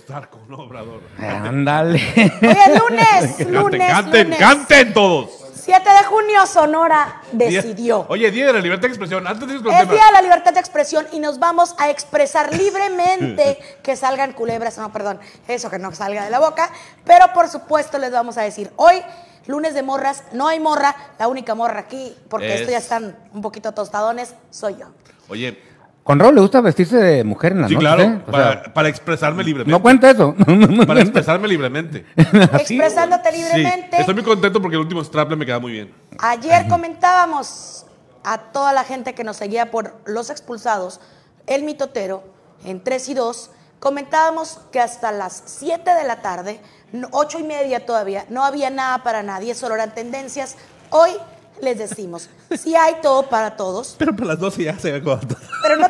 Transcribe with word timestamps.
Es 0.00 0.06
estar 0.08 0.30
con 0.30 0.52
Obrador. 0.54 1.02
Ándale. 1.18 2.00
Oye, 2.42 2.78
lunes, 2.78 3.06
Canten, 3.36 3.54
lunes, 3.54 3.88
canten, 3.92 4.24
lunes. 4.24 4.38
canten 4.38 4.92
todos. 4.94 5.30
7 5.62 5.88
de 5.88 6.04
junio, 6.06 6.46
Sonora 6.46 7.20
Día- 7.32 7.60
decidió. 7.62 8.06
Oye, 8.08 8.30
Día 8.30 8.46
de 8.46 8.54
la 8.54 8.60
Libertad 8.60 8.82
de 8.82 8.88
Expresión. 8.88 9.26
Antes 9.26 9.46
de 9.48 9.56
Es 9.56 9.62
tema. 9.62 9.84
día 9.92 10.06
de 10.06 10.12
la 10.12 10.22
libertad 10.22 10.54
de 10.54 10.60
expresión 10.60 11.06
y 11.12 11.20
nos 11.20 11.38
vamos 11.38 11.74
a 11.78 11.90
expresar 11.90 12.52
libremente 12.56 13.58
que 13.82 13.94
salgan 13.94 14.32
culebras, 14.32 14.78
no, 14.78 14.90
perdón, 14.90 15.20
eso 15.46 15.68
que 15.70 15.78
no 15.78 15.94
salga 15.94 16.24
de 16.24 16.30
la 16.30 16.40
boca, 16.40 16.70
pero 17.04 17.32
por 17.34 17.48
supuesto 17.48 17.98
les 17.98 18.10
vamos 18.10 18.38
a 18.38 18.42
decir, 18.42 18.72
hoy, 18.76 19.02
lunes 19.46 19.74
de 19.74 19.82
morras, 19.82 20.24
no 20.32 20.48
hay 20.48 20.58
morra, 20.60 20.96
la 21.18 21.28
única 21.28 21.54
morra 21.54 21.80
aquí, 21.80 22.16
porque 22.30 22.48
Es- 22.48 22.60
estos 22.60 22.70
ya 22.72 22.78
están 22.78 23.16
un 23.34 23.42
poquito 23.42 23.72
tostadones, 23.72 24.34
soy 24.50 24.76
yo. 24.78 24.86
Oye, 25.28 25.62
Con 26.10 26.18
Raúl 26.18 26.34
le 26.34 26.40
gusta 26.40 26.60
vestirse 26.60 26.96
de 26.96 27.22
mujer 27.22 27.52
en 27.52 27.60
la 27.60 27.68
sí, 27.68 27.74
noche. 27.74 27.84
claro. 27.86 28.02
¿eh? 28.02 28.20
O 28.26 28.32
sea, 28.32 28.64
para, 28.74 28.88
expresarme 28.88 29.44
libremente. 29.44 29.70
no 29.70 29.80
cuenta 29.80 30.10
eso. 30.10 30.34
Para 30.88 31.02
expresarme 31.02 31.46
libremente. 31.46 32.04
Expresándote 32.16 33.30
Sí, 33.30 33.38
libremente. 33.38 33.96
estoy 34.00 34.14
muy 34.14 34.24
contento 34.24 34.60
porque 34.60 34.74
el 34.74 34.82
último 34.82 35.04
straple 35.04 35.36
me 35.36 35.46
queda 35.46 35.60
muy 35.60 35.70
bien. 35.70 35.94
Ayer 36.18 36.66
comentábamos 36.66 37.86
a 38.24 38.38
toda 38.38 38.72
la 38.72 38.82
gente 38.82 39.14
que 39.14 39.22
nos 39.22 39.36
seguía 39.36 39.70
por 39.70 39.94
los 40.04 40.30
expulsados, 40.30 41.00
el 41.46 41.62
mitotero, 41.62 42.24
en 42.64 42.82
3 42.82 43.08
y 43.10 43.14
2, 43.14 43.52
comentábamos 43.78 44.58
que 44.72 44.80
hasta 44.80 45.12
las 45.12 45.44
7 45.46 45.94
de 45.94 46.04
la 46.08 46.22
tarde, 46.22 46.60
8 47.12 47.38
y 47.38 47.44
media 47.44 47.86
todavía, 47.86 48.26
no 48.30 48.44
había 48.44 48.68
nada 48.70 49.04
para 49.04 49.22
nadie, 49.22 49.54
solo 49.54 49.76
eran 49.76 49.94
tendencias. 49.94 50.56
Hoy 50.90 51.12
les 51.62 51.78
decimos, 51.78 52.28
sí 52.58 52.74
hay 52.74 52.94
todo 53.02 53.28
para 53.28 53.56
todos, 53.56 53.94
Pero 53.98 54.14
para 54.14 54.28
las 54.28 54.38
12 54.38 54.64
ya 54.64 54.78
se 54.78 54.92
ve 54.92 55.02
corto. 55.02 55.36
pero 55.62 55.76
no 55.76 55.89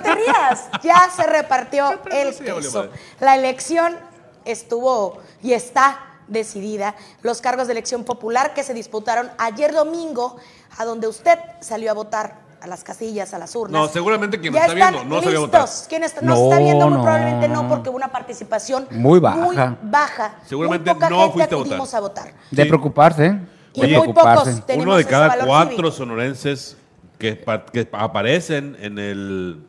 ya 0.83 1.09
se 1.14 1.25
repartió 1.27 1.91
el 2.11 2.34
queso. 2.34 2.89
La 3.20 3.36
elección 3.36 3.97
estuvo 4.45 5.19
y 5.42 5.53
está 5.53 5.98
decidida. 6.28 6.95
Los 7.22 7.41
cargos 7.41 7.67
de 7.67 7.72
elección 7.72 8.05
popular 8.05 8.55
que 8.55 8.62
se 8.62 8.75
disputaron 8.75 9.31
ayer 9.39 9.72
domingo, 9.72 10.37
a 10.78 10.84
donde 10.84 11.09
usted 11.09 11.39
salió 11.61 11.91
a 11.91 11.95
votar 11.95 12.39
a 12.62 12.67
las 12.67 12.84
casillas, 12.84 13.33
a 13.34 13.39
las 13.39 13.56
urnas. 13.56 13.72
No, 13.81 13.89
seguramente 13.89 14.39
quien 14.39 14.53
Ya 14.53 14.61
está 14.67 14.75
viendo 14.75 15.05
no 15.05 15.22
salió 15.22 15.39
a 15.39 15.41
votar. 15.42 15.69
Quien 15.89 16.05
está, 16.05 16.20
nos 16.20 16.39
No, 16.39 16.44
está 16.44 16.59
viendo 16.59 16.87
muy 16.89 16.98
no. 16.98 17.03
probablemente 17.03 17.48
no, 17.48 17.69
porque 17.69 17.89
hubo 17.89 17.97
una 17.97 18.12
participación 18.12 18.87
Muy 18.91 19.19
baja. 19.19 19.77
baja. 19.83 20.34
Seguramente 20.47 20.91
muy 20.91 20.94
poca 20.94 21.11
no 21.11 21.19
gente 21.33 21.33
fuiste 21.33 21.55
a 21.55 21.59
votar. 21.59 21.97
a 21.97 22.00
votar. 22.00 22.34
De 22.50 22.62
Sí. 22.62 22.69
preocuparse. 22.69 23.27
¿eh? 23.27 23.41
Y 23.72 23.81
De 23.83 23.98
muy 23.98 24.12
pocos 24.12 24.67
tenemos 24.67 24.87
Uno 24.87 24.97
de 24.97 25.05
cada 25.06 25.44
cuatro 25.47 25.77
cívico. 25.77 25.91
sonorenses 25.92 26.77
que, 27.19 27.34
pa- 27.37 27.65
que 27.65 27.89
aparecen 27.92 28.77
en, 28.81 28.98
el, 28.98 29.67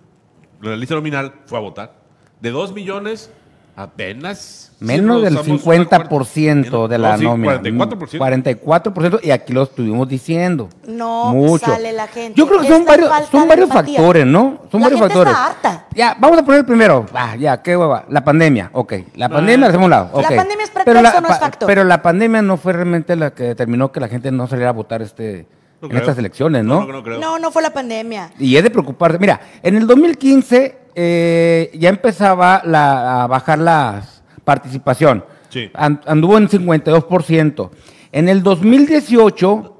la 0.61 0.75
lista 0.75 0.95
nominal 0.95 1.33
fue 1.45 1.57
a 1.57 1.61
votar. 1.61 1.93
De 2.39 2.51
dos 2.51 2.73
millones, 2.73 3.29
apenas. 3.75 4.71
Menos 4.79 5.21
del 5.21 5.35
somos 5.37 5.63
una 5.65 5.75
50% 5.85 6.87
de 6.87 6.97
la 6.97 7.11
no, 7.11 7.17
sí, 7.19 7.23
nómina. 7.25 7.61
44%. 7.61 8.61
44% 8.63 9.19
y 9.23 9.29
aquí 9.31 9.53
lo 9.53 9.63
estuvimos 9.63 10.07
diciendo. 10.09 10.69
No 10.87 11.33
Mucho. 11.33 11.65
sale 11.67 11.91
la 11.93 12.07
gente. 12.07 12.33
Yo 12.35 12.47
creo 12.47 12.61
que 12.61 12.67
son 12.67 12.83
varios, 12.85 13.09
son 13.31 13.47
varios 13.47 13.69
factores, 13.69 14.25
¿no? 14.25 14.61
Son 14.71 14.81
La 14.81 14.87
varios 14.87 15.01
gente 15.01 15.13
factores. 15.13 15.33
está 15.33 15.45
harta. 15.47 15.85
Ya, 15.93 16.17
vamos 16.19 16.39
a 16.39 16.43
poner 16.43 16.61
el 16.61 16.65
primero. 16.65 17.05
Ah, 17.13 17.35
ya, 17.35 17.61
qué 17.61 17.77
hueva. 17.77 18.05
La 18.09 18.23
pandemia, 18.23 18.69
ok. 18.73 18.93
La 19.15 19.29
pandemia 19.29 19.57
la 19.57 19.67
hacemos 19.67 19.85
un 19.85 19.91
lado. 19.91 20.09
La 20.19 20.27
ok. 20.27 20.35
pandemia 20.35 20.63
es 20.63 20.71
Pero 20.71 20.83
pretexto, 20.85 21.01
la 21.01 21.21
no 21.21 21.27
es 21.27 21.33
pa- 21.33 21.39
factor. 21.39 21.67
Pero 21.67 21.83
la 21.83 22.01
pandemia 22.01 22.41
no 22.41 22.57
fue 22.57 22.73
realmente 22.73 23.15
la 23.15 23.31
que 23.35 23.43
determinó 23.43 23.91
que 23.91 23.99
la 23.99 24.07
gente 24.07 24.31
no 24.31 24.47
saliera 24.47 24.69
a 24.71 24.73
votar 24.73 25.03
este, 25.03 25.45
No 25.81 25.87
en 25.87 25.89
creo. 25.89 25.99
estas 26.01 26.17
elecciones, 26.17 26.63
¿no? 26.63 26.81
No, 26.81 26.87
no, 26.87 26.93
no 26.93 27.03
creo. 27.03 27.19
No, 27.19 27.39
no 27.39 27.51
fue 27.51 27.61
la 27.61 27.73
pandemia. 27.73 28.31
Y 28.39 28.55
es 28.55 28.63
de 28.63 28.69
preocuparse. 28.69 29.17
Mira, 29.19 29.41
en 29.63 29.75
el 29.77 29.87
2015 29.87 30.77
eh, 30.93 31.71
ya 31.73 31.89
empezaba 31.89 32.61
la- 32.65 33.23
a 33.23 33.27
bajar 33.27 33.59
la 33.59 34.03
participación. 34.43 35.23
Sí. 35.49 35.69
An- 35.73 36.01
anduvo 36.05 36.37
en 36.37 36.47
52%. 36.47 37.71
En 38.11 38.29
el 38.29 38.43
2018, 38.43 39.77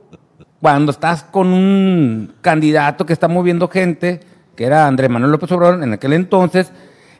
cuando 0.61 0.91
estás 0.91 1.23
con 1.23 1.47
un 1.47 2.33
candidato 2.41 3.05
que 3.05 3.13
está 3.13 3.27
moviendo 3.27 3.67
gente, 3.67 4.19
que 4.55 4.65
era 4.65 4.87
Andrés 4.87 5.09
Manuel 5.09 5.31
López 5.31 5.51
Obrador 5.51 5.83
en 5.83 5.93
aquel 5.93 6.13
entonces, 6.13 6.71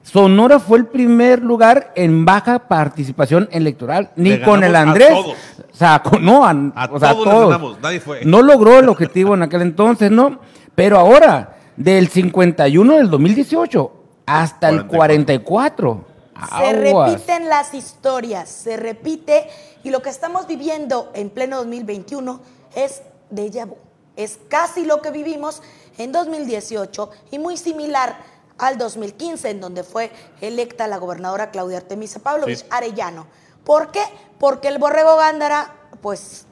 Sonora 0.04 0.60
fue 0.60 0.80
el 0.80 0.88
primer 0.88 1.42
lugar 1.42 1.92
en 1.96 2.26
baja 2.26 2.60
participación 2.68 3.48
electoral. 3.52 4.12
Ni 4.16 4.32
Le 4.32 4.42
con 4.42 4.64
el 4.64 4.72
ganamos 4.74 4.88
a 4.88 5.06
Andrés. 5.06 5.10
todos. 5.24 5.36
O 5.74 5.76
sea, 5.78 6.02
con- 6.04 6.26
no, 6.26 6.46
a, 6.46 6.50
A 6.52 6.90
o 6.92 7.00
sea, 7.00 7.12
todos 7.14 7.50
ganamos, 7.50 7.80
nadie 7.82 8.00
fue. 8.00 8.26
No 8.26 8.42
logró 8.42 8.80
el 8.80 8.90
objetivo 8.90 9.34
en 9.36 9.44
aquel 9.44 9.62
entonces, 9.62 10.12
¿no? 10.12 10.40
Pero 10.76 10.98
ahora, 10.98 11.58
del 11.78 12.08
51 12.08 12.98
del 12.98 13.10
2018 13.10 13.92
hasta 14.26 14.70
el 14.70 14.88
44. 14.88 16.06
Se 16.50 16.56
aguas. 16.56 17.12
repiten 17.12 17.50
las 17.50 17.74
historias, 17.74 18.50
se 18.50 18.78
repite 18.78 19.48
y 19.84 19.92
lo 19.92 20.02
que 20.02 20.10
estamos 20.10 20.48
viviendo 20.48 21.12
en 21.14 21.30
pleno 21.30 21.58
2021 21.58 22.42
es 22.76 23.04
déjà 23.32 23.66
vu. 23.68 23.76
Es 24.16 24.40
casi 24.50 24.86
lo 24.86 25.02
que 25.02 25.12
vivimos 25.12 25.62
en 25.98 26.12
2018 26.12 27.10
y 27.32 27.40
muy 27.40 27.58
similar 27.58 28.18
al 28.62 28.78
2015 28.78 29.50
en 29.50 29.60
donde 29.60 29.84
fue 29.84 30.12
electa 30.40 30.88
la 30.88 30.98
gobernadora 30.98 31.50
Claudia 31.52 31.78
Artemisa 31.78 32.20
Pavlovich 32.20 32.60
Sí. 32.60 32.66
Arellano. 32.70 33.26
¿Por 33.66 33.92
qué? 33.92 34.02
Porque 34.40 34.68
el 34.70 34.78
borrego 34.78 35.18
Gándara 35.18 35.74
pues 36.02 36.46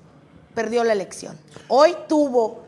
perdió 0.55 0.83
la 0.83 0.93
elección. 0.93 1.37
Hoy 1.67 1.95
tuvo 2.07 2.63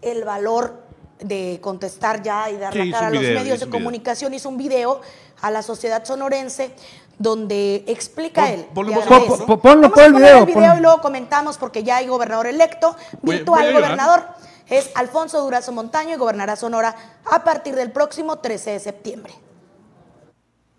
el 0.00 0.24
valor 0.24 0.82
de 1.18 1.58
contestar 1.60 2.22
ya 2.22 2.48
y 2.50 2.56
dar 2.56 2.72
Sí, 2.72 2.84
la 2.84 2.92
cara 2.96 3.06
a 3.08 3.10
los 3.10 3.20
video, 3.20 3.34
medios 3.40 3.60
de 3.60 3.66
video. 3.66 3.78
comunicación, 3.78 4.32
hizo 4.34 4.48
un 4.48 4.56
video 4.58 5.00
a 5.40 5.50
la 5.50 5.62
sociedad 5.62 6.04
sonorense 6.04 6.70
donde 7.18 7.84
explica 7.86 8.42
Pon- 8.42 8.50
él. 8.50 8.66
ponlo 8.74 8.92
ponlo, 9.00 9.10
Vamos 9.10 9.60
pon 9.60 9.84
a 9.84 10.04
el 10.06 10.12
video, 10.14 10.38
el 10.38 10.46
video 10.46 10.76
y 10.76 10.80
luego 10.80 11.00
comentamos 11.00 11.58
porque 11.58 11.82
ya 11.82 11.96
hay 11.96 12.06
gobernador 12.06 12.46
electo, 12.46 12.96
Voy- 13.22 13.36
virtual 13.36 13.60
voy 13.60 13.68
a 13.68 13.72
llorar. 13.72 13.82
gobernador. 13.90 14.24
Es 14.68 14.90
Alfonso 14.94 15.42
Durazo 15.42 15.72
Montaño 15.72 16.14
y 16.14 16.16
gobernará 16.16 16.56
Sonora 16.56 16.94
a 17.30 17.44
partir 17.44 17.74
del 17.74 17.92
próximo 17.92 18.38
13 18.38 18.70
de 18.70 18.80
septiembre. 18.80 19.34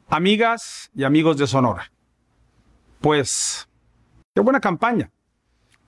Amigas 0.10 0.90
y 0.96 1.04
amigos 1.04 1.38
de 1.38 1.48
Sonora, 1.48 1.92
pues 3.02 3.68
qué 4.34 4.42
buena 4.42 4.60
campaña, 4.60 5.12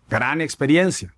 gran 0.09 0.41
experiencia. 0.41 1.13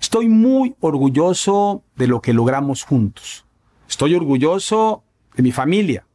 Estoy 0.00 0.28
muy 0.28 0.76
orgulloso 0.80 1.82
de 1.96 2.06
lo 2.06 2.20
que 2.20 2.32
logramos 2.32 2.82
juntos. 2.82 3.46
Estoy 3.88 4.14
orgulloso 4.14 5.04
de 5.34 5.42
mi 5.42 5.52
familia. 5.52 6.06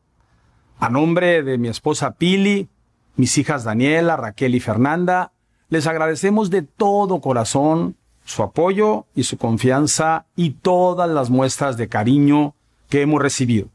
A 0.80 0.90
nombre 0.90 1.42
de 1.44 1.58
mi 1.58 1.70
esposa 1.70 2.16
Pili, 2.16 2.70
mis 3.16 3.38
hijas 3.38 3.64
Daniela, 3.64 4.16
Raquel 4.16 4.56
y 4.56 4.60
Fernanda, 4.60 5.32
les 5.70 5.88
agradecemos 5.88 6.50
de 6.50 6.62
todo 6.62 7.22
corazón 7.22 7.97
su 8.28 8.44
apoyo 8.44 9.06
y 9.16 9.24
su 9.24 9.38
confianza 9.38 10.26
y 10.36 10.52
todas 10.52 11.10
las 11.10 11.30
muestras 11.30 11.78
de 11.78 11.88
cariño 11.88 12.54
que 12.90 13.02
hemos 13.02 13.22
recibido. 13.22 13.70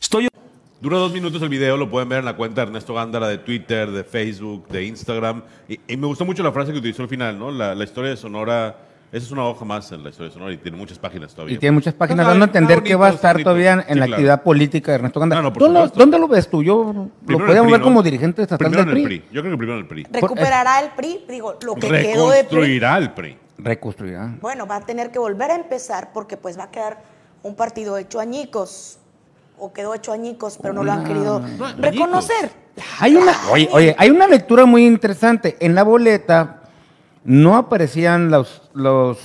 Estoy 0.00 0.28
Dura 0.80 0.98
dos 0.98 1.12
minutos 1.12 1.40
el 1.42 1.48
video, 1.48 1.76
lo 1.76 1.88
pueden 1.88 2.08
ver 2.08 2.20
en 2.20 2.24
la 2.24 2.36
cuenta 2.36 2.60
de 2.62 2.68
Ernesto 2.68 2.94
Gándara 2.94 3.28
de 3.28 3.38
Twitter, 3.38 3.90
de 3.92 4.02
Facebook, 4.02 4.66
de 4.66 4.84
Instagram. 4.84 5.42
Y, 5.68 5.78
y 5.86 5.96
me 5.96 6.08
gustó 6.08 6.24
mucho 6.24 6.42
la 6.42 6.50
frase 6.50 6.72
que 6.72 6.78
utilizó 6.78 7.02
al 7.02 7.08
final, 7.08 7.38
¿no? 7.38 7.52
La, 7.52 7.76
la 7.76 7.84
historia 7.84 8.10
de 8.10 8.16
Sonora, 8.16 8.76
esa 9.12 9.26
es 9.26 9.30
una 9.30 9.44
hoja 9.44 9.62
más 9.66 9.92
en 9.92 10.02
la 10.02 10.08
historia 10.08 10.30
de 10.30 10.34
Sonora 10.34 10.54
y 10.54 10.56
tiene 10.56 10.78
muchas 10.78 10.98
páginas 10.98 11.34
todavía. 11.34 11.54
Y 11.54 11.58
tiene 11.58 11.74
muchas 11.74 11.92
páginas 11.92 12.26
dando 12.26 12.44
a 12.44 12.46
entender 12.46 12.82
que 12.82 12.94
va 12.94 13.08
a 13.08 13.10
bonito, 13.10 13.16
estar 13.16 13.42
todavía 13.42 13.72
en, 13.72 13.76
bonito. 13.76 13.94
la 13.94 13.94
claro. 14.06 14.12
actividad 14.14 14.42
política 14.42 14.90
de 14.92 14.94
Ernesto 14.94 15.20
Gándara. 15.20 15.42
No, 15.42 15.48
no, 15.48 15.52
por 15.52 15.62
¿Dónde, 15.62 15.92
dónde 15.94 16.18
lo 16.18 16.28
ves 16.28 16.48
tú? 16.48 16.62
Yo 16.62 17.08
Primero 17.26 17.46
lo 17.46 17.64
el 17.64 17.70
ver 17.72 17.80
como 17.82 17.96
¿no? 17.96 18.02
dirigente 18.02 18.40
estatal 18.40 18.70
Primero 18.70 18.86
del 18.88 18.96
en 18.96 19.02
el 19.02 19.08
PRI. 19.08 19.18
PRI. 19.20 19.34
Yo 19.34 19.42
creo 19.42 19.52
que 19.52 19.58
primero 19.58 19.74
en 19.74 19.82
el 19.82 19.86
PRI. 19.86 20.06
Recuperará 20.10 20.80
el 20.80 20.90
PRI, 20.92 21.26
digo, 21.28 21.58
lo 21.62 21.74
que 21.74 21.88
quedó 21.90 22.30
de 22.30 22.44
PRI. 22.44 22.56
Reconstruirá 22.56 22.96
el 22.96 23.10
PRI. 23.12 23.36
Reconstruirá. 23.58 24.34
Bueno, 24.40 24.66
va 24.66 24.76
a 24.76 24.80
tener 24.80 25.10
que 25.10 25.18
volver 25.18 25.50
a 25.50 25.56
empezar 25.56 26.10
porque 26.14 26.38
pues 26.38 26.58
va 26.58 26.64
a 26.64 26.70
quedar 26.70 27.02
un 27.42 27.54
partido 27.54 27.98
hecho 27.98 28.18
añicos 28.18 28.98
o 29.58 29.74
quedó 29.74 29.92
hecho 29.94 30.12
añicos, 30.12 30.58
pero 30.60 30.72
no 30.72 30.84
lo 30.84 30.90
han 30.90 31.04
querido 31.04 31.38
No, 31.38 31.70
reconocer. 31.76 32.50
Hay 32.98 33.14
una, 33.14 33.34
oye, 33.50 33.68
oye, 33.72 33.94
hay 33.98 34.08
una 34.08 34.26
lectura 34.26 34.64
muy 34.64 34.86
interesante. 34.86 35.58
En 35.60 35.74
la 35.74 35.82
boleta 35.82 36.61
no 37.24 37.56
aparecían 37.56 38.30
los, 38.30 38.62
los, 38.74 39.18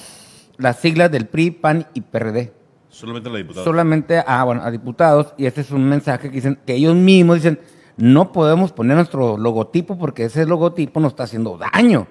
las 0.57 0.79
siglas 0.79 1.11
del 1.11 1.27
PRI, 1.27 1.51
PAN 1.51 1.87
y 1.93 2.01
PRD. 2.01 2.53
Solamente 2.89 3.29
la 3.29 3.37
diputada. 3.37 3.63
Solamente 3.63 4.23
a, 4.25 4.43
bueno, 4.43 4.63
a 4.63 4.71
diputados. 4.71 5.33
Y 5.37 5.45
este 5.45 5.61
es 5.61 5.71
un 5.71 5.87
mensaje 5.87 6.29
que 6.29 6.35
dicen 6.35 6.59
que 6.65 6.75
ellos 6.75 6.95
mismos 6.95 7.37
dicen 7.37 7.59
no 7.97 8.31
podemos 8.31 8.71
poner 8.71 8.95
nuestro 8.95 9.37
logotipo 9.37 9.97
porque 9.97 10.25
ese 10.25 10.45
logotipo 10.45 10.99
nos 10.99 11.13
está 11.13 11.23
haciendo 11.23 11.57
daño. 11.57 12.07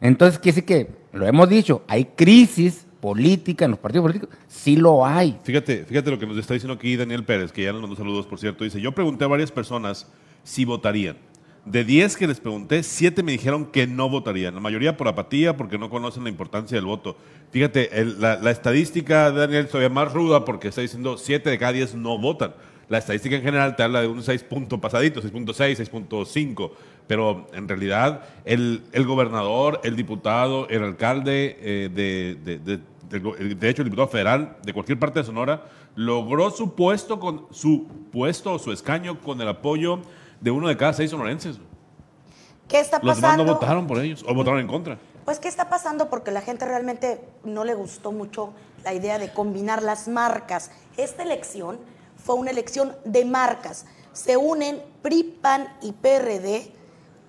Entonces, 0.00 0.38
quiere 0.38 0.54
decir 0.54 0.64
que, 0.64 0.90
lo 1.12 1.26
hemos 1.26 1.48
dicho, 1.48 1.82
hay 1.88 2.04
crisis 2.04 2.86
política 3.00 3.64
en 3.64 3.72
los 3.72 3.80
partidos 3.80 4.04
políticos. 4.04 4.36
Sí 4.46 4.76
lo 4.76 5.04
hay. 5.04 5.38
Fíjate, 5.42 5.84
fíjate 5.84 6.10
lo 6.10 6.18
que 6.18 6.26
nos 6.26 6.38
está 6.38 6.54
diciendo 6.54 6.74
aquí 6.74 6.96
Daniel 6.96 7.24
Pérez, 7.24 7.52
que 7.52 7.64
ya 7.64 7.72
nos 7.72 7.80
mandó 7.80 7.96
saludos, 7.96 8.26
por 8.26 8.38
cierto. 8.38 8.64
Dice, 8.64 8.80
yo 8.80 8.92
pregunté 8.92 9.24
a 9.24 9.28
varias 9.28 9.50
personas 9.50 10.06
si 10.42 10.64
votarían. 10.64 11.16
De 11.64 11.82
10 11.82 12.16
que 12.16 12.26
les 12.26 12.40
pregunté, 12.40 12.82
7 12.82 13.22
me 13.22 13.32
dijeron 13.32 13.64
que 13.64 13.86
no 13.86 14.10
votarían. 14.10 14.54
La 14.54 14.60
mayoría 14.60 14.98
por 14.98 15.08
apatía, 15.08 15.56
porque 15.56 15.78
no 15.78 15.88
conocen 15.88 16.24
la 16.24 16.28
importancia 16.28 16.76
del 16.76 16.84
voto. 16.84 17.16
Fíjate, 17.52 17.88
la, 18.18 18.36
la 18.36 18.50
estadística 18.50 19.30
Daniel 19.30 19.66
todavía 19.68 19.88
más 19.88 20.12
ruda 20.12 20.44
porque 20.44 20.68
está 20.68 20.82
diciendo 20.82 21.16
7 21.16 21.48
de 21.48 21.58
cada 21.58 21.72
10 21.72 21.94
no 21.94 22.18
votan. 22.18 22.54
La 22.88 22.98
estadística 22.98 23.36
en 23.36 23.42
general 23.42 23.76
te 23.76 23.82
habla 23.82 24.02
de 24.02 24.08
un 24.08 24.22
6 24.22 24.44
puntos 24.44 24.78
pasaditos, 24.78 25.24
6.6, 25.24 25.90
6.5. 25.90 26.70
Pero 27.06 27.46
en 27.54 27.66
realidad 27.66 28.28
el, 28.44 28.82
gobernador, 29.06 29.80
el 29.84 29.96
diputado, 29.96 30.68
el 30.68 30.82
alcalde, 30.82 31.56
eh, 31.60 31.90
de, 31.92 32.80
de 33.54 33.68
hecho 33.70 33.82
el 33.82 33.86
diputado 33.86 34.08
federal 34.08 34.56
de 34.62 34.72
cualquier 34.74 34.98
parte 34.98 35.20
de 35.20 35.24
Sonora, 35.24 35.64
logró 35.96 36.50
su 36.50 36.74
puesto, 36.74 37.18
con, 37.18 37.46
su 37.50 37.86
puesto 38.12 38.52
o 38.52 38.58
su 38.58 38.72
escaño 38.72 39.20
con 39.20 39.40
el 39.40 39.48
apoyo 39.48 40.00
de 40.44 40.50
uno 40.50 40.68
de 40.68 40.76
cada 40.76 40.92
seis 40.92 41.10
sonorenses. 41.10 41.58
¿Qué 42.68 42.78
está 42.78 42.98
Los 43.02 43.16
demás 43.16 43.32
pasando? 43.32 43.44
no 43.44 43.54
votaron 43.54 43.86
por 43.86 43.98
ellos 43.98 44.22
o 44.28 44.34
votaron 44.34 44.60
en 44.60 44.66
contra. 44.66 44.98
Pues, 45.24 45.38
¿qué 45.38 45.48
está 45.48 45.70
pasando? 45.70 46.10
Porque 46.10 46.30
la 46.30 46.42
gente 46.42 46.66
realmente 46.66 47.24
no 47.44 47.64
le 47.64 47.74
gustó 47.74 48.12
mucho 48.12 48.52
la 48.84 48.92
idea 48.92 49.18
de 49.18 49.32
combinar 49.32 49.82
las 49.82 50.06
marcas. 50.06 50.70
Esta 50.98 51.22
elección 51.22 51.78
fue 52.22 52.34
una 52.34 52.50
elección 52.50 52.94
de 53.06 53.24
marcas. 53.24 53.86
Se 54.12 54.36
unen 54.36 54.82
PRI, 55.00 55.38
PAN 55.40 55.66
y 55.80 55.92
PRD 55.92 56.70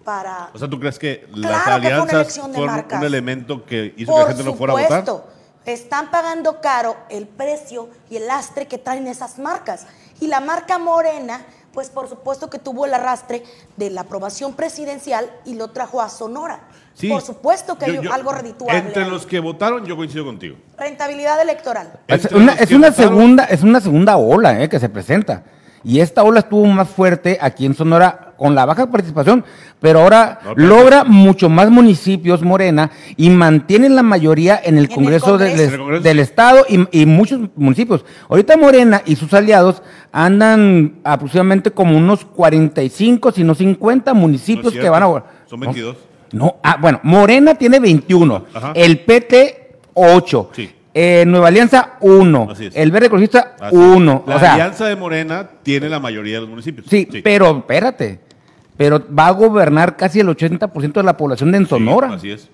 para... 0.03 0.49
O 0.53 0.59
sea, 0.59 0.69
¿tú 0.69 0.77
crees 0.77 0.99
que 0.99 1.25
las 1.33 1.63
Claro 1.63 1.81
que 1.81 1.87
fue 1.87 2.01
una 2.01 2.01
alianzas 2.01 2.13
elección 2.13 2.51
de 2.51 2.57
fueron 2.57 2.85
un 2.91 3.03
elemento 3.05 3.65
que 3.65 3.93
hizo 3.95 4.11
Por 4.11 4.21
que 4.21 4.27
la 4.27 4.35
gente 4.35 4.43
no 4.43 4.57
fuera 4.57 4.73
a 4.73 4.75
votar? 4.75 5.05
supuesto, 5.05 5.27
están 5.65 6.11
pagando 6.11 6.59
caro 6.59 6.97
el 7.09 7.27
precio 7.27 7.89
y 8.09 8.17
el 8.17 8.27
lastre 8.27 8.67
que 8.67 8.77
traen 8.77 9.07
esas 9.07 9.39
marcas. 9.39 9.87
Y 10.19 10.27
la 10.27 10.41
marca 10.41 10.77
Morena, 10.77 11.45
pues 11.75 11.89
por 11.91 12.09
supuesto 12.09 12.49
que 12.49 12.57
tuvo 12.57 12.85
el 12.87 12.93
arrastre 12.95 13.43
de 13.77 13.91
la 13.91 14.01
aprobación 14.01 14.55
presidencial 14.55 15.29
y 15.45 15.53
lo 15.53 15.67
trajo 15.67 16.01
a 16.01 16.09
Sonora. 16.09 16.61
Sí. 16.95 17.09
Por 17.09 17.21
supuesto 17.21 17.77
que 17.77 17.85
Yo- 17.87 17.99
hay 17.99 18.05
yo- 18.05 18.13
algo 18.13 18.31
redituable. 18.31 18.77
Entre 18.79 19.03
ahí. 19.03 19.09
los 19.09 19.27
que 19.27 19.39
votaron, 19.41 19.85
yo 19.85 19.95
coincido 19.97 20.25
contigo. 20.25 20.55
Rentabilidad 20.77 21.39
electoral. 21.41 21.99
Es 22.07 22.25
una, 22.31 22.53
los 22.53 22.61
es 22.61 22.69
que 22.69 22.75
una 22.75 22.87
votaron- 22.89 22.95
segunda, 22.95 23.43
es 23.43 23.61
una 23.63 23.81
segunda 23.81 24.17
ola 24.17 24.63
eh, 24.63 24.69
que 24.69 24.79
se 24.79 24.89
presenta. 24.89 25.43
Y 25.83 25.99
esta 25.99 26.23
ola 26.23 26.39
estuvo 26.39 26.65
más 26.65 26.89
fuerte 26.89 27.37
aquí 27.39 27.65
en 27.65 27.75
Sonora 27.75 28.24
con 28.37 28.55
la 28.55 28.65
baja 28.65 28.89
participación, 28.91 29.43
pero 29.79 29.99
ahora 30.01 30.39
No, 30.43 30.53
pero- 30.55 30.67
logra 30.67 31.03
mucho 31.03 31.49
más 31.49 31.69
municipios 31.69 32.41
Morena 32.41 32.91
y 33.17 33.29
mantiene 33.29 33.89
la 33.89 34.03
mayoría 34.03 34.59
en 34.63 34.77
el 34.77 34.85
el 34.85 34.89
Congreso, 34.89 35.37
del- 35.37 35.49
Congreso. 35.51 35.63
En 35.67 35.73
el 35.73 35.79
Congreso. 35.79 36.03
del 36.03 36.19
Estado 36.19 36.65
y, 36.69 37.01
y 37.01 37.05
muchos 37.05 37.39
municipios. 37.55 38.05
Ahorita 38.29 38.57
Morena 38.57 39.01
y 39.05 39.15
sus 39.15 39.33
aliados 39.33 39.81
andan 40.11 40.95
aproximadamente 41.03 41.71
como 41.71 41.97
unos 41.97 42.25
45, 42.25 43.31
si 43.31 43.43
no 43.43 43.53
50 43.55 44.11
No 44.13 44.17
es 44.17 44.21
municipios 44.21 44.73
que 44.73 44.89
van 44.89 45.03
a... 45.03 45.23
Son 45.47 45.59
22. 45.59 45.95
No, 46.31 46.55
ah, 46.63 46.77
bueno, 46.81 46.99
Morena 47.03 47.55
tiene 47.55 47.79
21, 47.79 48.45
Ajá. 48.53 48.71
el 48.75 48.99
PT 49.01 49.77
8, 49.93 50.49
Sí. 50.53 50.69
eh, 50.93 51.23
Nueva 51.27 51.47
Alianza 51.49 51.93
1, 52.01 52.47
Así 52.51 52.65
es. 52.65 52.75
el 52.75 52.91
Verde 52.91 53.07
Ecologista 53.07 53.55
Así. 53.59 53.75
1. 53.75 54.23
La 54.27 54.35
O 54.35 54.39
sea, 54.39 54.53
alianza 54.55 54.85
de 54.87 54.95
Morena 54.95 55.47
tiene 55.63 55.87
la 55.87 55.99
mayoría 55.99 56.35
de 56.35 56.41
los 56.41 56.49
municipios. 56.49 56.87
sí, 56.89 57.07
pero 57.23 57.57
espérate, 57.59 58.19
pero 58.77 59.01
va 59.13 59.27
a 59.27 59.31
gobernar 59.31 59.95
casi 59.97 60.19
el 60.19 60.27
80% 60.27 60.93
de 60.93 61.03
la 61.03 61.17
población 61.17 61.51
de 61.51 61.57
en 61.59 61.63
Sí, 61.65 61.69
Sonora. 61.69 62.13
así 62.13 62.31
es. 62.31 62.49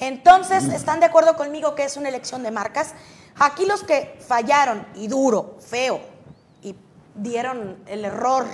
Entonces, 0.00 0.64
¿están 0.64 1.00
de 1.00 1.06
acuerdo 1.06 1.36
conmigo 1.36 1.74
que 1.74 1.84
es 1.84 1.96
una 1.96 2.08
elección 2.08 2.42
de 2.42 2.50
marcas? 2.50 2.94
Aquí 3.38 3.64
los 3.66 3.82
que 3.84 4.18
fallaron 4.26 4.84
y 4.94 5.06
duro, 5.08 5.56
feo, 5.60 6.00
y 6.62 6.74
dieron 7.14 7.76
el 7.86 8.04
error 8.04 8.44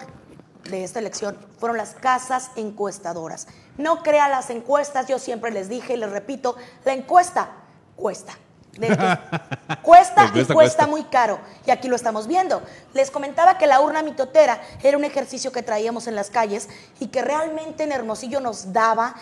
de 0.71 0.85
esta 0.85 0.99
elección 0.99 1.37
fueron 1.59 1.79
las 1.79 1.95
casas 1.95 2.51
encuestadoras. 2.57 3.47
No 3.79 4.03
crea 4.03 4.29
las 4.29 4.51
encuestas, 4.51 5.09
yo 5.09 5.19
siempre 5.19 5.51
les 5.51 5.69
dije 5.69 5.95
y 5.95 5.97
les 5.97 6.11
repito, 6.11 6.57
la 6.85 6.93
encuesta 6.93 7.49
cuesta. 7.97 8.35
Cuesta 9.83 10.27
y 10.27 10.31
cuesta 10.31 10.55
cuesta. 10.55 10.87
muy 10.87 11.05
caro. 11.05 11.39
Y 11.67 11.71
aquí 11.71 11.89
lo 11.89 11.97
estamos 11.97 12.27
viendo. 12.27 12.63
Les 12.95 13.11
comentaba 13.11 13.59
que 13.59 13.67
la 13.67 13.81
urna 13.81 14.03
mitotera 14.03 14.61
era 14.83 14.97
un 14.97 15.05
ejercicio 15.05 15.53
que 15.53 15.63
traíamos 15.63 16.07
en 16.07 16.15
las 16.15 16.31
calles 16.31 16.69
y 16.99 17.09
que 17.09 17.23
realmente 17.23 17.85
en 17.85 17.93
Hermosillo 17.93 18.41
nos 18.41 18.73
daba 18.73 19.15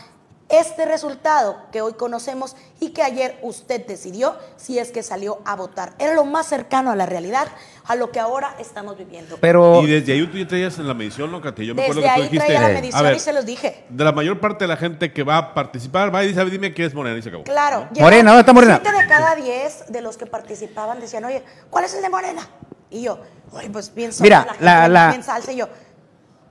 este 0.49 0.87
resultado 0.87 1.57
que 1.73 1.83
hoy 1.83 1.93
conocemos 1.93 2.57
y 2.81 2.91
que 2.91 3.03
ayer 3.03 3.39
usted 3.43 3.87
decidió 3.87 4.37
si 4.57 4.79
es 4.79 4.91
que 4.93 5.03
salió 5.03 5.41
a 5.45 5.55
votar. 5.57 5.93
Era 5.99 6.15
lo 6.15 6.25
más 6.25 6.47
cercano 6.47 6.91
a 6.91 6.97
la 6.97 7.05
realidad, 7.07 7.49
a 7.85 7.95
lo 7.97 8.11
que 8.11 8.19
ahora 8.21 8.55
estamos 8.59 8.97
viviendo. 8.97 9.37
Pero 9.41 9.83
Y 9.83 9.87
desde 9.87 10.13
ahí 10.13 10.27
tú 10.27 10.39
ya 10.39 10.47
traías 10.49 10.79
en 10.79 10.89
la 10.89 10.95
medición, 10.95 11.31
¿no, 11.31 11.41
Cate? 11.43 11.67
Yo 11.67 11.75
me 11.75 11.83
acuerdo 11.83 12.01
que 12.03 12.09
tú 12.15 12.23
dijiste. 12.23 12.47
traía 12.47 12.61
la 12.61 12.69
medición 12.69 12.99
a 12.99 13.03
ver, 13.09 13.17
y 13.17 13.21
se 13.21 13.33
los 13.33 13.45
dije. 13.45 13.85
De 13.91 14.05
la 14.05 14.13
mayor 14.13 14.41
parte 14.41 14.65
de 14.65 14.69
la 14.69 14.77
gente 14.77 15.13
que 15.13 15.23
va 15.23 15.37
a 15.37 15.55
participar, 15.55 16.15
va 16.15 16.25
y 16.25 16.29
dice, 16.29 16.41
"A 16.41 16.45
ver, 16.45 16.53
dime 16.53 16.73
qué 16.73 16.85
es 16.87 16.95
Morena 16.95 17.19
y 17.19 17.23
se 17.23 17.29
acabó. 17.29 17.45
Claro. 17.45 17.89
Morena, 17.99 18.31
¿dónde 18.31 18.41
está 18.41 18.53
Morena? 18.53 18.81
Siete 18.83 18.97
de 19.03 19.07
cada 19.07 19.35
diez 19.35 19.85
de 19.89 20.01
los 20.01 20.17
que 20.17 20.27
participaban 20.27 20.99
decían, 21.01 21.25
oye, 21.27 21.43
¿cuál 21.71 21.85
es 21.85 21.95
el 21.95 22.03
de 22.03 22.09
Morena? 22.09 22.47
Y 22.91 23.03
yo, 23.03 23.19
oye, 23.53 23.69
pues 23.69 23.95
bien 23.95 24.11
Mira, 24.21 24.45
gente 24.45 24.65
la- 24.65 24.89
la- 24.89 25.09
bien 25.11 25.23
salsa. 25.23 25.53
Y 25.53 25.57
yo, 25.57 25.69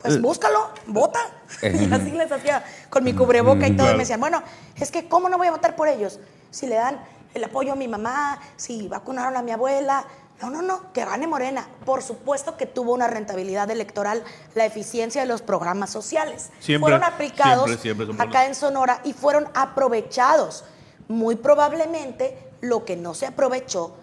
pues 0.07 0.17
Eh. 0.17 0.21
búscalo, 0.21 0.69
vota. 0.87 1.19
Y 1.61 1.91
así 1.93 2.11
les 2.11 2.31
hacía 2.31 2.63
con 2.89 3.03
mi 3.03 3.13
cubreboca 3.13 3.67
y 3.67 3.75
todo. 3.75 3.89
Y 3.89 3.93
me 3.93 3.99
decían, 3.99 4.19
bueno, 4.19 4.41
es 4.75 4.91
que 4.91 5.07
¿cómo 5.07 5.29
no 5.29 5.37
voy 5.37 5.47
a 5.47 5.51
votar 5.51 5.75
por 5.75 5.87
ellos? 5.87 6.19
Si 6.51 6.67
le 6.67 6.75
dan 6.75 6.99
el 7.33 7.43
apoyo 7.43 7.73
a 7.73 7.75
mi 7.75 7.87
mamá, 7.87 8.39
si 8.55 8.87
vacunaron 8.87 9.35
a 9.37 9.41
mi 9.41 9.51
abuela. 9.51 10.05
No, 10.41 10.51
no, 10.51 10.61
no, 10.61 10.93
que 10.93 11.03
gane 11.03 11.25
Morena. 11.25 11.67
Por 11.83 12.03
supuesto 12.03 12.57
que 12.57 12.67
tuvo 12.67 12.93
una 12.93 13.07
rentabilidad 13.07 13.71
electoral, 13.71 14.23
la 14.53 14.65
eficiencia 14.65 15.21
de 15.21 15.27
los 15.27 15.41
programas 15.41 15.89
sociales. 15.89 16.49
Siempre, 16.59 16.91
Fueron 16.91 17.03
aplicados 17.03 17.65
siempre, 17.79 18.05
siempre 18.05 18.23
acá 18.23 18.45
en 18.45 18.53
Sonora 18.53 19.01
y 19.03 19.13
fueron 19.13 19.47
aprovechados. 19.55 20.63
Muy 21.07 21.37
probablemente 21.37 22.37
lo 22.61 22.85
que 22.85 22.95
no 22.95 23.13
se 23.15 23.25
aprovechó 23.25 23.95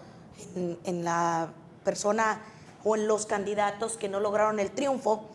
en, 0.56 0.76
en 0.84 1.04
la 1.04 1.48
persona 1.84 2.40
o 2.82 2.96
en 2.96 3.06
los 3.06 3.26
candidatos 3.26 3.96
que 3.96 4.08
no 4.08 4.18
lograron 4.20 4.58
el 4.58 4.70
triunfo, 4.70 5.28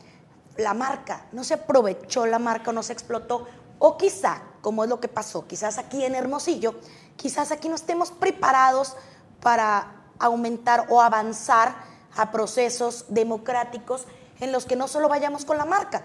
la 0.58 0.74
marca, 0.74 1.26
no 1.32 1.44
se 1.44 1.54
aprovechó 1.56 2.26
la 2.26 2.40
marca, 2.40 2.72
no 2.72 2.84
se 2.84 2.94
explotó. 2.94 3.48
O 3.80 3.98
quizá, 3.98 4.42
como 4.62 4.84
es 4.84 4.90
lo 4.90 5.00
que 5.00 5.08
pasó, 5.08 5.48
quizás 5.48 5.78
aquí 5.78 6.04
en 6.04 6.16
Hermosillo, 6.16 6.76
quizás 7.16 7.52
aquí 7.52 7.70
no 7.70 7.76
estemos 7.76 8.12
preparados 8.12 8.96
para 9.42 9.94
aumentar 10.20 10.86
o 10.90 11.02
avanzar 11.02 11.76
a 12.18 12.32
procesos 12.32 13.06
democráticos 13.08 14.06
en 14.42 14.52
los 14.52 14.66
que 14.66 14.76
no 14.76 14.88
solo 14.90 15.08
vayamos 15.08 15.46
con 15.46 15.58
la 15.58 15.64
marca, 15.66 16.04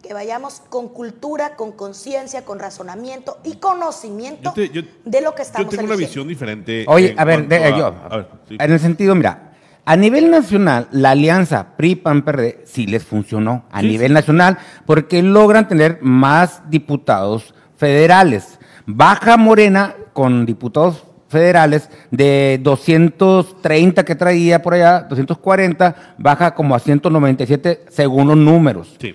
que 0.00 0.14
vayamos 0.14 0.60
con 0.68 0.88
cultura, 0.90 1.56
con 1.56 1.72
conciencia, 1.72 2.44
con 2.44 2.60
razonamiento 2.60 3.38
y 3.42 3.56
conocimiento 3.56 4.50
Yo 4.50 4.52
te- 4.54 4.68
yo- 4.70 4.82
de 5.04 5.20
lo 5.20 5.34
que 5.34 5.42
estamos 5.42 5.72
Yo 5.72 5.76
tengo 5.78 5.88
una 5.92 5.96
visión 5.96 6.28
diferente. 6.28 6.84
Oye, 6.86 7.16
a 7.18 7.24
ver, 7.24 7.38
cuanto 7.48 7.54
de- 7.56 7.64
a- 7.64 7.76
yo, 7.78 7.86
a 7.86 8.16
ver, 8.16 8.28
sí. 8.48 8.56
en 8.60 8.72
el 8.72 8.78
sentido, 8.78 9.14
mira, 9.16 9.47
a 9.90 9.96
nivel 9.96 10.30
nacional, 10.30 10.86
la 10.92 11.10
alianza 11.12 11.76
PRI-PAN-PRD 11.76 12.60
sí 12.64 12.86
les 12.86 13.04
funcionó 13.04 13.64
a 13.70 13.80
Sí, 13.80 13.86
nivel 13.88 14.08
sí. 14.08 14.14
nacional 14.14 14.58
porque 14.86 15.22
logran 15.22 15.66
tener 15.68 15.98
más 16.02 16.62
diputados 16.70 17.54
federales. 17.76 18.58
Baja 18.86 19.36
Morena 19.36 19.94
con 20.12 20.44
diputados 20.46 21.04
federales 21.28 21.90
de 22.10 22.58
230 22.62 24.04
que 24.04 24.14
traía 24.14 24.62
por 24.62 24.74
allá, 24.74 25.00
240, 25.00 25.94
baja 26.18 26.54
como 26.54 26.74
a 26.74 26.78
197 26.78 27.84
según 27.88 28.28
los 28.28 28.36
números. 28.36 28.96
Sí. 29.00 29.14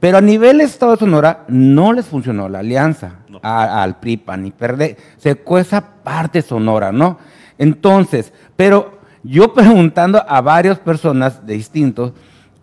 Pero 0.00 0.18
a 0.18 0.20
nivel 0.20 0.60
Estado 0.60 0.92
de 0.92 0.98
Sonora 0.98 1.44
no 1.48 1.92
les 1.92 2.06
funcionó 2.06 2.48
la 2.48 2.58
alianza 2.60 3.20
No. 3.28 3.38
a- 3.42 3.82
al 3.82 4.00
PRI, 4.00 4.16
PAN 4.16 4.46
y 4.46 4.50
PRD. 4.50 4.96
Se 5.18 5.36
cuesta 5.36 5.80
parte 6.02 6.42
Sonora, 6.42 6.90
¿no? 6.90 7.18
Entonces, 7.58 8.32
pero 8.56 8.98
yo 9.22 9.52
preguntando 9.54 10.24
a 10.28 10.40
varias 10.40 10.78
personas 10.78 11.44
de 11.46 11.54
distintos, 11.54 12.12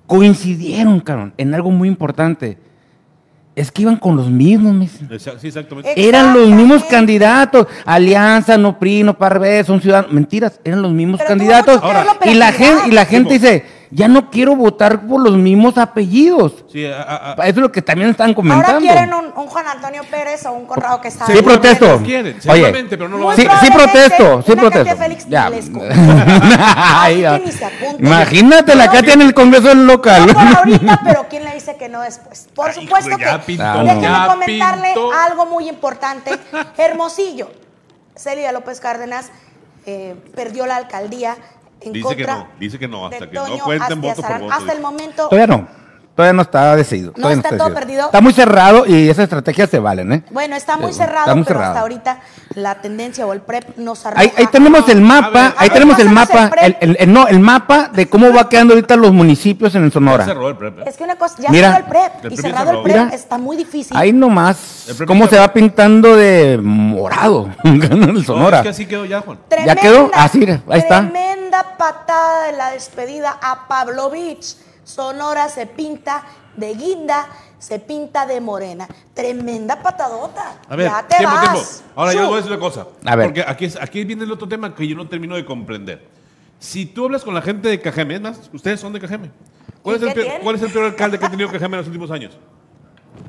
coincidieron, 0.07 0.99
cabrón, 0.99 1.33
en 1.37 1.53
algo 1.53 1.71
muy 1.71 1.87
importante. 1.87 2.57
Es 3.55 3.71
que 3.71 3.81
iban 3.81 3.97
con 3.97 4.15
los 4.15 4.29
mismos, 4.29 4.89
Sí, 4.89 5.47
exactamente. 5.47 5.93
Eran 5.95 6.33
los 6.33 6.47
mismos 6.49 6.83
candidatos. 6.85 7.67
Alianza, 7.85 8.57
no 8.57 8.79
PRI, 8.79 9.03
no 9.03 9.17
PARB, 9.17 9.65
son 9.65 9.81
ciudadanos. 9.81 10.13
Mentiras, 10.13 10.61
eran 10.63 10.81
los 10.81 10.91
mismos 10.93 11.17
Pero 11.19 11.27
candidatos. 11.27 11.81
y 12.25 12.35
la 12.35 12.51
gente, 12.53 12.87
y 12.87 12.91
la 12.91 13.05
gente 13.05 13.33
dice, 13.33 13.65
ya 13.91 14.07
no 14.07 14.29
quiero 14.29 14.55
votar 14.55 15.01
por 15.07 15.21
los 15.21 15.35
mismos 15.35 15.77
apellidos. 15.77 16.63
Sí, 16.71 16.85
a- 16.85 17.31
a- 17.31 17.33
Eso 17.33 17.49
es 17.49 17.55
lo 17.57 17.71
que 17.71 17.81
también 17.81 18.09
están 18.11 18.33
comentando. 18.35 18.67
Ahora 18.67 18.79
quieren 18.79 19.13
un, 19.13 19.25
un 19.35 19.47
Juan 19.47 19.65
Antonio 19.67 20.03
Pérez 20.11 20.45
o 20.45 20.51
un 20.51 20.65
Conrado 20.67 21.01
que 21.01 21.09
Sí, 21.09 21.17
protesto. 21.43 21.99
quieren, 22.03 22.37
Oye, 22.47 22.85
pero 22.89 23.09
no 23.09 23.17
lo 23.17 23.25
Muy 23.25 23.35
van 23.35 23.39
a 23.39 23.41
Sí, 23.41 23.47
hacer. 23.47 23.67
sí 23.67 23.73
protesto, 23.73 24.41
sí 24.43 24.51
una 24.51 24.61
protesto. 24.61 24.97
Félix 24.97 25.25
Ya. 25.27 25.49
Ay, 27.01 27.21
ya. 27.21 27.41
Imagínate 27.97 28.75
la 28.75 28.91
Katia 28.91 29.13
en 29.13 29.21
el 29.21 29.33
Congreso 29.33 29.69
del 29.69 29.85
local. 29.87 30.27
No 30.27 30.33
por 30.33 30.43
ahorita, 30.57 31.01
pero 31.03 31.25
¿quién 31.29 31.43
le 31.43 31.53
dice 31.53 31.75
que 31.77 31.89
no 31.89 32.01
después? 32.01 32.47
Por 32.53 32.69
Ay, 32.69 32.75
supuesto 32.81 33.09
hijo, 33.09 33.19
ya 33.19 33.39
que. 33.39 33.45
pintó, 33.45 33.83
déjenme 33.83 34.01
ya 34.01 34.27
comentarle 34.27 34.87
pintó. 34.93 35.11
algo 35.13 35.45
muy 35.45 35.67
importante. 35.69 36.31
Hermosillo. 36.77 37.51
Celia 38.15 38.51
López 38.51 38.79
Cárdenas 38.79 39.31
eh, 39.85 40.15
perdió 40.35 40.65
la 40.65 40.75
alcaldía 40.75 41.37
en 41.81 41.93
Dice 41.93 42.15
que 42.15 42.25
no, 42.25 42.47
dice 42.59 42.79
que 42.79 42.87
no, 42.87 43.05
hasta 43.07 43.29
que 43.29 43.35
no 43.35 43.59
cuenten 43.59 44.01
voto 44.01 44.21
por 44.21 44.39
voto, 44.39 44.53
Hasta 44.53 44.73
el 44.73 44.81
momento 44.81 45.29
Todavía 45.29 45.47
no. 45.47 45.78
Todavía 46.19 46.33
no 46.33 46.41
está 46.41 46.75
decidido. 46.75 47.13
No 47.15 47.29
está 47.29 47.49
todo 47.49 47.69
decidido. 47.69 47.79
perdido. 47.79 48.05
Está 48.07 48.19
muy 48.19 48.33
cerrado 48.33 48.85
y 48.85 49.09
esas 49.09 49.23
estrategias 49.23 49.69
se 49.69 49.79
valen, 49.79 50.11
¿eh? 50.11 50.23
Bueno, 50.31 50.57
está 50.57 50.75
muy 50.75 50.91
cerrado, 50.91 51.19
está 51.21 51.35
muy 51.35 51.45
pero 51.45 51.59
cerrado. 51.59 51.71
hasta 51.71 51.81
ahorita 51.81 52.19
la 52.55 52.75
tendencia 52.81 53.25
o 53.25 53.31
el 53.31 53.39
PREP 53.39 53.77
nos 53.77 54.05
arroja. 54.05 54.21
Ahí, 54.21 54.33
ahí 54.35 54.47
tenemos 54.47 54.89
el 54.89 54.99
mapa, 54.99 55.29
ver, 55.43 55.53
ahí 55.57 55.69
tenemos 55.69 55.97
el 55.97 56.09
mapa, 56.09 56.51
el, 56.61 56.75
el- 56.81 56.97
el- 56.99 57.13
no, 57.13 57.25
el 57.29 57.39
mapa 57.39 57.89
de 57.93 58.09
cómo 58.09 58.33
va 58.33 58.49
quedando 58.49 58.73
ahorita 58.73 58.97
los 58.97 59.13
municipios 59.13 59.73
en 59.75 59.83
el 59.83 59.89
Ya 59.91 59.93
Sonora. 59.93 60.25
cerró 60.25 60.49
el 60.49 60.57
prep, 60.57 60.79
¿eh? 60.79 60.83
Es 60.87 60.97
que 60.97 61.05
una 61.05 61.15
cosa, 61.15 61.35
ya 61.39 61.49
Mira. 61.51 61.71
cerró 61.75 61.85
el 61.85 61.89
PREP 61.89 62.25
El 62.25 62.33
y 62.33 62.37
cerrado 62.37 62.71
el. 62.71 62.81
PREP 62.83 62.97
Mira. 63.05 63.15
está 63.15 63.37
muy 63.37 63.55
difícil. 63.55 63.95
Ahí 63.95 64.11
nomás, 64.11 64.87
cómo 65.07 65.25
se 65.27 65.37
va 65.39 65.53
pintando 65.53 66.17
de 66.17 66.59
morado 66.61 67.47
en 67.63 67.81
el 67.81 68.13
No, 68.13 68.21
Sonora. 68.23 68.57
es 68.57 68.63
que 68.63 68.69
así 68.69 68.85
quedó 68.87 69.05
ya, 69.05 69.21
Juan. 69.21 69.39
¿Ya 69.65 69.75
quedó? 69.77 70.11
Así, 70.13 70.45
ahí 70.69 70.79
está. 70.79 70.99
Tremenda 70.99 71.77
patada 71.77 72.47
de 72.47 72.57
la 72.57 72.71
despedida 72.71 73.37
a 73.41 73.69
Pavlovich. 73.69 74.57
Sonora 74.89 75.49
se 75.49 75.65
pinta 75.67 76.23
de 76.55 76.73
guinda, 76.73 77.27
se 77.59 77.79
pinta 77.79 78.25
de 78.25 78.41
morena. 78.41 78.87
Tremenda 79.13 79.81
patadota. 79.81 80.53
A 80.67 80.75
ver, 80.75 80.89
ya 80.89 81.05
te 81.07 81.17
tiempo, 81.17 81.35
vas. 81.35 81.51
tiempo. 81.51 81.69
Ahora 81.95 82.13
yo 82.13 82.25
voy 82.25 82.33
a 82.33 82.37
decir 82.37 82.51
una 82.51 82.59
cosa. 82.59 82.87
A 83.05 83.15
ver. 83.15 83.27
Porque 83.27 83.45
aquí, 83.47 83.65
es- 83.65 83.75
aquí 83.79 84.03
viene 84.03 84.23
el 84.23 84.31
otro 84.31 84.47
tema 84.47 84.73
que 84.73 84.87
yo 84.87 84.95
no 84.95 85.07
termino 85.07 85.35
de 85.35 85.45
comprender. 85.45 86.07
Si 86.59 86.85
tú 86.85 87.05
hablas 87.05 87.23
con 87.23 87.33
la 87.33 87.41
gente 87.41 87.69
de 87.69 87.79
Cajeme, 87.79 88.15
es 88.15 88.21
más, 88.21 88.39
ustedes 88.53 88.79
son 88.79 88.91
de 88.91 88.99
Cajeme. 88.99 89.31
¿Cuál, 89.81 89.95
¿Y 89.95 89.97
es 89.99 90.03
el, 90.07 90.13
peor, 90.13 90.25
tiene? 90.27 90.43
cuál 90.43 90.55
es 90.55 90.61
el 90.63 90.71
peor 90.71 90.85
alcalde 90.85 91.19
que 91.19 91.25
ha 91.25 91.29
tenido 91.29 91.49
Cajeme 91.49 91.75
en 91.75 91.77
los 91.77 91.87
últimos 91.87 92.11
años? 92.11 92.37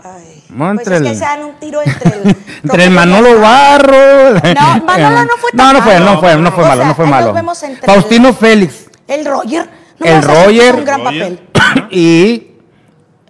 Ay, 0.02 0.44
No, 0.48 0.66
pues 0.74 0.78
entre 0.86 0.96
es 0.96 1.02
que 1.02 1.14
se 1.14 1.20
dan 1.20 1.44
un 1.44 1.54
tiro 1.60 1.80
entre 1.82 2.10
el... 2.22 2.36
Entre 2.62 2.84
el 2.84 2.90
Manolo 2.90 3.40
Barro. 3.40 4.34
No, 4.34 4.84
Manolo 4.84 5.24
no 5.24 5.36
fue 5.38 5.50
tan 5.52 5.56
No, 5.56 5.72
no 5.72 5.82
fue, 5.82 5.94
malo. 5.98 6.04
no 6.12 6.20
fue, 6.20 6.36
no 6.36 6.52
fue 6.52 6.64
O 6.64 6.66
malo, 6.66 6.80
sea, 6.80 6.88
no 6.88 6.94
fue 6.94 7.06
malo. 7.06 7.32
vemos 7.32 7.62
entre 7.62 7.86
Faustino 7.86 8.32
Félix 8.34 8.86
El 9.06 9.24
Roger. 9.24 9.68
No 10.00 10.06
El 10.06 10.22
Roger. 10.22 10.74
un 10.74 10.84
gran 10.84 11.04
Roger. 11.04 11.38
papel. 11.38 11.88
y, 11.90 12.46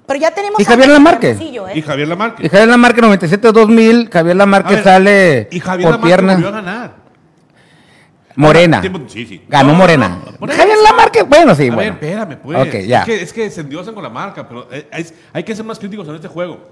Pero 0.06 0.20
ya 0.20 0.30
tenemos 0.30 0.58
¿Y 0.60 0.64
Javier 0.64 0.88
Lamarque? 0.88 1.30
¿eh? 1.32 1.72
Y 1.74 1.82
Javier 1.82 2.08
Lamarque. 2.08 2.46
y 2.46 2.48
Javier 2.48 2.68
Lamarque 2.68 3.00
97-2000, 3.02 4.10
Javier 4.10 4.36
Lamarque 4.36 4.74
ver, 4.74 4.84
sale 4.84 5.48
y 5.50 5.60
Javier 5.60 5.86
por 5.88 5.92
Lamarque 5.96 6.06
pierna. 6.06 6.32
volvió 6.34 6.48
a 6.48 6.52
ganar. 6.52 7.00
Morena. 8.36 8.80
Sí, 9.08 9.26
sí. 9.26 9.42
Ganó 9.48 9.66
No, 9.68 9.72
no, 9.72 9.78
Morena. 9.78 10.08
no, 10.08 10.32
Morena. 10.38 10.58
Javier 10.58 10.78
Lamarque, 10.82 11.22
bueno, 11.24 11.54
sí, 11.54 11.68
a 11.68 11.74
bueno. 11.74 11.76
ver, 12.00 12.04
espérame, 12.10 12.36
pues. 12.42 12.86
Ya. 12.86 13.00
Es 13.00 13.04
que, 13.04 13.22
es 13.22 13.32
que 13.32 13.50
se 13.50 13.60
endiosan 13.62 13.92
con 13.94 14.02
la 14.02 14.08
marca, 14.08 14.46
pero 14.48 14.68
eh, 14.70 14.88
es- 14.92 15.12
hay 15.32 15.42
que 15.42 15.54
ser 15.54 15.64
más 15.64 15.78
críticos 15.78 16.08
en 16.08 16.14
este 16.14 16.28
juego. 16.28 16.68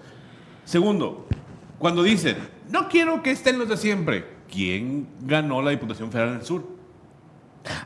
Segundo, 0.65 1.27
cuando 1.79 2.03
dicen, 2.03 2.37
no 2.71 2.89
quiero 2.89 3.23
que 3.23 3.33
estén 3.33 3.59
los 3.59 3.69
de 3.69 3.77
siempre, 3.77 4.25
¿quién 4.51 5.09
ganó 5.21 5.61
la 5.61 5.71
Diputación 5.71 6.11
Federal 6.13 6.39
del 6.39 6.47
Sur? 6.47 6.78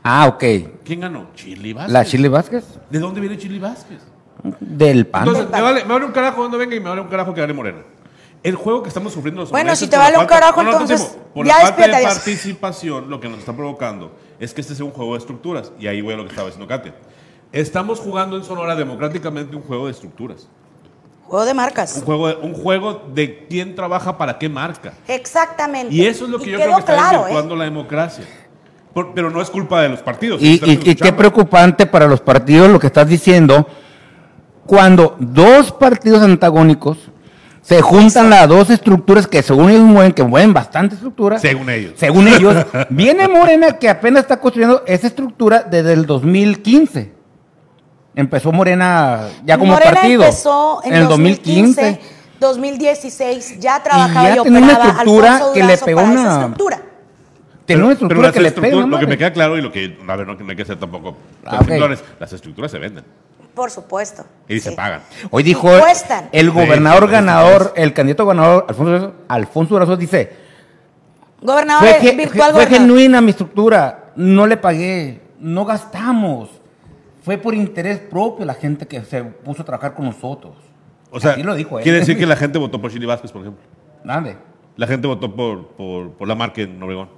Ah, 0.03 0.27
ok. 0.27 0.43
¿Quién 0.83 1.01
ganó? 1.01 1.27
Chili 1.35 1.73
Vázquez. 1.73 1.93
La 1.93 2.05
Chile 2.05 2.29
Vázquez 2.29 2.63
¿De 2.89 2.99
dónde 2.99 3.19
viene 3.19 3.37
Chili 3.37 3.59
Vázquez? 3.59 4.01
del 4.59 5.07
PAN. 5.07 5.27
Entonces, 5.27 5.49
me 5.49 5.61
vale, 5.61 5.85
me 5.85 5.93
vale 5.93 6.05
un 6.05 6.11
carajo 6.11 6.41
donde 6.43 6.57
venga 6.57 6.75
y 6.75 6.79
me 6.79 6.89
vale 6.89 7.01
un 7.01 7.07
carajo 7.07 7.33
que 7.33 7.41
gane 7.41 7.53
Morena. 7.53 7.79
El 8.41 8.55
juego 8.55 8.83
que 8.83 8.89
estamos 8.89 9.13
sufriendo 9.13 9.41
los 9.41 9.51
Bueno, 9.51 9.73
si 9.75 9.87
te 9.87 9.97
vale 9.97 10.17
un 10.17 10.25
carajo, 10.25 10.61
no, 10.61 10.71
no, 10.71 10.81
entonces, 10.81 11.09
tiempo. 11.09 11.29
Por 11.33 11.45
ya 11.45 11.59
la 11.59 11.73
falta 11.73 11.97
de 11.97 12.03
participación, 12.03 13.09
lo 13.09 13.19
que 13.21 13.29
nos 13.29 13.39
está 13.39 13.55
provocando 13.55 14.11
es 14.39 14.53
que 14.53 14.61
este 14.61 14.75
sea 14.75 14.85
un 14.85 14.91
juego 14.91 15.13
de 15.13 15.19
estructuras. 15.19 15.71
Y 15.79 15.87
ahí 15.87 16.01
voy 16.01 16.13
a 16.13 16.17
lo 16.17 16.23
que 16.23 16.29
estaba 16.29 16.47
diciendo 16.47 16.67
Katia. 16.67 16.93
Estamos 17.53 17.99
jugando 17.99 18.35
en 18.35 18.43
Sonora 18.43 18.75
democráticamente 18.75 19.55
un 19.55 19.61
juego 19.61 19.85
de 19.85 19.91
estructuras. 19.91 20.49
Juego 21.25 21.45
de 21.45 21.53
marcas. 21.53 21.95
Un 21.97 22.03
juego 22.03 22.27
de, 22.27 22.35
un 22.35 22.53
juego 22.53 23.01
de 23.13 23.47
quién 23.47 23.75
trabaja 23.75 24.17
para 24.17 24.37
qué 24.37 24.49
marca. 24.49 24.93
Exactamente. 25.07 25.93
Y 25.93 26.05
eso 26.05 26.25
es 26.25 26.31
lo 26.31 26.39
que 26.39 26.51
yo 26.51 26.57
creo 26.57 26.73
que 26.73 26.79
está 26.79 26.95
claro, 26.95 27.27
¿eh? 27.27 27.55
la 27.55 27.63
democracia. 27.63 28.25
Por- 28.93 29.13
pero 29.13 29.29
no 29.29 29.41
es 29.41 29.49
culpa 29.49 29.81
de 29.81 29.89
los 29.89 30.01
partidos. 30.01 30.41
Y, 30.41 30.61
y- 30.63 30.79
y 30.91 30.95
qué 30.95 31.11
preocupante 31.13 31.85
para 31.85 32.07
los 32.07 32.21
partidos 32.21 32.69
lo 32.69 32.79
que 32.79 32.87
estás 32.87 33.07
diciendo, 33.07 33.67
cuando 34.65 35.15
dos 35.19 35.71
partidos 35.71 36.21
antagónicos 36.21 36.97
se 37.61 37.81
juntan 37.81 38.29
las 38.29 38.47
dos 38.47 38.69
estructuras 38.69 39.25
que 39.25 39.41
según 39.41 39.69
ellos 39.69 39.83
mueven, 39.83 40.11
que 40.11 40.23
mueven 40.23 40.53
bastante 40.53 40.95
estructura. 40.95 41.39
Según 41.39 41.69
ellos. 41.69 41.93
Según 41.95 42.27
ellos, 42.27 42.65
viene 42.89 43.27
Morena 43.27 43.73
que 43.79 43.89
apenas 43.89 44.23
está 44.23 44.37
construyendo 44.39 44.83
esa 44.85 45.07
estructura 45.07 45.63
desde 45.63 45.93
el 45.93 46.05
2015. 46.05 47.11
Empezó 48.15 48.51
Morena 48.51 49.27
ya 49.45 49.57
como 49.57 49.71
Morena 49.73 49.91
partido. 49.93 50.23
empezó 50.23 50.81
en, 50.83 50.93
el 50.93 51.07
2015, 51.07 51.99
2016, 52.39 53.59
ya 53.59 53.81
trabajaba 53.81 54.29
y, 54.31 54.35
ya 54.35 54.43
tenía 54.43 54.59
una 54.59 54.67
operaba 54.73 54.89
estructura 54.91 55.31
Alfonso 55.35 55.53
que 55.53 55.63
le 55.63 55.77
pegó 55.77 56.01
una- 56.03 56.31
estructura. 56.33 56.81
Tiene 57.75 57.83
una 57.83 57.95
Pero 57.95 58.05
estructura 58.21 58.27
las 58.27 58.33
que 58.33 58.39
le 58.41 58.51
pega. 58.51 58.85
Lo 58.87 58.99
que 58.99 59.07
me 59.07 59.17
queda 59.17 59.33
claro 59.33 59.57
y 59.57 59.61
lo 59.61 59.71
que, 59.71 59.97
a 60.07 60.15
ver, 60.15 60.27
no, 60.27 60.33
no 60.35 60.49
hay 60.49 60.55
que 60.55 60.65
ser 60.65 60.77
tampoco 60.79 61.15
Ah, 61.45 61.57
ok. 61.61 61.65
flores, 61.65 62.03
las 62.19 62.31
estructuras 62.33 62.71
se 62.71 62.79
venden 62.79 63.03
Por 63.53 63.69
supuesto. 63.71 64.25
y 64.47 64.59
se 64.59 64.71
pagan. 64.73 65.01
Hoy 65.31 65.43
dijo 65.43 65.67
cuestan. 65.79 66.29
el 66.31 66.49
gobernador 66.51 67.05
sí, 67.05 67.11
ganador, 67.11 67.73
el 67.75 67.93
candidato 67.93 68.25
ganador, 68.25 68.65
Alfonso 68.67 68.91
Durazo, 68.91 69.13
Alfonso 69.27 69.73
Durazo 69.75 69.97
dice, 69.97 70.31
Gobernador 71.41 71.87
fue, 71.87 71.99
ge- 71.99 72.15
virtual 72.15 72.51
fue 72.51 72.61
gobernador. 72.65 72.79
genuina 72.79 73.21
mi 73.21 73.31
estructura, 73.31 74.11
no 74.15 74.47
le 74.47 74.57
pagué, 74.57 75.21
no 75.39 75.65
gastamos, 75.65 76.49
fue 77.21 77.37
por 77.37 77.53
interés 77.53 77.99
propio 77.99 78.45
la 78.45 78.53
gente 78.53 78.87
que 78.87 79.01
se 79.03 79.23
puso 79.23 79.61
a 79.61 79.65
trabajar 79.65 79.93
con 79.93 80.05
nosotros. 80.05 80.53
O 81.11 81.19
sea, 81.19 81.31
Así 81.33 81.43
lo 81.43 81.53
dijo 81.53 81.77
él. 81.77 81.83
quiere 81.83 81.99
decir 81.99 82.17
que 82.17 82.25
la 82.25 82.35
gente 82.37 82.57
votó 82.57 82.81
por 82.81 82.91
Chili 82.91 83.05
Vázquez, 83.05 83.31
por 83.31 83.41
ejemplo. 83.41 83.63
Dale. 84.03 84.37
La 84.77 84.87
gente 84.87 85.05
votó 85.07 85.35
por, 85.35 85.67
por, 85.67 86.11
por 86.13 86.27
la 86.27 86.33
marca 86.35 86.61
en 86.61 86.81
Obregón. 86.81 87.09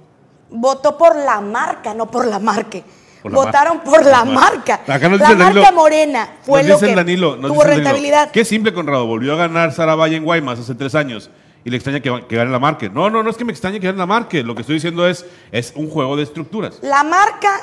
Votó 0.50 0.96
por 0.96 1.16
la 1.16 1.40
marca, 1.40 1.92
no 1.94 2.06
por 2.10 2.26
la 2.26 2.38
marca. 2.38 2.78
Por 3.22 3.32
la 3.32 3.38
Votaron 3.38 3.76
marca. 3.78 3.90
por 3.90 4.04
la 4.04 4.10
La 4.10 4.24
marca. 4.24 4.76
marca. 4.78 4.94
Acá 4.94 5.08
nos 5.08 5.20
la 5.20 5.28
marca 5.30 5.44
Danilo- 5.44 5.72
morena 5.72 6.28
fue 6.42 6.62
nos 6.62 6.70
lo 6.70 6.78
que 6.78 6.90
el 6.90 6.96
Danilo, 6.96 7.36
nos 7.36 7.50
tuvo 7.50 7.62
Danilo, 7.64 7.76
rentabilidad. 7.84 8.30
Qué 8.30 8.44
simple, 8.44 8.72
Conrado. 8.72 9.06
Volvió 9.06 9.32
a 9.32 9.36
ganar 9.36 9.72
Sara 9.72 9.94
Valle 9.96 10.16
en 10.16 10.24
Guaymas 10.24 10.58
hace 10.60 10.74
tres 10.74 10.94
años. 10.94 11.30
Y 11.64 11.70
le 11.70 11.76
extraña 11.78 11.98
que, 11.98 12.24
que 12.28 12.36
gane 12.36 12.52
la 12.52 12.60
marca. 12.60 12.88
No, 12.88 13.10
no, 13.10 13.24
no 13.24 13.30
es 13.30 13.36
que 13.36 13.44
me 13.44 13.50
extrañe 13.50 13.80
que 13.80 13.86
gane 13.86 13.98
la 13.98 14.06
marca. 14.06 14.36
Lo 14.38 14.54
que 14.54 14.60
estoy 14.60 14.74
diciendo 14.76 15.08
es, 15.08 15.26
es 15.50 15.72
un 15.74 15.90
juego 15.90 16.14
de 16.16 16.22
estructuras. 16.22 16.78
La 16.82 17.02
marca 17.02 17.62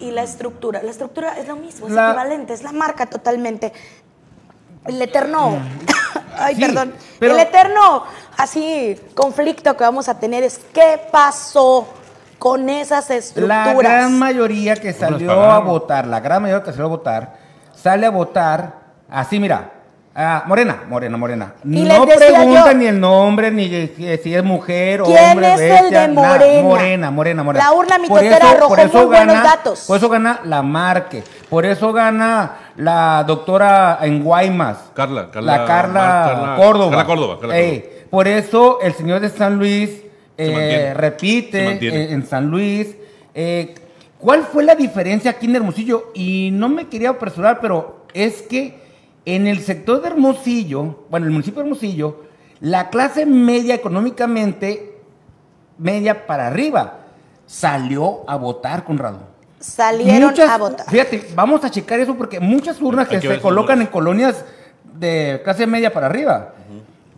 y 0.00 0.10
la 0.10 0.24
estructura. 0.24 0.82
La 0.82 0.90
estructura 0.90 1.38
es 1.38 1.46
lo 1.46 1.54
mismo, 1.54 1.86
es 1.86 1.92
La- 1.92 2.08
equivalente, 2.08 2.52
es 2.52 2.64
la 2.64 2.72
marca 2.72 3.06
totalmente. 3.06 3.72
El 4.86 5.00
eterno, 5.00 5.56
ay, 6.36 6.56
Sí, 6.56 6.60
perdón, 6.62 6.94
pero- 7.20 7.34
el 7.34 7.40
eterno 7.40 8.02
así 8.36 8.96
conflicto 9.14 9.76
que 9.76 9.84
vamos 9.84 10.08
a 10.08 10.18
tener 10.18 10.42
es 10.42 10.60
qué 10.72 11.00
pasó 11.12 11.86
con 12.44 12.68
esas 12.68 13.08
La 13.08 13.16
estructuras. 13.16 13.78
gran 13.78 14.18
mayoría 14.18 14.76
que 14.76 14.92
salió 14.92 15.32
a 15.32 15.60
votar, 15.60 16.06
la 16.06 16.20
gran 16.20 16.42
mayoría 16.42 16.62
que 16.62 16.72
salió 16.72 16.84
a 16.84 16.88
votar, 16.88 17.32
sale 17.74 18.04
a 18.04 18.10
votar 18.10 18.74
así, 19.10 19.40
mira. 19.40 19.70
ah, 20.14 20.44
morena, 20.46 20.82
morena, 20.86 21.16
morena. 21.16 21.54
Y 21.64 21.84
no 21.84 22.04
pregunta 22.04 22.66
yo- 22.66 22.74
ni 22.74 22.84
el 22.86 23.00
nombre, 23.00 23.50
ni 23.50 23.66
si 24.22 24.34
es 24.34 24.44
mujer 24.44 25.00
o 25.00 25.04
¿Quién 25.06 25.30
hombre. 25.30 25.54
es 25.54 25.60
el 25.80 25.90
de. 25.90 26.08
Morena? 26.08 26.62
Morena, 26.62 27.10
morena, 27.10 27.42
morena. 27.42 27.64
La 27.64 27.72
urna 27.72 27.96
mitotera 27.98 28.52
eso 28.52 28.68
muy 28.98 29.06
buenos 29.06 29.34
gana- 29.36 29.42
datos. 29.42 29.84
Por 29.88 29.96
eso 29.96 30.08
gana 30.10 30.40
la 30.44 30.60
Marque. 30.62 31.24
Por 31.48 31.64
eso 31.64 31.94
gana 31.94 32.52
la 32.76 33.24
doctora 33.26 33.98
en 34.02 34.22
Guaymas. 34.22 34.76
Carla, 34.94 35.30
Carla- 35.32 35.56
La 35.56 35.64
Carla, 35.64 36.00
Carla- 36.00 36.56
Córdoba. 36.58 36.90
Carla 36.90 37.04
Córdoba, 37.06 37.38
Carla 37.40 37.56
Ey, 37.58 38.06
por 38.10 38.28
eso 38.28 38.80
el 38.82 38.92
señor 38.92 39.20
de 39.20 39.30
San 39.30 39.56
Luis 39.56 40.03
eh, 40.36 40.92
repite 40.94 41.78
eh, 41.86 42.12
en 42.12 42.26
San 42.26 42.50
Luis. 42.50 42.94
Eh, 43.34 43.74
¿Cuál 44.18 44.44
fue 44.44 44.64
la 44.64 44.74
diferencia 44.74 45.32
aquí 45.32 45.46
en 45.46 45.56
Hermosillo? 45.56 46.12
Y 46.14 46.50
no 46.52 46.68
me 46.68 46.88
quería 46.88 47.10
apresurar, 47.10 47.60
pero 47.60 48.06
es 48.14 48.42
que 48.42 48.78
en 49.26 49.46
el 49.46 49.60
sector 49.60 50.00
de 50.00 50.08
Hermosillo, 50.08 51.04
bueno, 51.10 51.26
el 51.26 51.32
municipio 51.32 51.62
de 51.62 51.68
Hermosillo, 51.68 52.22
la 52.60 52.88
clase 52.88 53.26
media 53.26 53.74
económicamente, 53.74 54.98
media 55.78 56.26
para 56.26 56.46
arriba, 56.46 57.00
salió 57.46 58.28
a 58.28 58.36
votar, 58.36 58.84
Conrado. 58.84 59.34
Salieron 59.60 60.30
Muchas- 60.30 60.50
a 60.50 60.58
votar. 60.58 60.86
Fíjate, 60.88 61.26
vamos 61.34 61.64
a 61.64 61.70
checar 61.70 62.00
eso 62.00 62.14
porque 62.14 62.38
muchas 62.40 62.80
urnas 62.80 63.10
Hay 63.10 63.20
que, 63.20 63.28
se 63.28 63.40
colocan 63.40 63.80
en 63.80 63.86
colonias 63.86 64.44
de 64.98 65.40
clase 65.42 65.66
media 65.66 65.92
para 65.92 66.06
arriba, 66.06 66.54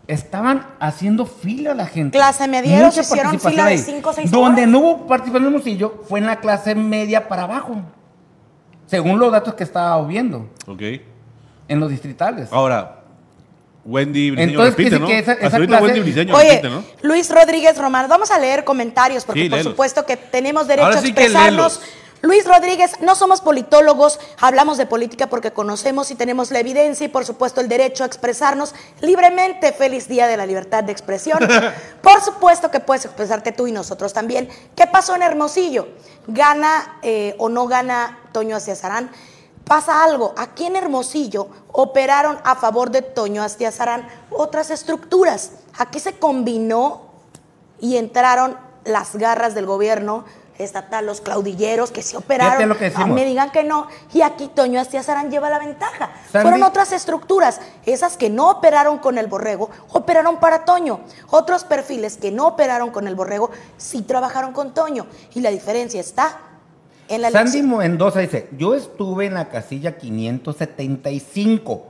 estaban 0.07 0.65
haciendo 0.79 1.25
fila 1.25 1.73
la 1.73 1.85
gente. 1.85 2.17
Clase 2.17 2.47
medieros 2.47 2.95
Mucha 2.95 3.01
hicieron 3.01 3.39
fila 3.39 3.65
de 3.65 3.71
ahí. 3.71 3.77
cinco 3.77 4.09
o 4.11 4.13
seis 4.13 4.31
Donde 4.31 4.61
horas. 4.61 4.71
no 4.71 4.79
hubo 4.79 5.07
participación 5.07 5.47
en 5.47 5.53
Hermosillo 5.53 6.03
fue 6.07 6.19
en 6.19 6.25
la 6.27 6.39
clase 6.39 6.75
media 6.75 7.27
para 7.27 7.43
abajo, 7.43 7.81
según 8.85 9.19
los 9.19 9.31
datos 9.31 9.53
que 9.55 9.63
estaba 9.63 10.01
viendo 10.07 10.49
¿Ok? 10.65 10.81
en 11.67 11.79
los 11.79 11.89
distritales. 11.89 12.47
Ahora, 12.51 12.93
Wendy 13.83 14.31
Briseño 14.31 14.49
Entonces, 14.51 14.71
repite, 14.75 14.89
quiere 14.89 15.01
¿no? 15.01 15.07
que 15.07 15.19
esa- 15.19 15.33
esa 15.33 15.55
ahorita 15.57 15.77
clase- 15.79 15.83
Wendy 15.85 15.99
Briseño 16.01 16.35
Oye, 16.35 16.49
repite, 16.51 16.69
¿no? 16.69 16.83
Luis 17.03 17.29
Rodríguez 17.33 17.77
Román, 17.77 18.07
vamos 18.09 18.31
a 18.31 18.39
leer 18.39 18.63
comentarios 18.63 19.23
porque 19.25 19.43
Sí, 19.43 19.49
por 19.49 19.57
léelos. 19.57 19.73
supuesto 19.73 20.05
que 20.05 20.17
tenemos 20.17 20.67
derecho 20.67 20.85
Ahora 20.87 20.99
a 20.99 21.01
sí 21.01 21.13
que 21.13 21.23
expresarnos. 21.23 21.81
Luis 22.21 22.45
Rodríguez, 22.45 22.99
no 22.99 23.15
somos 23.15 23.41
politólogos, 23.41 24.19
hablamos 24.39 24.77
de 24.77 24.85
política 24.85 25.27
porque 25.27 25.51
conocemos 25.51 26.09
y 26.09 26.15
tenemos 26.15 26.51
la 26.51 26.59
evidencia 26.59 27.05
y 27.05 27.09
por 27.09 27.25
supuesto 27.25 27.61
el 27.61 27.67
derecho 27.67 28.03
a 28.03 28.07
expresarnos 28.07 28.73
libremente. 29.01 29.71
Feliz 29.71 30.07
Día 30.07 30.27
de 30.27 30.37
la 30.37 30.45
Libertad 30.45 30.83
de 30.83 30.91
Expresión. 30.91 31.39
por 32.01 32.21
supuesto 32.21 32.71
que 32.71 32.79
puedes 32.79 33.05
expresarte 33.05 33.51
tú 33.51 33.67
y 33.67 33.71
nosotros 33.71 34.13
también. 34.13 34.49
¿Qué 34.75 34.87
pasó 34.87 35.15
en 35.15 35.21
Hermosillo? 35.21 35.87
¿Gana 36.27 36.99
eh, 37.03 37.35
o 37.37 37.49
no 37.49 37.67
gana 37.67 38.19
Toño 38.31 38.59
Cesarán? 38.59 39.11
pasa 39.67 40.03
algo. 40.03 40.33
Aquí 40.37 40.65
en 40.65 40.75
Hermosillo 40.75 41.49
operaron 41.71 42.37
a 42.43 42.55
favor 42.55 42.89
de 42.89 43.01
Toño 43.01 43.43
Astiazarán 43.43 44.07
otras 44.31 44.71
estructuras. 44.71 45.51
Aquí 45.77 45.99
se 45.99 46.13
combinó 46.13 47.11
y 47.79 47.97
entraron 47.97 48.57
las 48.85 49.15
garras 49.15 49.53
del 49.53 49.65
gobierno 49.65 50.25
estatal, 50.57 51.05
los 51.05 51.21
claudilleros 51.21 51.91
que 51.91 52.01
se 52.01 52.17
operaron, 52.17 52.67
lo 52.67 52.77
que 52.77 52.91
a 52.93 53.05
me 53.05 53.25
digan 53.25 53.51
que 53.51 53.63
no, 53.63 53.87
y 54.13 54.21
aquí 54.21 54.49
Toño 54.53 54.79
Astiazarán 54.79 55.29
lleva 55.29 55.49
la 55.49 55.59
ventaja. 55.59 56.11
Fueron 56.31 56.63
otras 56.63 56.91
estructuras, 56.91 57.61
esas 57.85 58.17
que 58.17 58.29
no 58.29 58.49
operaron 58.49 58.97
con 58.99 59.17
el 59.17 59.27
borrego, 59.27 59.69
operaron 59.91 60.39
para 60.39 60.65
Toño. 60.65 61.01
Otros 61.29 61.63
perfiles 61.63 62.17
que 62.17 62.31
no 62.31 62.47
operaron 62.47 62.91
con 62.91 63.07
el 63.07 63.15
borrego, 63.15 63.51
sí 63.77 64.01
trabajaron 64.01 64.53
con 64.53 64.73
Toño. 64.73 65.07
Y 65.33 65.41
la 65.41 65.51
diferencia 65.51 65.99
está 65.99 66.39
en 67.09 67.21
la 67.21 67.31
Sandy 67.31 67.61
Mendoza 67.61 68.19
dice, 68.19 68.49
yo 68.57 68.75
estuve 68.75 69.27
en 69.27 69.35
la 69.35 69.47
casilla 69.47 69.97
575, 69.97 71.85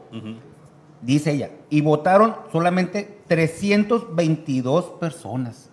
dice 1.01 1.31
ella, 1.31 1.49
y 1.69 1.81
votaron 1.81 2.35
solamente 2.51 3.21
322 3.27 4.85
personas. 4.99 5.66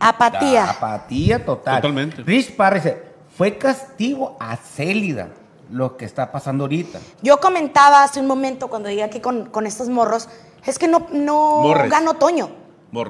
Apatía. 0.00 0.70
apatía 0.70 1.44
total. 1.44 1.76
Totalmente. 1.76 2.22
Rich 2.22 2.56
dice, 2.56 3.02
fue 3.36 3.58
castigo 3.58 4.36
a 4.40 4.56
Célida 4.56 5.28
lo 5.70 5.96
que 5.96 6.06
está 6.06 6.32
pasando 6.32 6.64
ahorita. 6.64 6.98
Yo 7.22 7.38
comentaba 7.38 8.02
hace 8.02 8.18
un 8.18 8.26
momento 8.26 8.68
cuando 8.68 8.88
llegué 8.88 9.04
aquí 9.04 9.20
con, 9.20 9.66
estos 9.66 9.88
morros, 9.88 10.28
es 10.64 10.78
que 10.78 10.88
no, 10.88 11.06
no 11.12 11.62
ganó 11.88 12.14
Toño. 12.14 12.50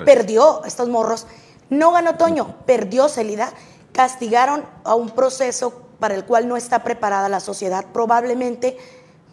Perdió 0.05 0.65
estos 0.65 0.89
morros. 0.89 1.27
No 1.71 1.93
ganó 1.93 2.17
Toño, 2.17 2.57
perdió 2.67 3.09
Célida. 3.09 3.51
Castigaron 3.93 4.65
a 4.85 4.95
un 4.95 5.11
proceso 5.11 5.83
para 6.01 6.15
el 6.15 6.25
cual 6.25 6.49
no 6.49 6.57
está 6.57 6.83
preparada 6.83 7.29
la 7.29 7.41
sociedad, 7.41 7.87
probablemente 7.93 8.77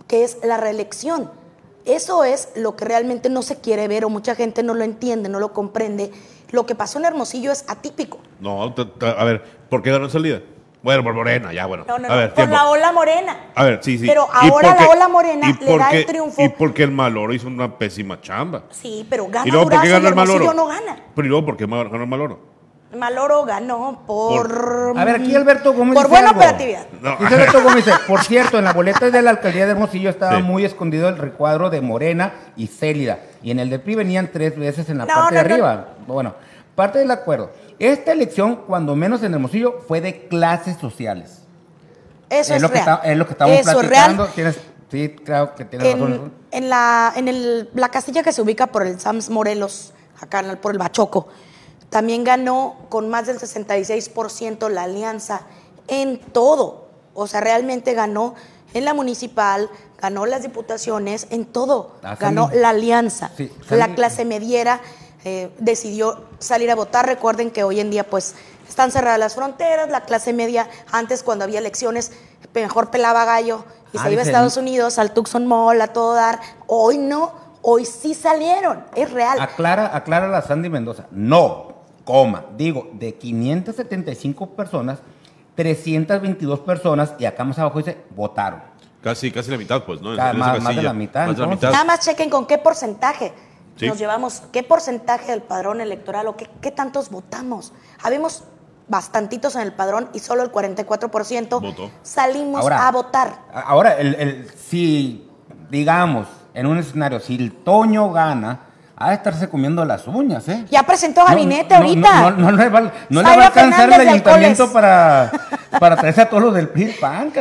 que 0.08 0.24
es 0.24 0.38
la 0.44 0.58
reelección. 0.58 1.32
Eso 1.86 2.24
es 2.24 2.50
lo 2.56 2.76
que 2.76 2.86
realmente 2.86 3.30
no 3.30 3.42
se 3.42 3.58
quiere 3.58 3.88
ver 3.88 4.06
o 4.06 4.10
mucha 4.10 4.36
gente 4.36 4.62
no 4.62 4.74
lo 4.74 4.84
entiende, 4.84 5.30
no 5.30 5.40
lo 5.40 5.54
comprende 5.54 6.12
lo 6.52 6.66
que 6.66 6.76
pasó 6.76 7.00
en 7.00 7.06
Hermosillo 7.06 7.52
es 7.52 7.66
atípico. 7.68 8.20
No, 8.40 8.64
a 8.64 9.24
ver, 9.24 9.44
¿por 9.70 9.82
qué 9.82 9.92
ganó 9.92 10.10
salida? 10.10 10.42
Bueno, 10.84 11.04
por 11.04 11.14
Morena, 11.14 11.52
ya, 11.52 11.66
bueno. 11.66 11.86
No, 11.88 11.98
no, 11.98 12.08
a 12.08 12.16
ver, 12.16 12.34
por 12.34 12.48
la 12.48 12.70
ola 12.70 12.92
morena. 12.92 13.48
A 13.56 13.64
ver, 13.64 13.80
sí, 13.82 13.98
sí. 13.98 14.06
Pero 14.06 14.28
ahora 14.32 14.76
la 14.80 14.88
ola 14.88 15.08
morena 15.08 15.58
le 15.60 15.78
da 15.78 15.92
el 15.92 16.06
triunfo. 16.06 16.42
Y 16.42 16.50
porque 16.50 16.84
el 16.84 16.92
Maloro 16.92 17.34
hizo 17.34 17.48
una 17.48 17.78
pésima 17.78 18.22
chamba. 18.22 18.64
Sí, 18.70 19.06
pero 19.10 19.28
gana 19.28 19.48
¿Y 19.48 19.52
luego 19.52 19.70
por 19.70 19.82
qué 19.82 19.90
ganó 19.90 20.08
el 20.08 20.16
Maloro? 20.16 20.54
no 20.54 20.68
gana. 20.68 20.98
Pero 21.16 21.26
¿y 21.26 21.30
luego 21.30 21.46
por 21.46 21.58
qué 21.58 21.66
ganó 21.66 22.04
el 22.04 22.08
Maloro? 22.08 22.40
Maloro 22.96 23.44
ganó 23.44 24.04
por... 24.08 24.94
A 24.96 25.06
ver, 25.06 25.16
aquí 25.16 25.36
Alberto 25.36 25.74
Gómez 25.74 25.96
Por 25.96 26.08
buena 26.08 26.32
operatividad. 26.32 26.88
Dice 27.20 27.36
Alberto 27.36 27.62
Gómez, 27.64 27.86
por 28.08 28.24
cierto, 28.24 28.58
en 28.60 28.66
la 28.66 28.74
boleta 28.74 29.10
de 29.10 29.22
la 29.22 29.32
alcaldía 29.32 29.66
de 29.66 29.72
Hermosillo 29.72 30.10
estaba 30.10 30.40
muy 30.40 30.64
escondido 30.64 31.10
el 31.10 31.18
recuadro 31.18 31.70
de 31.70 31.82
Morena 31.82 32.34
y 32.56 32.68
Célida. 32.68 33.20
Y 33.44 33.52
en 33.52 33.60
el 33.60 33.70
de 33.70 33.80
PRI 33.80 33.96
venían 33.96 34.30
tres 34.32 34.58
veces 34.58 34.90
en 34.90 35.00
la 35.00 35.06
parte 35.06 35.36
de 35.36 35.42
arriba. 35.42 35.88
Bueno, 36.08 36.36
Parte 36.78 37.00
del 37.00 37.10
acuerdo. 37.10 37.50
Esta 37.80 38.12
elección, 38.12 38.58
cuando 38.68 38.96
menos 38.96 39.24
en 39.24 39.34
Hermosillo, 39.34 39.80
fue 39.88 40.00
de 40.00 40.28
clases 40.28 40.78
sociales. 40.78 41.40
Eso 42.30 42.54
es, 42.54 42.62
lo 42.62 42.68
real. 42.68 43.02
Que 43.02 43.12
es 43.12 43.18
lo 43.18 43.26
que 43.26 43.32
estamos 43.32 43.62
platicando. 43.62 44.30
sí, 44.92 45.16
creo 45.26 45.56
que 45.56 45.66
tienes 45.66 45.94
razón. 45.94 46.32
En, 46.52 46.70
la, 46.70 47.14
en 47.16 47.30
el, 47.30 47.72
la 47.74 47.90
castilla 47.90 48.22
que 48.22 48.32
se 48.32 48.44
ubica 48.44 48.68
por 48.68 48.86
el 48.86 49.00
Sams 49.00 49.32
Morelos, 49.32 49.92
acá 50.22 50.44
por 50.62 50.72
el 50.72 50.78
Bachoco, 50.78 51.30
también 51.90 52.24
ganó 52.24 52.76
con 52.90 53.10
más 53.10 53.28
del 53.28 53.40
66% 53.40 54.70
la 54.70 54.84
alianza 54.84 55.42
en 55.88 56.20
todo. 56.20 56.88
O 57.14 57.28
sea, 57.28 57.42
realmente 57.42 57.94
ganó 57.94 58.36
en 58.74 58.86
la 58.86 58.94
municipal, 58.94 59.70
ganó 60.00 60.26
las 60.26 60.44
diputaciones, 60.44 61.28
en 61.30 61.46
todo. 61.46 61.96
Ah, 62.04 62.18
ganó 62.20 62.50
la 62.54 62.70
alianza. 62.70 63.32
la 63.70 63.96
clase 63.96 64.26
mediera 64.26 64.82
eh, 65.24 65.50
decidió 65.60 66.26
salir 66.40 66.70
a 66.72 66.76
votar. 66.76 67.06
Recuerden 67.06 67.52
que 67.52 67.64
hoy 67.64 67.80
en 67.80 67.90
día 67.90 68.08
pues 68.08 68.36
están 68.68 68.92
cerradas 68.92 69.20
las 69.20 69.36
fronteras, 69.36 69.90
la 69.90 70.02
clase 70.02 70.34
media 70.34 70.70
antes 70.92 71.24
cuando 71.24 71.46
había 71.46 71.60
elecciones 71.60 72.12
mejor 72.62 72.92
pelaba 72.92 73.26
gallo 73.26 73.64
y 73.94 73.98
se 73.98 74.12
iba 74.12 74.22
a 74.22 74.26
Estados 74.26 74.58
Unidos, 74.58 75.00
al 75.00 75.14
Tucson 75.14 75.48
Mall, 75.48 75.82
a 75.82 75.88
todo 75.88 76.14
dar. 76.14 76.40
Hoy 76.68 76.98
no, 76.98 77.34
hoy 77.62 77.86
sí 77.86 78.14
salieron, 78.14 78.86
es 78.96 79.12
real. 79.12 79.40
Aclara, 79.40 79.96
aclara 79.96 80.28
la 80.28 80.42
Sandy 80.42 80.70
Mendoza, 80.70 81.08
no, 81.12 81.77
coma, 82.08 82.46
digo, 82.56 82.90
de 82.94 83.16
575 83.16 84.52
personas, 84.52 85.00
322 85.56 86.62
personas, 86.62 87.14
y 87.20 87.26
acá 87.26 87.44
más 87.44 87.60
abajo 87.60 87.80
dice, 87.80 87.98
votaron. 88.16 88.62
Casi, 89.04 89.30
casi 89.30 89.52
la 89.52 89.58
mitad, 89.58 89.84
pues, 89.84 90.02
¿no? 90.02 90.16
más, 90.16 90.76
de 90.76 90.82
la 90.82 90.94
mitad. 90.94 91.28
Nada 91.36 91.84
más 91.84 92.00
chequen 92.00 92.30
con 92.30 92.48
qué 92.48 92.58
porcentaje 92.58 93.34
nos 93.86 94.00
llevamos, 94.00 94.44
¿qué 94.54 94.64
porcentaje 94.64 95.32
del 95.32 95.42
padrón 95.42 95.82
electoral 95.82 96.28
o 96.28 96.36
qué, 96.38 96.72
tantos 96.72 97.10
votamos? 97.10 97.74
Habemos 98.02 98.46
bastantitos 98.88 99.56
en 99.56 99.64
el 99.64 99.74
padrón 99.74 100.10
y 100.14 100.20
solo 100.20 100.44
el 100.44 100.52
44% 100.52 101.92
salimos 102.04 102.66
a 102.72 102.90
votar. 102.92 103.42
Ahora, 103.54 103.98
el, 103.98 104.50
si, 104.56 105.30
digamos, 105.70 106.28
en 106.54 106.68
un 106.68 106.78
escenario, 106.78 107.20
si 107.20 107.36
el 107.36 107.52
Toño 107.52 108.12
gana, 108.12 108.67
ha 109.00 109.10
de 109.10 109.16
estarse 109.16 109.48
comiendo 109.48 109.86
las 109.86 110.08
uñas, 110.08 110.50
¿eh? 110.50 110.66
Ya 110.72 110.82
presentó 110.82 111.24
gabinete 111.24 111.76
ahorita. 111.76 112.32
No, 112.32 112.52
le 112.52 112.70
va, 112.70 112.80
a 112.80 113.46
alcanzar 113.46 113.94
el 113.94 114.08
ayuntamiento 114.08 114.74
para, 114.74 115.32
para 115.80 115.96
traerse 115.96 116.22
a 116.22 116.30
todos 116.30 116.42
los 116.42 116.56
del 116.56 116.70
PRI 116.70 116.96
PAN, 117.00 117.32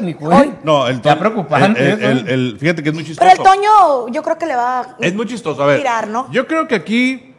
No, 0.63 0.87
el 0.87 0.97
Está 0.97 1.19
preocupante. 1.19 1.93
El, 1.93 2.59
fíjate 2.61 2.83
que 2.83 2.91
es 2.91 2.95
muy 2.95 3.05
chistoso. 3.05 3.27
Pero 3.27 3.43
el 3.43 3.43
Toño, 3.43 4.09
yo 4.13 4.23
creo 4.23 4.37
que 4.37 4.45
le 4.45 4.55
va 4.55 4.81
a 4.81 4.97
Es 5.01 5.15
muy 5.15 5.27
chistoso. 5.27 5.63
A 5.63 5.67
ver, 5.67 5.79
tirar, 5.79 6.09
¿no? 6.09 6.31
yo 6.31 6.47
creo 6.47 6.69
que 6.69 6.75
aquí 6.75 7.35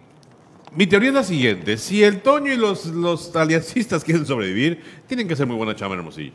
mi 0.71 0.87
teoría 0.87 1.09
es 1.09 1.15
la 1.15 1.23
siguiente. 1.23 1.77
Si 1.77 2.03
el 2.03 2.21
Toño 2.21 2.51
y 2.51 2.57
los, 2.57 2.87
los 2.87 3.35
aliancistas 3.35 4.03
quieren 4.03 4.25
sobrevivir, 4.25 5.03
tienen 5.05 5.27
que 5.27 5.35
hacer 5.35 5.45
muy 5.45 5.57
buena 5.57 5.75
chamba 5.75 5.93
en 5.93 5.99
Hermosillo. 5.99 6.33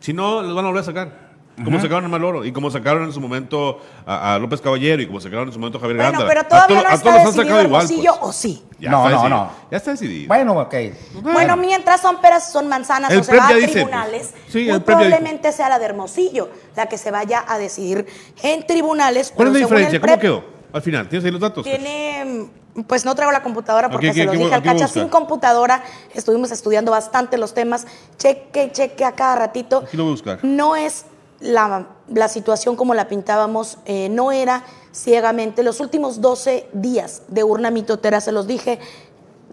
Si 0.00 0.14
no, 0.14 0.40
los 0.40 0.54
van 0.54 0.64
a 0.64 0.68
volver 0.68 0.82
a 0.82 0.86
sacar. 0.86 1.23
Como 1.62 1.80
sacaron 1.80 2.04
a 2.04 2.08
Maloro 2.08 2.44
y 2.44 2.52
como 2.52 2.70
sacaron 2.70 3.04
en 3.04 3.12
su 3.12 3.20
momento 3.20 3.80
a, 4.06 4.38
López 4.40 4.60
Caballero 4.60 5.02
y 5.02 5.06
como 5.06 5.20
sacaron 5.20 5.48
en 5.48 5.52
su 5.52 5.60
momento 5.60 5.78
a 5.78 5.80
Javier 5.80 5.98
bueno, 5.98 6.18
Ganda. 6.18 6.26
pero 6.26 6.44
todavía 6.44 6.82
no 6.82 6.94
está 6.94 7.12
decidido 7.12 7.32
sacado 7.32 7.62
igual, 7.62 7.86
pues. 7.86 8.08
¿o 8.20 8.32
sí? 8.32 8.64
no, 8.80 9.08
no, 9.08 9.28
no. 9.28 9.50
Ya 9.70 9.76
está 9.76 9.92
decidido. 9.92 10.28
Bueno, 10.28 10.58
ok. 10.58 10.74
Bueno, 11.22 11.56
mientras 11.56 12.00
son 12.00 12.20
peras, 12.20 12.50
son 12.50 12.68
manzanas 12.68 13.14
o 13.14 13.22
se 13.22 13.36
va 13.36 13.46
a 13.46 13.50
pues. 13.50 13.70
tribunales, 13.70 14.34
sí, 14.48 14.66
muy 14.68 14.80
probablemente 14.80 15.52
sea 15.52 15.68
la 15.68 15.78
de 15.78 15.84
Hermosillo 15.84 16.50
la 16.74 16.86
que 16.86 16.98
se 16.98 17.10
vaya 17.10 17.44
a 17.46 17.58
decidir 17.58 18.06
en 18.42 18.66
tribunales. 18.66 19.32
¿Cuál 19.34 19.48
es 19.48 19.54
la 19.54 19.60
diferencia? 19.60 20.00
¿Cómo 20.00 20.18
quedó? 20.18 20.44
Al 20.72 20.82
final, 20.82 21.08
¿tienes 21.08 21.24
ahí 21.24 21.30
los 21.30 21.40
datos? 21.40 21.62
Tiene 21.62 22.48
pues 22.88 23.04
no 23.04 23.14
traigo 23.14 23.30
la 23.30 23.42
computadora 23.42 23.88
porque 23.88 24.12
se 24.12 24.24
los 24.24 24.36
dije 24.36 24.52
al 24.52 24.62
cacha 24.62 24.88
sin 24.88 25.08
computadora. 25.08 25.84
Estuvimos 26.12 26.50
estudiando 26.50 26.90
bastante 26.90 27.38
los 27.38 27.54
temas. 27.54 27.86
Cheque, 28.18 28.72
cheque 28.72 29.04
a 29.04 29.12
cada 29.12 29.36
ratito. 29.36 29.84
Aquí 29.86 29.96
lo 29.96 30.02
voy 30.02 30.10
a 30.10 30.14
buscar. 30.14 30.38
No 30.42 30.74
es 30.74 31.06
la, 31.44 32.28
situación 32.28 32.74
como 32.74 32.94
la 32.94 33.06
pintábamos 33.06 33.78
eh, 33.84 34.08
no 34.08 34.32
era 34.32 34.64
ciegamente. 34.92 35.62
Los 35.62 35.80
últimos 35.80 36.20
12 36.20 36.68
días 36.72 37.22
de 37.28 37.44
urna 37.44 37.70
mitotera, 37.70 38.20
se 38.20 38.32
los 38.32 38.46
dije, 38.46 38.80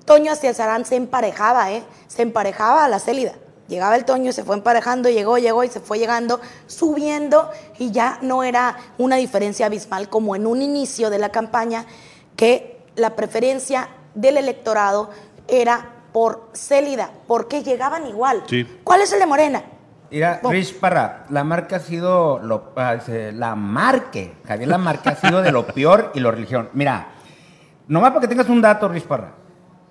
Toño 0.05 0.31
Astiazarán 0.31 0.85
se 0.85 0.95
emparejaba, 0.95 1.71
¿eh? 1.71 1.83
Se 2.07 2.21
emparejaba 2.21 2.85
a 2.85 2.87
la 2.89 2.99
célida. 2.99 3.33
Llegaba 3.67 3.95
el 3.95 4.05
Toño 4.05 4.31
y 4.31 4.33
se 4.33 4.43
fue 4.43 4.55
emparejando, 4.55 5.09
llegó, 5.09 5.37
llegó 5.37 5.63
y 5.63 5.69
se 5.69 5.79
fue 5.79 5.99
llegando, 5.99 6.41
subiendo 6.67 7.49
y 7.77 7.91
ya 7.91 8.19
no 8.21 8.43
era 8.43 8.77
una 8.97 9.15
diferencia 9.15 9.67
abismal 9.67 10.09
como 10.09 10.35
en 10.35 10.45
un 10.45 10.61
inicio 10.61 11.09
de 11.09 11.19
la 11.19 11.29
campaña 11.29 11.85
que 12.35 12.81
la 12.95 13.15
preferencia 13.15 13.89
del 14.13 14.37
electorado 14.37 15.09
era 15.47 15.89
por 16.11 16.49
Célida, 16.53 17.11
porque 17.27 17.63
llegaban 17.63 18.07
igual. 18.07 18.43
¿Cuál 18.83 19.01
es 19.01 19.13
el 19.13 19.19
de 19.19 19.25
Morena? 19.25 19.63
Mira, 20.11 20.41
Rich 20.43 20.77
Parra, 20.79 21.23
la 21.29 21.43
marca 21.45 21.77
ha 21.77 21.79
sido 21.79 22.39
lo, 22.39 22.73
ah, 22.75 22.97
la 23.33 23.55
marque, 23.55 24.33
Javier 24.45 24.67
la 24.67 24.77
marca 24.77 25.11
ha 25.11 25.15
sido 25.15 25.41
de 25.41 25.53
lo 25.53 25.65
peor 25.65 26.11
y 26.13 26.19
lo 26.19 26.31
religión. 26.31 26.69
Mira, 26.73 27.07
nomás 27.87 28.09
para 28.11 28.21
que 28.21 28.27
tengas 28.27 28.49
un 28.49 28.61
dato, 28.61 28.89
Rich 28.89 29.05
Parra, 29.05 29.31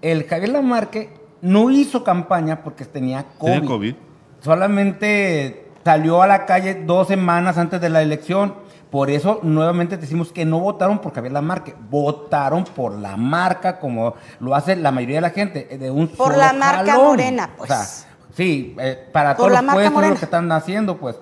el 0.03 0.27
Javier 0.27 0.51
Lamarque 0.51 1.11
no 1.41 1.71
hizo 1.71 2.05
campaña 2.05 2.63
porque 2.63 2.85
tenía 2.85 3.25
COVID. 3.39 3.53
¿Tenía 3.53 3.69
COVID? 3.69 3.95
Solamente 4.41 5.71
salió 5.85 6.23
a 6.23 6.27
la 6.27 6.47
calle 6.47 6.75
dos 6.75 7.09
semanas 7.09 7.59
antes 7.59 7.81
de 7.81 7.89
la 7.89 8.03
elección. 8.03 8.55
Por 8.91 9.09
eso 9.09 9.39
nuevamente 9.43 9.97
decimos 9.97 10.33
que 10.33 10.45
no 10.45 10.59
votaron 10.59 10.99
por 10.99 11.15
Javier 11.15 11.33
Lamarque, 11.33 11.77
votaron 11.89 12.65
por 12.65 12.99
la 12.99 13.17
marca 13.17 13.79
como 13.79 14.15
lo 14.41 14.55
hace 14.55 14.75
la 14.75 14.91
mayoría 14.91 15.17
de 15.17 15.23
la 15.23 15.31
gente, 15.31 15.79
de 15.79 15.91
un 15.91 16.09
Por 16.09 16.37
la 16.37 16.53
marca 16.53 16.97
morena, 16.97 17.51
pues. 17.57 18.07
Sí, 18.35 18.77
eh, 18.81 19.09
para 19.13 19.37
todos 19.37 19.51
los 19.51 19.63
puestos 19.63 20.09
lo 20.09 20.15
que 20.17 20.25
están 20.25 20.51
haciendo, 20.53 20.97
pues. 20.99 21.17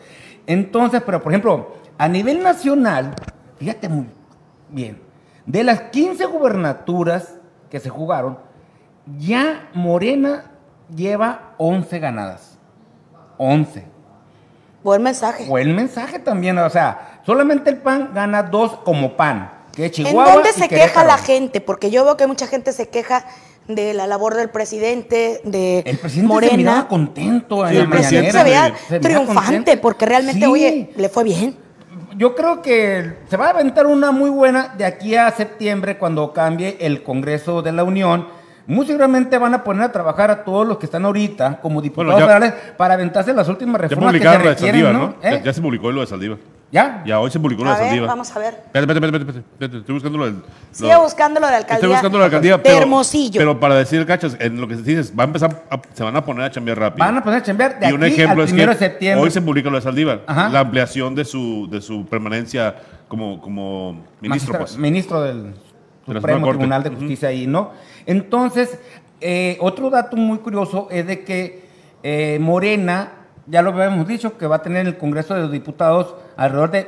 Entonces, 0.47 1.03
pero 1.05 1.23
por 1.23 1.33
ejemplo, 1.33 1.75
a 1.97 2.09
nivel 2.09 2.43
nacional, 2.43 3.15
fíjate 3.59 3.89
muy 3.89 4.07
bien, 4.71 5.01
de 5.47 5.65
las 5.65 5.81
15 5.83 6.27
gubernaturas 6.27 7.35
que 7.71 7.81
se 7.81 7.89
jugaron, 7.91 8.39
ya 9.19 9.69
Morena 9.75 10.53
lleva 10.95 11.55
11 11.59 11.99
ganadas. 11.99 12.59
11. 13.39 13.85
Buen 14.83 15.03
mensaje. 15.03 15.47
Buen 15.47 15.75
mensaje 15.75 16.19
también, 16.19 16.57
o 16.59 16.71
sea, 16.71 17.21
solamente 17.25 17.71
el 17.71 17.79
PAN 17.79 18.11
gana 18.15 18.43
dos 18.43 18.77
como 18.85 19.17
PAN, 19.17 19.51
que 19.73 19.87
es 19.87 19.99
¿En 19.99 20.07
Chihuahua 20.07 20.35
dónde 20.35 20.51
y 20.51 20.53
se 20.53 20.69
Querétaro. 20.69 20.93
queja 20.93 21.05
la 21.05 21.19
gente? 21.19 21.61
Porque 21.61 21.91
yo 21.91 22.05
veo 22.05 22.17
que 22.17 22.27
mucha 22.27 22.47
gente 22.47 22.73
se 22.73 22.89
queja 22.89 23.25
de 23.69 23.93
la 23.95 24.07
labor 24.07 24.35
del 24.35 24.49
presidente, 24.49 25.41
de 25.45 25.81
El 25.81 25.99
presidente 25.99 26.27
Morena. 26.33 26.51
se 26.53 26.57
miraba 26.57 26.89
contento 26.89 27.65
en 27.67 27.69
Sí, 27.71 27.77
la 27.77 27.83
el 27.83 27.89
presidente 27.91 28.33
se 28.33 28.45
veía 28.45 28.75
Se 28.89 28.99
triunfante, 28.99 29.55
contento. 29.55 29.81
porque 29.83 30.07
realmente, 30.07 30.41
Sí. 30.41 30.51
oye, 30.51 30.91
le 30.97 31.09
fue 31.09 31.25
bien. 31.25 31.57
Yo 32.17 32.35
creo 32.35 32.63
que 32.63 33.19
se 33.29 33.37
va 33.37 33.47
a 33.49 33.51
aventar 33.51 33.87
una 33.87 34.11
muy 34.11 34.31
buena 34.31 34.75
de 34.77 34.85
aquí 34.87 35.15
a 35.15 35.31
septiembre 35.31 35.99
cuando 35.99 36.33
cambie 36.33 36.79
el 36.81 37.03
Congreso 37.03 37.63
de 37.63 37.71
la 37.73 37.85
Unión. 37.85 38.27
Muy 38.67 38.87
seguramente 38.87 39.39
van 39.39 39.55
a 39.55 39.63
poner 39.65 39.85
a 39.85 39.93
trabajar 39.93 40.31
a 40.31 40.45
todos 40.45 40.67
los 40.67 40.79
que 40.79 40.87
están 40.87 41.05
ahorita 41.05 41.61
como 41.61 41.81
diputados 41.81 42.15
Bueno, 42.15 42.27
ya- 42.27 42.35
federales 42.35 42.75
para 42.77 42.95
aventarse 42.95 43.33
las 43.33 43.49
últimas 43.49 43.81
Ya 43.81 43.89
reformas 43.89 44.13
que 44.13 44.19
se 44.19 44.25
publicaron 44.25 44.43
lo 44.43 44.49
de 44.49 44.55
requieren, 44.55 44.93
¿no? 44.93 45.15
Ya- 45.23 45.31
¿Eh? 45.37 45.43
Ya 45.45 45.53
se 45.53 45.61
publicó 45.63 45.93
lo 45.93 46.01
de 46.01 46.07
Saldívar. 46.07 46.39
¿Ya? 46.71 47.03
Ya 47.07 47.19
hoy 47.19 47.31
se 47.31 47.41
publicó 47.41 47.65
lo 47.65 47.71
de 47.71 47.77
A 47.77 47.79
ver, 47.79 47.87
Saldívar. 47.89 48.09
vamos 48.11 48.31
a 48.37 48.39
ver. 48.39 48.55
Espérate, 48.67 48.93
espérate, 48.93 49.07
espérate, 49.07 49.31
espérate, 49.31 49.49
espérate, 49.55 49.79
Estoy 49.79 49.95
buscando 49.95 50.19
lo 50.19 50.25
del. 50.27 50.43
Sigue 50.71 50.93
lo- 50.93 51.03
buscando 51.03 51.41
lo 51.41 51.47
de 51.47 51.55
alcaldía. 51.55 51.75
Estoy 51.77 51.89
buscando 51.91 52.19
la 52.19 52.25
alcaldía, 52.27 52.53
de 52.53 52.63
pero, 52.63 52.77
Hermosillo. 52.79 53.39
pero 53.41 53.59
para 53.61 53.75
decir, 53.77 54.05
cachas, 54.05 54.37
en 54.39 54.61
lo 54.61 54.69
que 54.69 54.75
se 54.77 54.83
dice 54.83 55.01
es, 55.01 55.19
va 55.19 55.23
a 55.23 55.27
empezar, 55.27 55.65
a- 55.71 55.81
se 55.95 56.03
van 56.05 56.15
a 56.15 56.23
poner 56.25 56.45
a 56.45 56.51
chambear 56.51 56.79
rápido. 56.79 57.07
Van 57.07 57.17
a 57.17 57.23
poner 57.23 57.39
a 57.41 57.43
chambear 57.43 57.81
de 57.81 57.89
y 57.89 57.93
un 57.93 58.05
aquí 58.05 58.13
ejemplo 58.13 58.43
al 58.43 58.49
es 58.49 58.53
primero 58.53 58.73
que 58.73 58.79
de 58.79 58.85
septiembre. 58.91 59.25
hoy 59.25 59.31
se 59.31 59.41
publica 59.41 59.71
lo 59.71 59.77
de 59.77 59.83
Saldívar, 59.83 60.23
Ajá. 60.27 60.51
la 60.51 60.61
ampliación 60.61 61.15
de 61.15 61.25
su, 61.25 61.69
de 61.71 61.81
su 61.81 62.05
permanencia 62.05 62.75
como, 63.09 63.41
como 63.41 64.05
ministro, 64.21 64.53
Magistra- 64.53 64.59
pues. 64.59 64.77
Ministro 64.77 65.23
del 65.23 65.55
la 66.07 66.15
Supremo. 66.21 66.49
Tribunal 66.49 66.83
de. 66.83 66.91
Justicia 66.91 67.31
ahí, 67.31 67.47
¿no? 67.47 67.71
Entonces, 68.05 68.79
eh, 69.23 69.57
otro 69.61 69.89
dato 69.89 70.17
muy 70.19 70.39
curioso 70.39 70.89
es 70.91 71.07
de 71.07 71.25
que 71.25 71.67
eh, 72.03 72.39
Morena, 72.41 73.13
ya 73.47 73.63
lo 73.63 73.71
habíamos 73.71 74.07
dicho, 74.07 74.37
que 74.37 74.47
va 74.47 74.57
a 74.57 74.63
tener 74.63 74.83
en 74.83 74.87
el 74.89 74.99
Congreso 74.99 75.35
de 75.35 75.41
los 75.43 75.51
Diputados 75.53 76.15
alrededor 76.39 76.71
de 76.71 76.87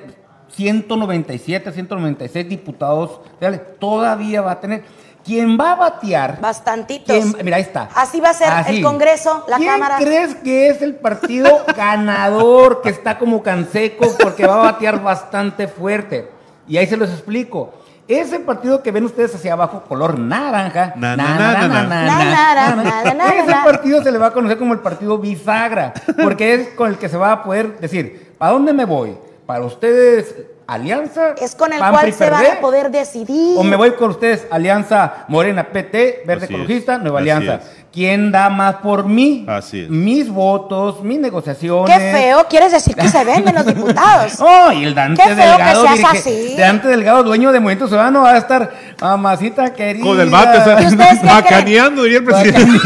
197, 0.55 1.73
196 1.73 2.49
diputados 2.49 3.21
federales. 3.39 3.79
Todavía 3.79 4.41
va 4.41 4.53
a 4.53 4.61
tener. 4.61 4.85
Quien 5.23 5.59
va 5.61 5.73
a 5.73 5.75
batear 5.75 6.41
Bastantitos. 6.41 7.15
¿Quién- 7.15 7.37
Mira, 7.45 7.57
ahí 7.59 7.63
está. 7.63 7.91
Así 7.95 8.21
va 8.21 8.31
a 8.31 8.35
ser 8.35 8.49
Así. 8.51 8.77
el 8.79 8.83
Congreso, 8.83 9.45
la 9.49 9.59
¿Quién 9.59 9.69
Cámara. 9.73 9.97
crees 9.99 10.35
que 10.37 10.69
es 10.71 10.81
el 10.81 10.95
partido 10.95 11.61
ganador 11.77 12.81
que 12.81 12.89
está 12.89 13.19
como 13.19 13.43
canseco 13.43 14.07
porque 14.19 14.47
va 14.47 14.55
a 14.55 14.73
batear 14.73 15.03
bastante 15.03 15.69
fuerte? 15.69 16.31
Y 16.67 16.79
ahí 16.79 16.87
se 16.87 16.97
los 16.97 17.11
explico. 17.11 17.75
Ese 18.09 18.41
partido 18.41 18.83
que 18.83 18.91
ven 18.91 19.05
ustedes 19.05 19.35
hacia 19.35 19.53
abajo, 19.53 19.83
color 19.87 20.19
naranja, 20.19 20.95
Na, 20.97 21.15
na, 21.17 21.23
na, 21.25 21.39
na, 21.39 21.53
na, 21.53 21.69
na, 21.69 21.69
na. 21.69 21.85
na, 21.85 21.85
Na, 21.85 22.05
na, 22.25 22.77
na, 22.77 22.83
na, 22.83 23.05
na, 23.05 23.15
na, 23.15 23.35
ese 23.35 23.53
partido 23.53 24.03
se 24.03 24.11
le 24.11 24.19
va 24.19 24.29
a 24.29 24.33
conocer 24.33 24.57
como 24.59 24.73
el 24.73 24.81
partido 24.81 25.19
bisagra, 25.19 25.93
porque 26.21 26.55
es 26.55 26.69
con 26.71 26.89
el 26.91 26.97
que 26.99 27.09
se 27.11 27.17
va 27.19 27.31
a 27.31 27.43
poder 27.45 27.79
decir, 27.79 28.35
¿para 28.39 28.53
dónde 28.53 28.73
me 28.73 28.85
voy? 28.87 29.17
¿Para 29.51 29.65
ustedes 29.65 30.33
alianza? 30.69 31.31
Es 31.37 31.57
con 31.57 31.73
el 31.73 31.81
PAN, 31.81 31.91
cual 31.91 32.03
PRI, 32.05 32.13
se 32.13 32.31
van 32.31 32.47
a 32.47 32.61
poder 32.61 32.89
decidir. 32.93 33.59
O 33.59 33.65
me 33.65 33.75
voy 33.75 33.91
con 33.95 34.11
ustedes, 34.11 34.47
Alianza 34.49 35.25
Morena 35.27 35.65
PT, 35.73 36.23
Verde 36.25 36.45
Así 36.45 36.55
es. 36.55 36.61
Ecologista, 36.61 36.99
Nueva 36.99 37.19
Así 37.19 37.31
Alianza. 37.31 37.55
es. 37.57 37.81
¿Quién 37.93 38.31
da 38.31 38.49
más 38.49 38.77
por 38.77 39.07
mí? 39.07 39.45
Así 39.49 39.81
es. 39.81 39.91
Mis 39.91 40.31
votos, 40.31 41.03
mis 41.03 41.19
negociaciones. 41.19 41.99
Qué 41.99 42.13
feo, 42.13 42.47
quieres 42.49 42.71
decir 42.71 42.95
que 42.95 43.09
se 43.09 43.25
venden 43.25 43.57
los 43.57 43.67
diputados. 43.67 44.35
Oh, 44.41 44.71
y 44.71 44.85
el 44.85 44.95
Dante 44.95 45.21
Qué 45.21 45.35
feo 45.35 45.37
que 45.57 45.63
Delgado, 45.65 45.83
seas 45.83 45.99
dirige- 45.99 46.19
así. 46.19 46.55
Dante 46.57 46.87
Delgado, 46.87 47.25
dueño 47.25 47.51
de 47.51 47.59
Movimiento 47.59 47.89
Ciudadano, 47.89 48.23
va 48.23 48.35
a 48.35 48.39
estar 48.39 48.71
mamacita 49.01 49.75
querida. 49.75 50.05
Con 50.05 50.21
el 50.21 50.31
bate, 50.31 50.59
o 50.59 50.63
sea, 50.65 50.81
¿Y 50.81 50.87
ustedes 50.87 51.19
qué 51.19 51.27
macaneando, 51.27 52.05
diría 52.05 52.19
el 52.19 52.25
presidente. 52.25 52.79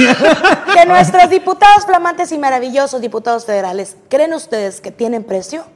Que 0.75 0.87
nuestros 0.87 1.29
diputados 1.29 1.85
flamantes 1.85 2.33
y 2.33 2.39
maravillosos 2.39 3.03
diputados 3.03 3.45
federales, 3.45 3.99
¿creen 4.09 4.33
ustedes 4.33 4.81
que 4.81 4.91
tienen 4.91 5.23
precio? 5.25 5.67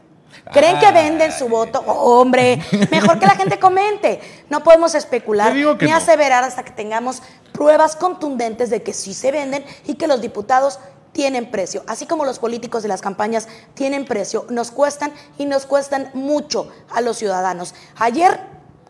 ¿Creen 0.52 0.78
que 0.78 0.92
venden 0.92 1.32
su 1.32 1.48
voto? 1.48 1.82
Oh, 1.86 2.20
hombre, 2.20 2.62
mejor 2.90 3.18
que 3.18 3.26
la 3.26 3.34
gente 3.34 3.58
comente. 3.58 4.20
No 4.48 4.62
podemos 4.62 4.94
especular 4.94 5.54
ni 5.54 5.62
no. 5.62 5.76
aseverar 5.94 6.44
hasta 6.44 6.64
que 6.64 6.72
tengamos 6.72 7.22
pruebas 7.52 7.96
contundentes 7.96 8.70
de 8.70 8.82
que 8.82 8.92
sí 8.92 9.14
se 9.14 9.32
venden 9.32 9.64
y 9.86 9.94
que 9.94 10.06
los 10.06 10.20
diputados 10.20 10.78
tienen 11.12 11.50
precio. 11.50 11.82
Así 11.86 12.06
como 12.06 12.24
los 12.24 12.38
políticos 12.38 12.82
de 12.82 12.88
las 12.88 13.00
campañas 13.00 13.48
tienen 13.74 14.04
precio, 14.04 14.46
nos 14.50 14.70
cuestan 14.70 15.12
y 15.38 15.46
nos 15.46 15.66
cuestan 15.66 16.10
mucho 16.14 16.70
a 16.90 17.00
los 17.00 17.16
ciudadanos. 17.16 17.74
Ayer 17.96 18.40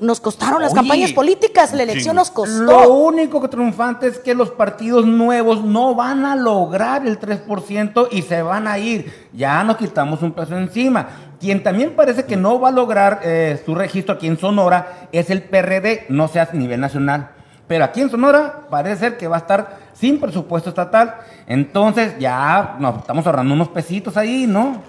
nos 0.01 0.21
costaron 0.21 0.63
las 0.63 0.73
Oye, 0.73 0.81
campañas 0.81 1.13
políticas, 1.13 1.73
la 1.73 1.83
elección 1.83 2.17
nos 2.17 2.31
costó. 2.31 2.63
Lo 2.63 2.93
único 2.93 3.41
que 3.41 3.49
triunfante 3.49 4.07
es 4.07 4.19
que 4.19 4.35
los 4.35 4.51
partidos 4.51 5.07
nuevos 5.07 5.65
no 5.65 5.95
van 5.95 6.25
a 6.25 6.37
lograr 6.37 7.07
el 7.07 7.19
3% 7.19 8.09
y 8.11 8.23
se 8.23 8.43
van 8.43 8.69
a 8.69 8.79
ir. 8.79 9.29
Ya 9.33 9.65
nos 9.65 9.77
quitamos 9.77 10.23
un 10.23 10.33
peso 10.33 10.57
encima. 10.57 11.09
Quien 11.41 11.63
también 11.63 11.95
parece 11.95 12.25
que 12.25 12.37
no 12.37 12.59
va 12.59 12.69
a 12.69 12.73
lograr 12.73 13.21
eh, 13.23 13.63
su 13.65 13.75
registro 13.75 14.15
aquí 14.15 14.27
en 14.27 14.39
Sonora 14.39 15.09
es 15.13 15.31
el 15.31 15.43
PRD, 15.43 16.07
no 16.09 16.27
sea 16.29 16.49
a 16.53 16.57
nivel 16.57 16.81
nacional. 16.81 17.31
Pero 17.69 17.85
aquí 17.85 18.01
en 18.01 18.11
Sonora 18.11 18.67
parece 18.71 18.97
ser 18.97 19.19
que 19.19 19.29
va 19.29 19.37
a 19.37 19.41
estar 19.41 19.79
sin 19.95 20.19
presupuesto 20.19 20.71
estatal. 20.71 21.17
Entonces 21.47 22.19
ya 22.19 22.77
nos 22.81 22.99
estamos 22.99 23.27
ahorrando 23.27 23.55
unos 23.55 23.69
pesitos 23.69 24.17
ahí, 24.17 24.47
¿no? 24.47 24.83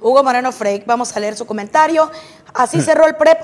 Hugo 0.00 0.22
Moreno 0.22 0.52
Freik, 0.52 0.86
vamos 0.86 1.14
a 1.14 1.20
leer 1.20 1.34
su 1.34 1.44
comentario. 1.44 2.10
Así 2.54 2.80
cerró 2.80 3.06
el 3.06 3.16
PREP, 3.16 3.38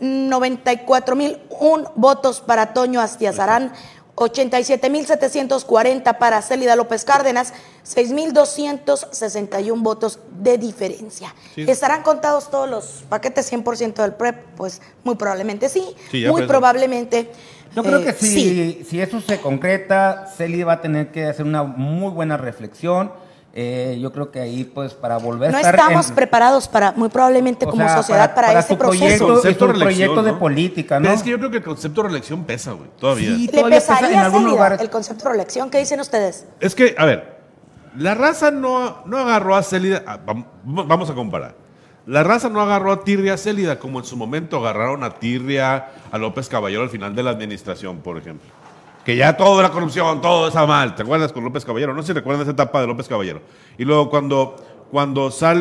94 0.00 1.16
mil 1.16 1.38
un 1.60 1.86
votos 1.96 2.40
para 2.40 2.72
Toño 2.72 3.00
Astiazarán, 3.00 3.72
87 4.14 4.90
mil 4.90 5.06
740 5.06 6.18
para 6.18 6.42
Célida 6.42 6.76
López 6.76 7.04
Cárdenas, 7.04 7.54
6 7.82 8.12
mil 8.12 8.32
261 8.32 9.82
votos 9.82 10.18
de 10.38 10.58
diferencia. 10.58 11.34
Sí. 11.54 11.64
¿Estarán 11.66 12.02
contados 12.02 12.50
todos 12.50 12.68
los 12.68 13.04
paquetes 13.08 13.50
100% 13.52 13.94
del 13.94 14.14
PREP? 14.14 14.36
Pues 14.56 14.82
muy 15.04 15.14
probablemente 15.16 15.68
sí, 15.68 15.96
muy 16.12 16.26
fue 16.30 16.40
eso. 16.40 16.48
probablemente. 16.48 17.30
Yo 17.74 17.82
creo 17.82 18.00
eh, 18.00 18.04
que 18.04 18.12
si, 18.12 18.84
si 18.84 19.00
eso 19.00 19.20
se 19.22 19.40
concreta, 19.40 20.30
Celi 20.36 20.62
va 20.62 20.74
a 20.74 20.80
tener 20.82 21.10
que 21.10 21.24
hacer 21.24 21.46
una 21.46 21.62
muy 21.62 22.10
buena 22.10 22.36
reflexión. 22.36 23.12
Eh, 23.54 23.98
yo 24.00 24.10
creo 24.12 24.30
que 24.30 24.40
ahí, 24.40 24.64
pues, 24.64 24.94
para 24.94 25.18
volver 25.18 25.50
No 25.50 25.58
a 25.58 25.60
estar 25.60 25.74
estamos 25.74 26.08
en- 26.08 26.14
preparados 26.14 26.68
para, 26.68 26.92
muy 26.92 27.10
probablemente 27.10 27.66
como 27.66 27.82
sea, 27.84 27.96
sociedad, 27.98 28.34
para, 28.34 28.58
ese 28.58 28.68
su 28.68 28.78
proceso. 28.78 29.26
proyecto, 29.26 29.26
de 29.26 29.42
reelección, 29.72 29.80
proyecto 29.80 30.22
de 30.22 30.32
¿no? 30.32 30.38
política, 30.38 30.98
¿no? 30.98 31.02
Pero 31.02 31.14
es 31.14 31.22
que 31.22 31.30
yo 31.30 31.38
creo 31.38 31.50
que 31.50 31.56
el 31.58 31.62
concepto 31.62 32.00
de 32.02 32.08
reelección 32.08 32.44
pesa, 32.44 32.72
güey, 32.72 32.88
todavía. 32.98 33.28
Sí. 33.36 33.46
¿Le 33.48 33.52
todavía 33.52 33.76
pesa 33.76 33.92
en 33.92 33.98
pesaría 33.98 34.20
a 34.20 34.24
algunos 34.24 34.42
Célida 34.44 34.56
lugares. 34.56 34.80
el 34.80 34.88
concepto 34.90 35.24
de 35.24 35.28
reelección? 35.30 35.68
¿Qué 35.70 35.78
dicen 35.78 36.00
ustedes? 36.00 36.46
Es 36.60 36.74
que, 36.74 36.94
a 36.96 37.04
ver, 37.04 37.40
la 37.98 38.14
raza 38.14 38.50
no, 38.50 39.02
no 39.04 39.18
agarró 39.18 39.54
a 39.54 39.62
Célida. 39.62 40.02
ah, 40.06 40.18
vam- 40.24 40.46
Vamos 40.64 41.10
a 41.10 41.14
comparar. 41.14 41.54
La 42.06 42.22
raza 42.24 42.48
no 42.48 42.60
agarró 42.62 42.90
a 42.90 43.04
Tirria 43.04 43.36
Célida 43.36 43.78
como 43.78 43.98
en 44.00 44.06
su 44.06 44.16
momento 44.16 44.56
agarraron 44.56 45.04
a 45.04 45.10
Tirria 45.10 45.88
a 46.10 46.16
López 46.18 46.48
Caballero 46.48 46.82
al 46.82 46.88
final 46.90 47.14
de 47.14 47.22
la 47.22 47.30
administración, 47.30 47.98
por 47.98 48.16
ejemplo. 48.16 48.48
Que 49.04 49.16
ya 49.16 49.36
todo 49.36 49.58
era 49.60 49.70
corrupción, 49.70 50.20
todo 50.20 50.48
estaba 50.48 50.66
mal. 50.66 50.94
¿Te 50.94 51.02
acuerdas 51.02 51.32
con 51.32 51.42
López 51.44 51.64
Caballero? 51.64 51.92
No 51.94 52.02
sé 52.02 52.08
si 52.08 52.12
recuerdan 52.12 52.42
esa 52.42 52.52
etapa 52.52 52.80
de 52.80 52.86
López 52.86 53.08
Caballero. 53.08 53.42
Y 53.76 53.84
luego 53.84 54.08
cuando, 54.08 54.56
cuando 54.90 55.30
sale. 55.30 55.60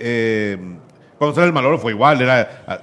eh, 0.00 0.58
cuando 1.18 1.34
sale 1.34 1.46
el 1.46 1.52
Maloro 1.52 1.78
fue 1.78 1.92
igual. 1.92 2.20
Era. 2.20 2.82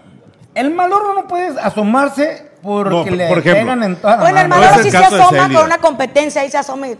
El 0.56 0.72
Maloro 0.74 1.14
no 1.14 1.28
puede 1.28 1.60
asomarse 1.60 2.52
porque 2.62 2.90
No, 3.12 3.16
le 3.18 3.28
por 3.28 3.40
ejemplo. 3.40 3.62
pegan 3.64 3.84
en 3.84 3.96
toda 3.98 4.16
la 4.18 4.22
Bueno, 4.22 4.56
el 4.56 4.64
el 4.80 4.84
sí 4.84 4.92
se 4.92 4.98
caso 4.98 5.16
de 5.16 5.22
asoma 5.24 5.44
Célida. 5.44 5.60
con 5.60 5.66
una 5.68 5.78
competencia, 5.80 6.42
ahí 6.42 6.50
se 6.52 6.58
asoma 6.58 6.88
y 6.90 6.98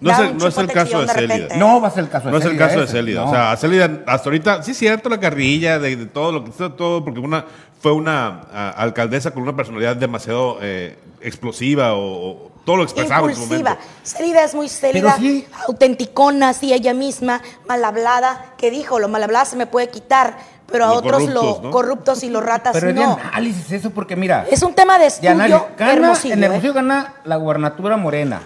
No 0.00 0.10
es 0.12 0.18
el- 0.18 0.36
no 0.36 0.46
es 0.48 0.58
el 0.58 0.66
caso 0.72 1.00
de 1.00 1.08
Célida. 1.08 1.56
No 1.56 1.80
va 1.80 1.88
a 1.88 1.90
ser 1.90 2.04
el 2.04 2.10
caso 2.10 2.26
de 2.26 2.32
No 2.32 2.38
es 2.38 2.44
el 2.44 2.56
caso 2.58 2.80
de 2.80 2.86
Célida. 2.88 3.20
no. 3.22 3.26
O 3.28 3.30
sea, 3.30 3.52
a 3.52 3.56
Célida, 3.56 3.90
hasta 4.06 4.28
ahorita, 4.28 4.62
sí 4.62 4.72
es 4.72 4.76
cierto 4.78 5.08
la 5.08 5.18
carrilla 5.20 5.78
de, 5.78 5.96
de 5.96 6.06
todo 6.06 6.32
lo 6.32 6.44
que 6.44 6.50
todo, 6.70 7.04
porque 7.04 7.20
una 7.20 7.44
fue 7.84 7.92
una 7.92 8.40
alcaldesa 8.78 9.32
con 9.32 9.42
una 9.42 9.54
personalidad 9.54 9.94
demasiado 9.94 10.56
eh, 10.62 10.96
explosiva 11.20 11.92
o, 11.92 12.30
o 12.30 12.52
todo 12.64 12.76
lo 12.78 12.82
expresaba 12.82 13.28
en 13.28 13.36
su 13.36 13.42
Impulsiva. 13.42 13.70
momento. 13.72 14.42
Es 14.42 14.54
muy 14.54 14.70
célida, 14.70 15.16
Pero 15.18 15.18
sí- 15.18 15.46
autenticona, 15.68 16.48
así 16.48 16.72
ella 16.72 16.94
misma, 16.94 17.42
mal 17.68 17.84
hablada, 17.84 18.54
que 18.56 18.70
dijo, 18.70 18.98
lo 18.98 19.08
mal 19.10 19.22
hablada 19.22 19.44
se 19.44 19.56
me 19.56 19.66
puede 19.66 19.90
quitar, 19.90 20.38
pero 20.72 20.86
a 20.86 20.92
otros 20.94 21.24
corruptos, 21.24 21.34
lo 21.58 21.62
¿no? 21.62 21.70
corruptos 21.70 22.22
y 22.24 22.30
los 22.30 22.42
ratas 22.42 22.72
Pero 22.72 22.86
de 22.86 22.94
no. 22.94 23.18
análisis 23.22 23.70
eso, 23.70 23.90
porque 23.90 24.16
mira. 24.16 24.46
Es 24.50 24.62
un 24.62 24.72
tema 24.72 24.94
de 24.94 25.00
de 25.00 25.06
estudio 25.08 25.30
análisis. 25.32 25.62
Gana, 25.76 25.92
hermosillo, 25.92 26.34
en 26.34 26.42
¿eh? 26.42 26.46
Hermosillo 26.46 26.72
gana 26.72 27.14
la 27.24 27.36
gubernatura 27.36 27.98
morena. 27.98 28.40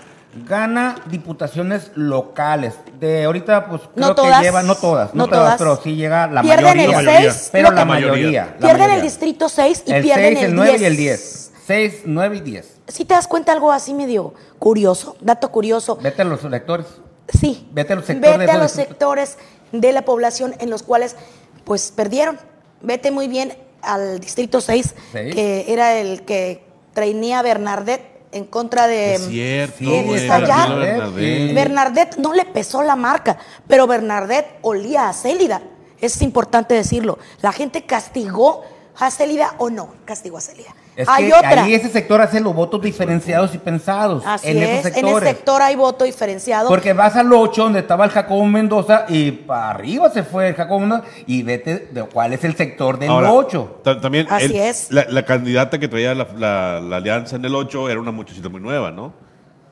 Gana 0.47 0.97
diputaciones 1.07 1.91
locales. 1.95 2.75
De 3.01 3.25
ahorita, 3.25 3.67
pues 3.67 3.81
creo 3.95 4.09
No 4.09 4.09
que 4.15 4.23
todas, 4.23 4.43
lleva, 4.43 4.63
no 4.63 4.75
todas, 4.75 5.15
no, 5.15 5.25
no 5.25 5.29
todas, 5.29 5.57
todas. 5.57 5.59
pero 5.59 5.83
sí 5.83 5.97
llega 5.97 6.27
la 6.27 6.43
Pierden 6.43 6.65
mayoría. 6.67 6.85
el 6.85 6.91
La 6.91 6.97
mayoría. 7.13 7.33
6, 7.33 7.49
pero 7.51 7.69
lo 7.71 7.75
la 7.75 7.81
que- 7.83 7.89
mayoría. 7.89 8.43
la 8.45 8.51
pierden 8.59 8.71
el 8.75 8.79
mayoría. 8.89 9.03
distrito 9.03 9.49
6 9.49 9.83
y 9.87 9.93
el 9.93 10.03
pierden 10.03 10.25
6, 10.35 10.39
el, 10.41 10.45
el 10.51 10.55
9 10.55 10.71
y 10.71 10.79
10. 10.79 10.83
el 10.91 10.97
10. 10.97 11.53
6, 11.67 11.95
9 12.05 12.37
y 12.37 12.41
10. 12.41 12.75
Si 12.89 13.05
te 13.05 13.15
das 13.15 13.27
cuenta 13.27 13.53
algo 13.53 13.73
así 13.73 13.95
medio 13.95 14.35
curioso, 14.59 15.17
dato 15.21 15.51
curioso. 15.51 15.99
Vete 16.03 16.23
a 16.23 16.25
los 16.27 16.45
electores. 16.45 16.87
Sí. 17.29 17.69
Vete 17.73 17.95
a 17.95 17.97
los 17.97 18.05
sectores 18.05 18.33
de 18.33 18.39
Vete 18.39 18.53
a 18.53 18.59
los 18.59 18.71
sectores 18.73 19.39
de 19.73 19.93
la 19.93 20.03
población 20.03 20.55
en 20.61 20.71
los 20.71 20.83
cuales 20.83 21.17
pues 21.65 21.91
perdieron. 21.91 22.39
Vete 22.83 23.11
muy 23.11 23.29
bien 23.29 23.57
al 23.83 24.21
distrito 24.21 24.61
6, 24.61 24.95
Seis. 25.13 25.35
que 25.35 25.73
era 25.73 25.97
el 25.97 26.23
que 26.23 26.65
trainía 26.95 27.43
Bernardet 27.43 28.03
en 28.33 28.45
contra 28.45 28.87
de 28.87 29.15
Es 29.15 29.27
cierto, 29.27 29.91
de 29.91 30.03
güey, 30.03 30.27
Sayar. 30.27 30.69
Marcelo 30.69 30.79
Bernardet. 30.79 31.55
Bernardet 31.55 32.17
no 32.19 32.35
le 32.35 32.45
pesó 32.45 32.83
la 32.83 32.97
marca, 32.97 33.39
pero 33.67 33.87
Bernardet 33.87 34.59
olía 34.63 35.09
a 35.09 35.13
Célida. 35.13 35.63
Es 36.01 36.21
importante 36.23 36.75
decirlo. 36.75 37.19
La 37.41 37.53
gente 37.53 37.85
castigó 37.85 38.63
a 38.97 39.11
Célida 39.11 39.55
o 39.59 39.71
no 39.71 39.95
castigó 40.05 40.39
a 40.39 40.41
Célida. 40.41 40.75
Es 40.99 41.09
hay 41.09 41.29
que 41.29 41.33
otra. 41.33 41.63
ahí 41.63 41.75
ese 41.75 41.89
sector 41.91 42.21
hace 42.21 42.41
los 42.41 42.53
votos 42.55 42.83
diferenciados 42.83 43.55
y 43.55 43.59
pensados 43.59 44.25
Así 44.27 44.49
en 44.49 44.57
es, 44.59 44.63
esos 44.69 44.85
en 44.87 44.91
ese 44.91 45.01
sectores. 45.05 45.29
sector 45.29 45.63
hay 45.63 45.77
voto 45.77 46.05
diferenciado. 46.05 46.69
Porque 46.69 46.93
vas 46.93 47.15
al 47.15 47.33
8 47.33 47.63
donde 47.63 47.79
estaba 47.79 48.05
el 48.05 48.11
Jacobo 48.11 48.45
Mendoza 48.47 49.05
y 49.09 49.31
para 49.31 49.71
arriba 49.71 50.11
se 50.11 50.25
fue 50.25 50.49
el 50.49 50.55
Jacobo 50.57 50.81
Mendoza 50.81 51.05
y 51.27 51.45
vete 51.45 51.89
de 51.93 52.03
cuál 52.03 52.33
es 52.33 52.43
el 52.43 52.57
sector 52.57 52.99
del 52.99 53.11
Ahora, 53.11 53.33
8. 53.33 53.81
ta- 53.85 54.01
También 54.01 54.27
Así 54.29 54.59
es. 54.59 54.91
La, 54.91 55.05
la 55.09 55.25
candidata 55.25 55.79
que 55.79 55.87
traía 55.87 56.17
la, 56.17 56.27
la- 56.37 56.81
la 56.81 56.97
alianza 56.97 57.37
en 57.37 57.45
el 57.45 57.55
8 57.55 57.89
era 57.91 58.01
una 58.01 58.11
muchachita 58.11 58.49
muy 58.49 58.61
nueva, 58.61 58.91
¿no? 58.91 59.05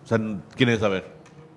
O 0.05 0.07
sea, 0.07 0.19
¿quién 0.55 0.69
es 0.69 0.79
saber? 0.79 1.16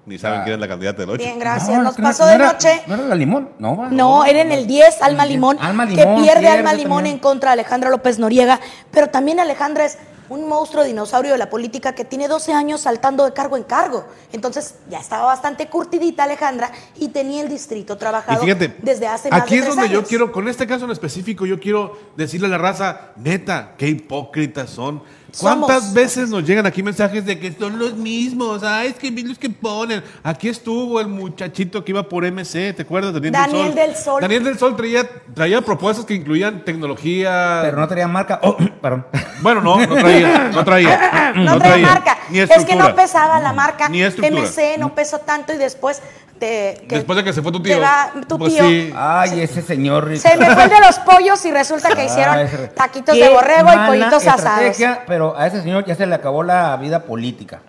Ni 0.10 0.17
saben 0.17 0.39
Ah. 0.39 0.43
quién 0.43 0.56
es 0.56 0.60
la 0.60 0.67
candidata 0.67 0.98
del 1.02 1.10
8. 1.12 1.24
Bien, 1.24 1.38
gracias. 1.38 1.78
No, 1.78 1.84
Nos 1.84 2.00
no, 2.00 2.04
pasó 2.04 2.24
no 2.24 2.30
de 2.30 2.36
era- 2.36 2.52
noche. 2.52 2.82
¿No 2.88 2.95
era 2.95 3.04
la 3.06 3.15
limón? 3.15 3.50
No. 3.60 3.89
No, 3.91 4.26
era 4.26 4.41
en 4.41 4.52
el 4.52 4.65
10, 4.65 5.02
Alma 5.04 5.22
El 5.24 5.30
10. 5.30 5.38
Limón, 5.38 5.58
Alma 5.62 5.86
que 5.88 5.95
Limón, 5.98 6.15
pierde 6.24 6.39
pierde 6.41 6.58
Alma 6.58 6.74
Limón 6.74 6.98
también. 6.98 7.15
en 7.17 7.22
contra 7.22 7.50
de 7.52 7.54
Alejandra 7.54 7.89
López 7.91 8.17
Noriega, 8.17 8.60
pero 8.89 9.10
también 9.10 9.39
Alejandra 9.39 9.86
es 9.86 10.00
un 10.30 10.48
monstruo 10.48 10.84
dinosaurio 10.84 11.32
de 11.32 11.38
la 11.38 11.50
política 11.50 11.93
que 11.93 12.06
tiene 12.06 12.28
12 12.28 12.54
años 12.54 12.82
saltando 12.82 13.24
de 13.26 13.34
cargo 13.34 13.56
en 13.56 13.63
cargo. 13.63 14.06
Entonces 14.32 14.76
ya 14.89 15.00
estaba 15.00 15.26
bastante 15.26 15.67
curtidita 15.67 16.24
Alejandra 16.24 16.72
y 16.98 17.10
tenía 17.10 17.41
el 17.43 17.50
distrito 17.50 17.93
Y 17.93 17.98
trabajado 17.98 18.41
fíjate, 18.43 18.76
desde 18.82 19.08
hace 19.08 19.30
más 19.30 19.41
aquí 19.41 19.56
de 19.56 19.60
es 19.62 19.65
tres 19.65 19.76
donde 19.76 19.89
yo 19.91 20.00
años. 20.00 20.10
quiero, 20.10 20.32
con 20.32 20.48
este 20.48 20.65
caso 20.65 20.86
en 20.86 20.91
específico, 20.91 21.45
yo 21.45 21.60
quiero 21.60 21.98
decirle 22.17 22.48
a 22.48 22.50
la 22.52 22.58
raza, 22.58 23.12
neta, 23.15 23.74
qué 23.78 23.88
hipócritas 23.88 24.69
son. 24.72 25.04
¿Cuántas 25.39 25.80
Somos. 25.80 25.94
veces 25.94 26.30
nos 26.30 26.44
llegan 26.46 26.65
aquí 26.65 26.82
mensajes 26.84 27.26
de 27.26 27.38
que 27.39 27.52
son 27.54 27.78
los 27.78 27.94
mismos? 27.96 28.63
Ah, 28.63 28.86
es 28.86 28.96
que 28.96 29.12
los 29.12 29.38
que 29.38 29.50
ponen. 29.50 30.04
Aquí 30.24 30.50
estuvo 30.50 31.00
el 31.00 31.08
muchachito 31.08 31.84
que 31.84 31.92
iba 31.92 32.04
por 32.08 32.24
MC, 32.26 32.74
¿te 32.74 32.82
acuerdas? 32.84 33.13
Daniel, 33.13 33.32
Daniel 33.34 33.76
del 33.76 33.96
Sol. 33.96 34.22
Daniel 34.22 34.44
del 34.44 34.58
Sol 34.58 34.76
traía, 34.76 35.08
traía 35.34 35.62
propuestas 35.62 36.06
que 36.06 36.13
incluían 36.13 36.63
tecnología. 36.65 37.60
Pero 37.63 37.78
no 37.78 37.88
tenía 37.88 38.08
marca. 38.08 38.39
Oh, 38.44 38.58
perdón. 38.82 39.06
Bueno, 39.42 39.62
no, 39.62 39.78
no 39.86 39.96
traía, 39.96 40.50
no 40.54 40.63
traía. 40.63 41.34
No, 41.36 41.60
trae 41.60 41.82
marca. 41.82 42.18
Ni 42.32 42.39
es 42.39 42.50
que 42.65 42.76
no 42.76 42.96
pesaba 42.96 43.39
la 43.39 43.54
marca. 43.54 43.88
Ni 43.88 44.02
estructura. 44.02 44.42
MC 44.44 44.78
no 44.80 44.94
pesó 44.96 45.20
tanto 45.20 45.54
y 45.54 45.58
después 45.58 46.02
te, 46.39 46.86
Después 46.88 47.18
de 47.18 47.24
que 47.24 47.34
se 47.34 47.42
fue 47.42 47.52
tu 47.52 47.62
tío. 47.62 47.80
va- 47.80 48.12
tu 48.28 48.38
Pues 48.38 48.54
tío. 48.56 48.68
sí. 48.68 48.92
Ay, 48.96 49.42
ese 49.42 49.62
señor. 49.62 50.18
Se 50.18 50.36
me 50.38 50.50
fue 50.56 50.68
de 50.68 50.80
los 50.80 50.98
pollos 51.00 51.44
y 51.46 51.52
resulta 51.52 51.94
que 51.96 52.06
hicieron 52.06 52.39
ese- 52.39 52.70
taquitos 52.70 53.15
de 53.15 53.30
borrego 53.30 53.70
y 53.74 53.88
pollitos 53.88 54.26
asados. 54.26 54.39
estrategia, 54.62 55.06
Pero 55.20 55.38
a 55.38 55.48
ese 55.48 55.62
señor 55.62 55.84
ya 55.84 55.96
se 55.96 56.06
le 56.06 56.16
acabó 56.16 56.44
la 56.44 56.78
vida 56.78 57.02
política. 57.04 57.60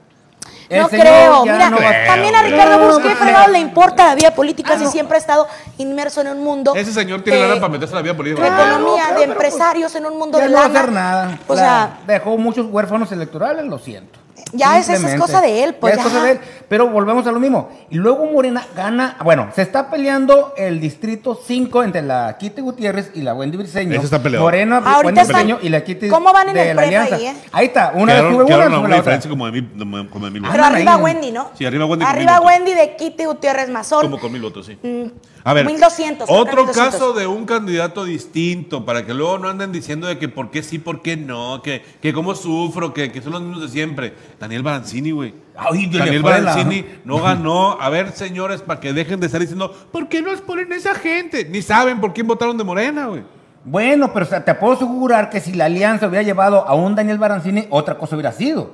El 0.69 0.83
No 0.83 0.89
creo, 0.89 1.43
mira, 1.43 1.69
no 1.69 1.79
también 2.07 2.37
a. 2.37 2.43
Ricardo 2.45 2.79
No, 2.79 2.87
Bus, 2.87 2.99
¿qué 3.03 3.09
no, 3.09 3.17
fregado 3.17 3.47
no. 3.49 3.53
le 3.55 3.59
importa 3.59 4.07
la 4.07 4.15
vida 4.15 4.31
política 4.33 4.75
Ah, 4.75 4.79
si 4.79 4.85
no. 4.85 4.91
siempre 4.93 5.17
ha 5.17 5.19
estado 5.19 5.49
inmerso 5.79 6.21
en 6.21 6.29
un 6.29 6.45
mundo? 6.45 6.75
Ese 6.77 6.93
señor 6.93 7.23
tiene 7.23 7.41
de- 7.41 7.47
ganas 7.49 7.59
para 7.59 7.73
meterse 7.73 7.93
a 7.93 7.97
la 7.97 8.03
vida 8.03 8.15
política. 8.17 8.41
de 8.45 8.49
Claro, 8.51 8.71
economía, 8.77 9.03
claro, 9.03 9.15
de 9.21 9.27
pero, 9.27 9.33
empresarios 9.33 9.93
en 9.97 10.07
un 10.07 10.17
mundo 10.17 10.39
Ya 10.39 10.45
de 10.45 10.51
no 10.51 10.59
va 10.59 10.65
a 10.65 10.69
lana. 10.69 10.79
hacer 10.79 10.93
nada. 10.93 11.39
O 11.49 11.57
sea, 11.57 11.99
dejó 12.07 12.39
muchos 12.39 12.67
huérfanos 12.71 13.11
electorales, 13.11 13.65
lo 13.65 13.81
siento. 13.81 14.21
Ya 14.53 14.79
esa 14.79 14.95
es 14.95 15.15
cosa 15.21 15.41
de 15.41 15.65
él, 15.65 15.75
pues, 15.75 15.95
Ya 15.95 16.01
es 16.01 16.05
ya. 16.07 16.11
cosa 16.13 16.25
de 16.25 16.31
él. 16.33 16.41
Pero 16.69 16.89
volvemos 16.89 17.27
a 17.27 17.33
lo 17.33 17.41
mismo. 17.41 17.69
Y 17.91 17.97
luego 17.97 18.27
Morena 18.27 18.65
gana. 18.77 19.17
Bueno, 19.25 19.49
se 19.55 19.63
está 19.63 19.91
peleando 19.91 20.55
el 20.57 20.81
distrito 20.81 21.39
5 21.47 21.83
entre 21.83 22.03
la 22.03 22.37
Kitty 22.39 22.61
Gutiérrez 22.63 23.11
y 23.15 23.23
la 23.23 23.35
Wendy 23.35 23.57
Briseño. 23.57 23.95
Ese 23.97 24.05
está 24.05 24.23
peleado. 24.23 24.45
Morena, 24.45 24.77
Ahorita 24.79 25.07
Wendy 25.07 25.21
están- 25.21 25.35
Briseño 25.47 25.59
y 25.63 25.69
la 25.69 25.83
Kitty 25.85 26.09
¿Cómo 26.09 26.33
van 26.33 26.49
en 26.49 26.55
de 26.55 26.71
el 26.71 26.77
la 26.77 26.83
alianza. 26.83 27.17
ahí, 27.17 27.27
eh? 27.27 27.35
Ahí 27.53 27.67
está. 27.67 27.93
Una 27.95 28.13
vez 28.13 28.23
Quedaron, 28.23 28.33
sube 28.35 28.47
quedaron 28.47 28.67
una, 28.67 28.77
a 28.77 28.79
sube 28.79 28.87
una 28.87 28.89
la 28.97 29.01
otra. 29.01 29.13
diferencia 29.17 29.31
como 29.31 29.47
de 29.47 29.53
mil, 29.53 30.09
como 30.11 30.25
de 30.27 30.31
mil 30.31 30.41
votos. 30.43 30.53
Pero 30.55 30.65
Andan 30.65 30.75
arriba 30.77 30.95
ahí. 30.97 31.03
Wendy, 31.03 31.31
¿no? 31.33 31.51
Sí, 31.59 31.65
arriba 31.67 31.87
Wendy 31.87 32.05
con 32.05 32.15
Arriba 32.15 32.33
mil 32.33 32.41
votos. 32.41 32.53
Wendy 32.59 32.75
de 32.75 32.97
Kitty 32.97 33.25
Gutiérrez 33.25 33.69
Mazón. 33.71 34.03
Como 34.03 34.19
con 34.21 34.33
mil 34.33 34.43
votos, 34.43 34.67
sí. 34.67 34.79
Mm, 34.83 35.11
A 35.43 35.55
ver, 35.55 35.67
1200, 35.67 36.27
creo 36.27 36.45
que 36.45 36.51
otro 36.51 36.65
1200. 36.65 36.77
caso 36.93 37.13
de 37.13 37.27
un 37.27 37.47
candidato 37.47 38.05
distinto, 38.05 38.85
para 38.85 39.07
que 39.07 39.15
luego 39.15 39.39
no 39.39 39.49
anden 39.49 39.73
diciendo 39.73 40.07
de 40.07 40.19
que 40.19 40.29
por 40.29 40.51
qué 40.51 40.63
sí, 40.63 40.79
por 40.79 41.01
qué 41.03 41.17
no, 41.17 41.63
que, 41.63 41.83
que 42.03 42.13
cómo 42.13 42.35
sufro, 42.35 42.93
que, 42.93 43.11
que 43.11 43.23
son 43.23 43.33
los 43.33 43.43
mismos 43.43 43.63
de 43.63 43.69
siempre. 43.69 44.15
Daniel 44.39 44.63
Barancini, 44.63 45.11
güey. 45.13 45.35
Daniel 45.93 46.23
Barancini 46.23 46.85
no 47.05 47.21
ganó. 47.21 47.81
A 47.81 47.89
ver, 47.89 48.13
señores, 48.13 48.63
para 48.63 48.81
que 48.81 48.93
dejen 48.93 49.21
de 49.21 49.27
estar 49.27 49.41
diciendo, 49.41 49.75
¿por 49.91 50.09
qué 50.09 50.23
nos 50.23 50.41
ponen 50.41 50.73
esa 50.73 50.95
gente? 50.95 51.45
Ni 51.47 51.63
saben 51.63 52.01
por 52.01 52.13
quién 52.13 52.27
votaron 52.27 52.57
de 52.57 52.65
Morena, 52.65 53.07
güey. 53.07 53.23
Bueno, 53.65 54.13
pero 54.13 54.25
o 54.25 54.29
sea, 54.29 54.45
te 54.45 54.55
puedo 54.55 54.73
asegurar 54.75 55.29
que 55.29 55.41
si 55.41 55.53
la 55.53 55.67
alianza 55.67 56.07
hubiera 56.07 56.23
llevado 56.23 56.67
a 56.67 56.75
un 56.75 56.95
Daniel 56.95 57.19
Barancini, 57.19 57.67
otra 57.71 57.99
cosa 57.99 58.17
hubiera 58.17 58.33
sido. 58.33 58.73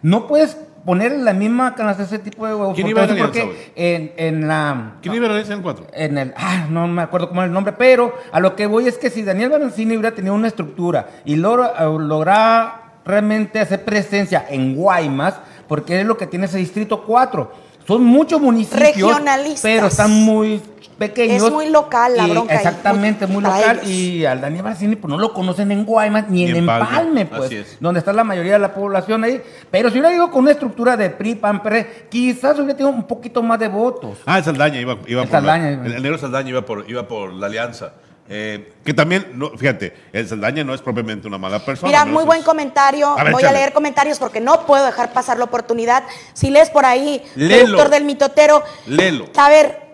No 0.00 0.28
puedes 0.28 0.56
poner 0.88 1.12
en 1.12 1.22
la 1.22 1.34
misma 1.34 1.74
canasta 1.74 2.04
ese 2.04 2.18
tipo 2.18 2.46
de 2.46 2.54
huevos. 2.54 2.74
¿Quién 2.74 2.86
porque 2.86 2.90
iba 2.92 3.02
alianza, 3.02 3.24
porque 3.26 3.72
en, 3.76 4.12
en 4.16 4.48
la... 4.48 4.94
¿Quién 5.02 5.14
iba 5.16 5.26
a 5.26 5.28
ganar 5.28 5.52
en 5.52 5.60
cuatro? 5.60 5.86
en 5.92 6.16
el, 6.16 6.32
ah, 6.34 6.66
no 6.70 6.88
me 6.88 7.02
acuerdo 7.02 7.28
cómo 7.28 7.42
es 7.42 7.48
el 7.48 7.52
nombre, 7.52 7.74
pero 7.74 8.14
a 8.32 8.40
lo 8.40 8.56
que 8.56 8.66
voy 8.66 8.88
es 8.88 8.96
que 8.96 9.10
si 9.10 9.22
Daniel 9.22 9.50
Barancini 9.50 9.98
hubiera 9.98 10.14
tenido 10.16 10.34
una 10.34 10.48
estructura 10.48 11.10
y 11.26 11.36
logra, 11.36 11.74
eh, 11.78 11.98
logra 11.98 13.00
realmente 13.04 13.60
hacer 13.60 13.84
presencia 13.84 14.46
en 14.48 14.76
Guaymas, 14.76 15.34
porque 15.68 16.00
es 16.00 16.06
lo 16.06 16.16
que 16.16 16.26
tiene 16.26 16.46
ese 16.46 16.56
distrito 16.56 17.04
4. 17.04 17.52
Son 17.86 18.02
muchos 18.02 18.40
municipios, 18.40 18.94
Regionalistas. 18.94 19.60
pero 19.60 19.88
están 19.88 20.10
muy 20.10 20.62
pequeños. 20.98 21.42
Es 21.42 21.50
muy 21.52 21.68
local 21.70 22.16
la 22.16 22.26
bronca 22.26 22.54
Exactamente, 22.54 23.26
muy- 23.26 23.42
local. 23.42 23.80
ellos. 23.82 23.88
Y 23.90 24.24
al 24.26 24.40
Daniel 24.40 24.62
Barancini 24.64 24.96
pues 24.96 25.08
no 25.10 25.16
lo 25.18 25.32
conocen 25.32 25.70
en 25.72 25.84
Guaymas 25.84 26.28
ni, 26.28 26.44
en 26.48 26.56
Empalme, 26.56 26.86
Empalme, 26.88 27.26
pues, 27.26 27.42
así 27.44 27.56
es. 27.56 27.76
donde 27.80 28.00
está 28.00 28.12
la 28.12 28.24
mayoría 28.24 28.54
de 28.54 28.58
la 28.58 28.74
población 28.74 29.24
ahí. 29.24 29.40
Pero 29.70 29.90
si 29.90 29.98
hubiera 29.98 30.14
ido 30.14 30.30
con 30.30 30.40
una 30.42 30.50
estructura 30.50 30.96
de 30.96 31.10
PRI, 31.10 31.36
PAN, 31.36 31.62
PRD, 31.62 32.06
quizás 32.10 32.58
hubiera 32.58 32.76
tenido 32.76 32.90
un 32.94 33.04
poquito 33.04 33.42
más 33.42 33.58
de 33.58 33.68
votos. 33.68 34.18
Ah, 34.26 34.38
el 34.38 34.44
Saldaña 34.44 34.80
iba, 34.80 34.98
iba 35.06 35.22
El 35.22 35.28
por 35.28 35.42
la- 35.42 35.52
Saldaña, 35.52 35.68
el, 35.86 35.92
el 35.94 36.02
negro 36.02 36.18
Saldaña 36.18 36.50
iba 36.50 36.62
por, 36.62 36.84
iba 36.90 37.06
por 37.06 37.32
la 37.32 37.46
alianza. 37.46 37.92
Eh, 38.30 38.74
que 38.84 38.92
también, 38.92 39.26
no, 39.36 39.50
fíjate, 39.56 39.94
el 40.12 40.28
Saldaña 40.28 40.62
no 40.62 40.74
es 40.74 40.82
propiamente 40.82 41.26
una 41.26 41.38
mala 41.38 41.60
persona. 41.64 41.88
Mira, 41.88 42.04
¿no? 42.04 42.12
muy 42.12 42.20
Es- 42.20 42.26
buen 42.26 42.42
comentario. 42.42 43.18
A 43.18 43.24
ver, 43.24 43.32
Voy 43.32 43.42
a 43.44 43.52
leer 43.52 43.72
comentarios 43.72 44.18
porque 44.18 44.38
no 44.38 44.66
puedo 44.66 44.84
dejar 44.84 45.14
pasar 45.14 45.38
la 45.38 45.44
oportunidad. 45.44 46.02
Si 46.34 46.50
lees 46.50 46.68
por 46.68 46.84
ahí, 46.84 47.22
Léelo. 47.36 47.64
productor 47.68 47.88
del 47.90 48.04
mitotero. 48.04 48.62
Léelo. 48.86 49.24
A 49.34 49.48
ver, 49.48 49.87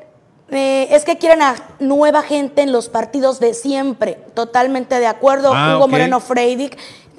eh, 0.51 0.89
es 0.91 1.05
que 1.05 1.19
quieren 1.19 1.43
a 1.43 1.57
nueva 1.79 2.23
gente 2.23 2.63
en 2.63 2.73
los 2.73 2.89
partidos 2.89 3.41
de 3.41 3.55
siempre. 3.55 4.15
Totalmente 4.35 4.99
de 5.01 5.07
acuerdo. 5.07 5.53
Ah, 5.55 5.77
Hugo. 5.77 5.89
Moreno 5.89 6.21
Freidig. 6.21 6.77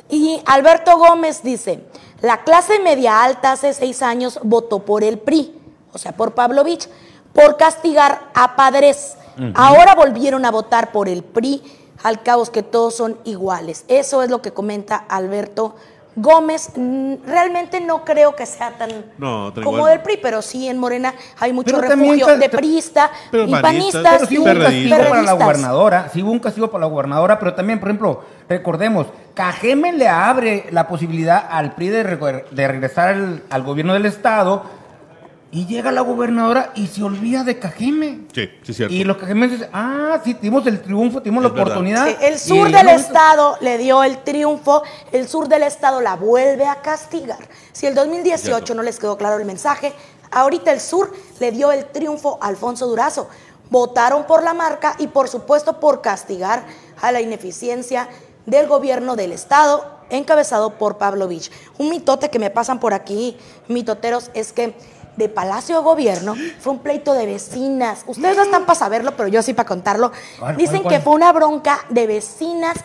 Y 0.10 0.42
Alberto 0.46 0.98
Gómez 0.98 1.42
dice: 1.44 1.84
La 2.22 2.44
clase 2.44 2.80
media 2.80 3.24
alta 3.24 3.54
hace 3.54 3.74
seis 3.74 4.02
años 4.02 4.40
votó 4.44 4.80
por 4.80 5.04
el 5.04 5.18
PRI, 5.18 5.58
o 5.92 5.98
sea, 5.98 6.12
por 6.12 6.34
Pavlovich, 6.34 6.88
por 7.34 7.58
castigar 7.58 8.30
a 8.34 8.56
padres. 8.56 9.18
Ahora 9.54 9.96
volvieron 9.96 10.46
a 10.46 10.52
votar 10.52 10.94
por 10.94 11.10
el 11.10 11.22
PRI, 11.22 11.62
al 12.04 12.24
cabo 12.24 12.44
es 12.44 12.50
que 12.50 12.64
todos 12.64 12.96
son 12.96 13.18
iguales. 13.26 13.84
Eso 13.90 14.24
es 14.24 14.30
lo 14.30 14.42
que 14.42 14.52
comenta 14.54 14.96
Alberto 14.96 15.64
Gómez. 15.64 15.86
Mm, 16.16 17.16
Realmente 17.28 17.82
no 17.82 18.06
creo 18.06 18.36
que 18.36 18.46
sea 18.46 18.72
tan 18.72 18.90
No, 19.18 19.52
como 19.54 19.78
igual. 19.78 19.92
del 19.92 20.02
PRI, 20.02 20.18
pero 20.22 20.42
sí 20.42 20.68
en 20.68 20.78
Morena 20.78 21.14
hay 21.40 21.52
mucho 21.52 21.76
Pero 21.76 21.88
refugio 21.90 22.38
de 22.38 22.50
ta- 22.50 22.58
priista 22.58 23.12
y 23.34 23.52
panistas. 23.56 24.14
Pero 24.20 24.26
sí 24.26 24.38
hubo 24.38 24.50
un 24.52 24.60
castigo 24.60 24.98
para 25.10 25.22
la 25.22 25.34
gobernadora, 25.34 26.10
sí 26.14 26.24
hubo 26.24 26.32
un 26.32 26.40
castigo 26.40 26.72
para 26.72 26.86
la 26.86 26.88
gobernadora, 26.92 27.38
pero 27.38 27.54
también, 27.54 27.80
por 27.80 27.90
ejemplo, 27.90 28.24
recordemos, 28.48 29.08
Cajeme 29.34 29.92
le 29.92 30.08
abre 30.08 30.68
la 30.72 30.88
posibilidad 30.88 31.46
al 31.50 31.76
PRI 31.76 31.90
de, 31.90 32.04
re- 32.04 32.46
de 32.52 32.68
regresar 32.70 33.10
al, 33.10 33.44
al 33.50 33.64
gobierno 33.64 33.94
del 33.94 34.06
estado 34.06 34.64
y 35.56 35.66
llega 35.68 35.90
la 35.90 36.02
gobernadora 36.02 36.74
y 36.76 36.88
se 36.88 37.02
olvida 37.02 37.46
de 37.46 37.58
Cajeme. 37.58 38.26
Sí, 38.34 38.50
sí, 38.62 38.74
cierto. 38.74 38.94
Y 38.94 39.06
los 39.06 39.16
cajemenses 39.16 39.60
dicen, 39.60 39.72
ah, 39.74 40.20
sí, 40.22 40.34
tuvimos 40.34 40.68
el 40.68 40.82
triunfo, 40.82 41.22
tuvimos 41.22 41.46
Es 41.46 41.50
la 41.50 41.62
oportunidad. 41.62 42.08
Sí, 42.08 42.16
el 42.24 42.38
sur 42.38 42.70
del 42.70 42.90
estado 42.90 43.58
le 43.62 43.78
dio 43.78 44.04
el 44.04 44.18
triunfo, 44.18 44.84
el 45.14 45.30
sur 45.30 45.48
del 45.48 45.64
estado 45.64 46.02
la 46.02 46.18
vuelve 46.18 46.66
a 46.66 46.82
castigar. 46.82 47.40
Si 47.72 47.86
el 47.86 47.96
2018 47.96 48.44
Cierto. 48.44 48.76
no 48.76 48.84
les 48.84 49.00
quedó 49.00 49.18
claro 49.18 49.38
el 49.40 49.46
mensaje, 49.46 49.94
ahorita 50.30 50.74
el 50.74 50.82
sur 50.82 51.14
le 51.40 51.52
dio 51.52 51.72
el 51.72 51.86
triunfo 51.86 52.38
a 52.42 52.48
Alfonso 52.48 52.86
Durazo. 52.88 53.30
Votaron 53.70 54.26
por 54.26 54.44
la 54.44 54.54
marca 54.54 54.98
y 55.00 55.08
por 55.08 55.30
supuesto 55.30 55.80
por 55.80 56.02
castigar 56.02 56.66
a 57.02 57.14
la 57.14 57.22
ineficiencia 57.22 58.10
del 58.46 58.68
gobierno 58.68 59.16
del 59.16 59.32
estado 59.32 59.96
encabezado 60.10 60.72
por 60.72 60.98
Pablo 60.98 61.28
Vich. 61.28 61.52
Un 61.78 61.90
mitote 61.90 62.30
que 62.30 62.40
me 62.40 62.50
pasan 62.50 62.80
por 62.80 62.94
aquí, 62.94 63.38
mitoteros, 63.68 64.32
es 64.34 64.52
que 64.52 64.76
de 65.18 65.30
Palacio 65.30 65.78
de 65.78 65.84
Gobierno 65.84 66.36
fue 66.60 66.74
un 66.74 66.80
pleito 66.80 67.14
de 67.14 67.26
vecinas. 67.26 68.04
Ustedes 68.08 68.36
no 68.38 68.44
están 68.44 68.66
para 68.66 68.78
saberlo, 68.80 69.16
pero 69.16 69.28
yo 69.30 69.42
sí 69.42 69.54
para 69.54 69.68
contarlo. 69.68 70.12
¿Cuál, 70.40 70.58
Dicen 70.58 70.82
cuál, 70.82 70.84
cuál? 70.84 70.96
que 70.96 71.02
fue 71.02 71.14
una 71.14 71.32
bronca 71.32 71.80
de 71.90 72.08
vecinas 72.08 72.76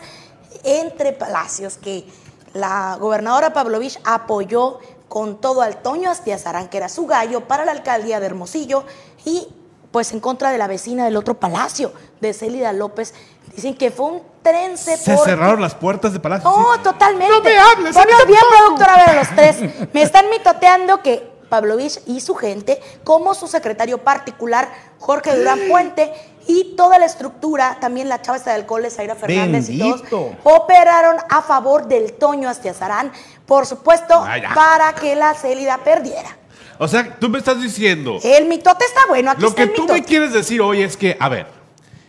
entre 0.63 1.13
palacios 1.13 1.77
que 1.77 2.05
la 2.53 2.97
gobernadora 2.99 3.53
Pavlovich 3.53 3.99
apoyó 4.03 4.79
con 5.07 5.41
todo 5.41 5.61
al 5.61 5.77
Toño 5.81 6.09
Astiazarán, 6.09 6.69
que 6.69 6.77
era 6.77 6.87
su 6.89 7.05
gallo, 7.05 7.41
para 7.47 7.65
la 7.65 7.71
alcaldía 7.71 8.19
de 8.19 8.25
Hermosillo 8.27 8.83
y 9.25 9.47
pues 9.91 10.13
en 10.13 10.21
contra 10.21 10.51
de 10.51 10.57
la 10.57 10.67
vecina 10.67 11.03
del 11.03 11.17
otro 11.17 11.33
palacio, 11.37 11.91
de 12.21 12.33
Célida 12.33 12.71
López. 12.71 13.13
Dicen 13.53 13.75
que 13.75 13.91
fue 13.91 14.05
un 14.05 14.21
trence 14.41 14.95
Se 14.95 15.13
porque- 15.13 15.31
cerraron 15.31 15.59
las 15.59 15.75
puertas 15.75 16.13
de 16.13 16.21
Palacio. 16.21 16.49
No, 16.49 16.75
sí. 16.75 16.79
totalmente. 16.81 17.33
No 17.33 17.41
me 17.41 17.57
hables, 17.57 17.93
Ponnos 17.93 18.13
Alex, 18.15 18.27
bien, 18.27 18.39
productora, 18.57 18.93
a 18.93 19.05
ver, 19.07 19.15
los 19.17 19.35
tres. 19.35 19.89
Me 19.93 20.01
están 20.01 20.29
mitoteando 20.29 21.01
que 21.01 21.29
Pavlovich 21.51 21.99
y 22.07 22.21
su 22.21 22.33
gente, 22.33 22.81
como 23.03 23.35
su 23.35 23.47
secretario 23.47 23.99
particular, 23.99 24.71
Jorge 24.99 25.35
Durán 25.35 25.59
Puente, 25.69 26.11
y 26.47 26.75
toda 26.75 26.97
la 26.97 27.05
estructura, 27.05 27.77
también 27.79 28.09
la 28.09 28.21
chava 28.21 28.39
del 28.39 28.65
cole, 28.65 28.89
Zaira 28.89 29.15
Fernández 29.15 29.69
y 29.69 29.77
todos, 29.77 30.01
operaron 30.43 31.17
a 31.29 31.41
favor 31.41 31.87
del 31.87 32.13
Toño 32.13 32.49
Astiazarán, 32.49 33.11
por 33.45 33.65
supuesto, 33.67 34.25
para 34.55 34.93
que 34.95 35.15
la 35.15 35.33
Célida 35.33 35.77
perdiera. 35.83 36.37
O 36.79 36.87
sea, 36.87 37.19
tú 37.19 37.29
me 37.29 37.37
estás 37.37 37.61
diciendo. 37.61 38.17
El 38.23 38.45
mitote 38.45 38.85
está 38.85 39.01
bueno, 39.07 39.31
aquí 39.31 39.41
Lo 39.41 39.49
está 39.49 39.57
que 39.57 39.69
el 39.69 39.73
tú 39.75 39.81
mitote. 39.83 39.99
me 39.99 40.05
quieres 40.05 40.33
decir 40.33 40.61
hoy 40.61 40.81
es 40.81 40.97
que, 40.97 41.15
a 41.19 41.29
ver, 41.29 41.45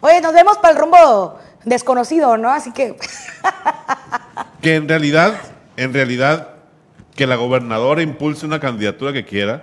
Oye, 0.00 0.20
nos 0.20 0.32
vemos 0.32 0.56
para 0.58 0.70
el 0.72 0.78
rumbo 0.78 1.38
desconocido, 1.64 2.36
¿no? 2.36 2.50
Así 2.50 2.72
que 2.72 2.96
que 4.62 4.76
en 4.76 4.88
realidad, 4.88 5.34
en 5.76 5.92
realidad, 5.92 6.48
que 7.14 7.26
la 7.26 7.36
gobernadora 7.36 8.02
impulse 8.02 8.46
una 8.46 8.58
candidatura 8.60 9.12
que 9.12 9.24
quiera, 9.24 9.62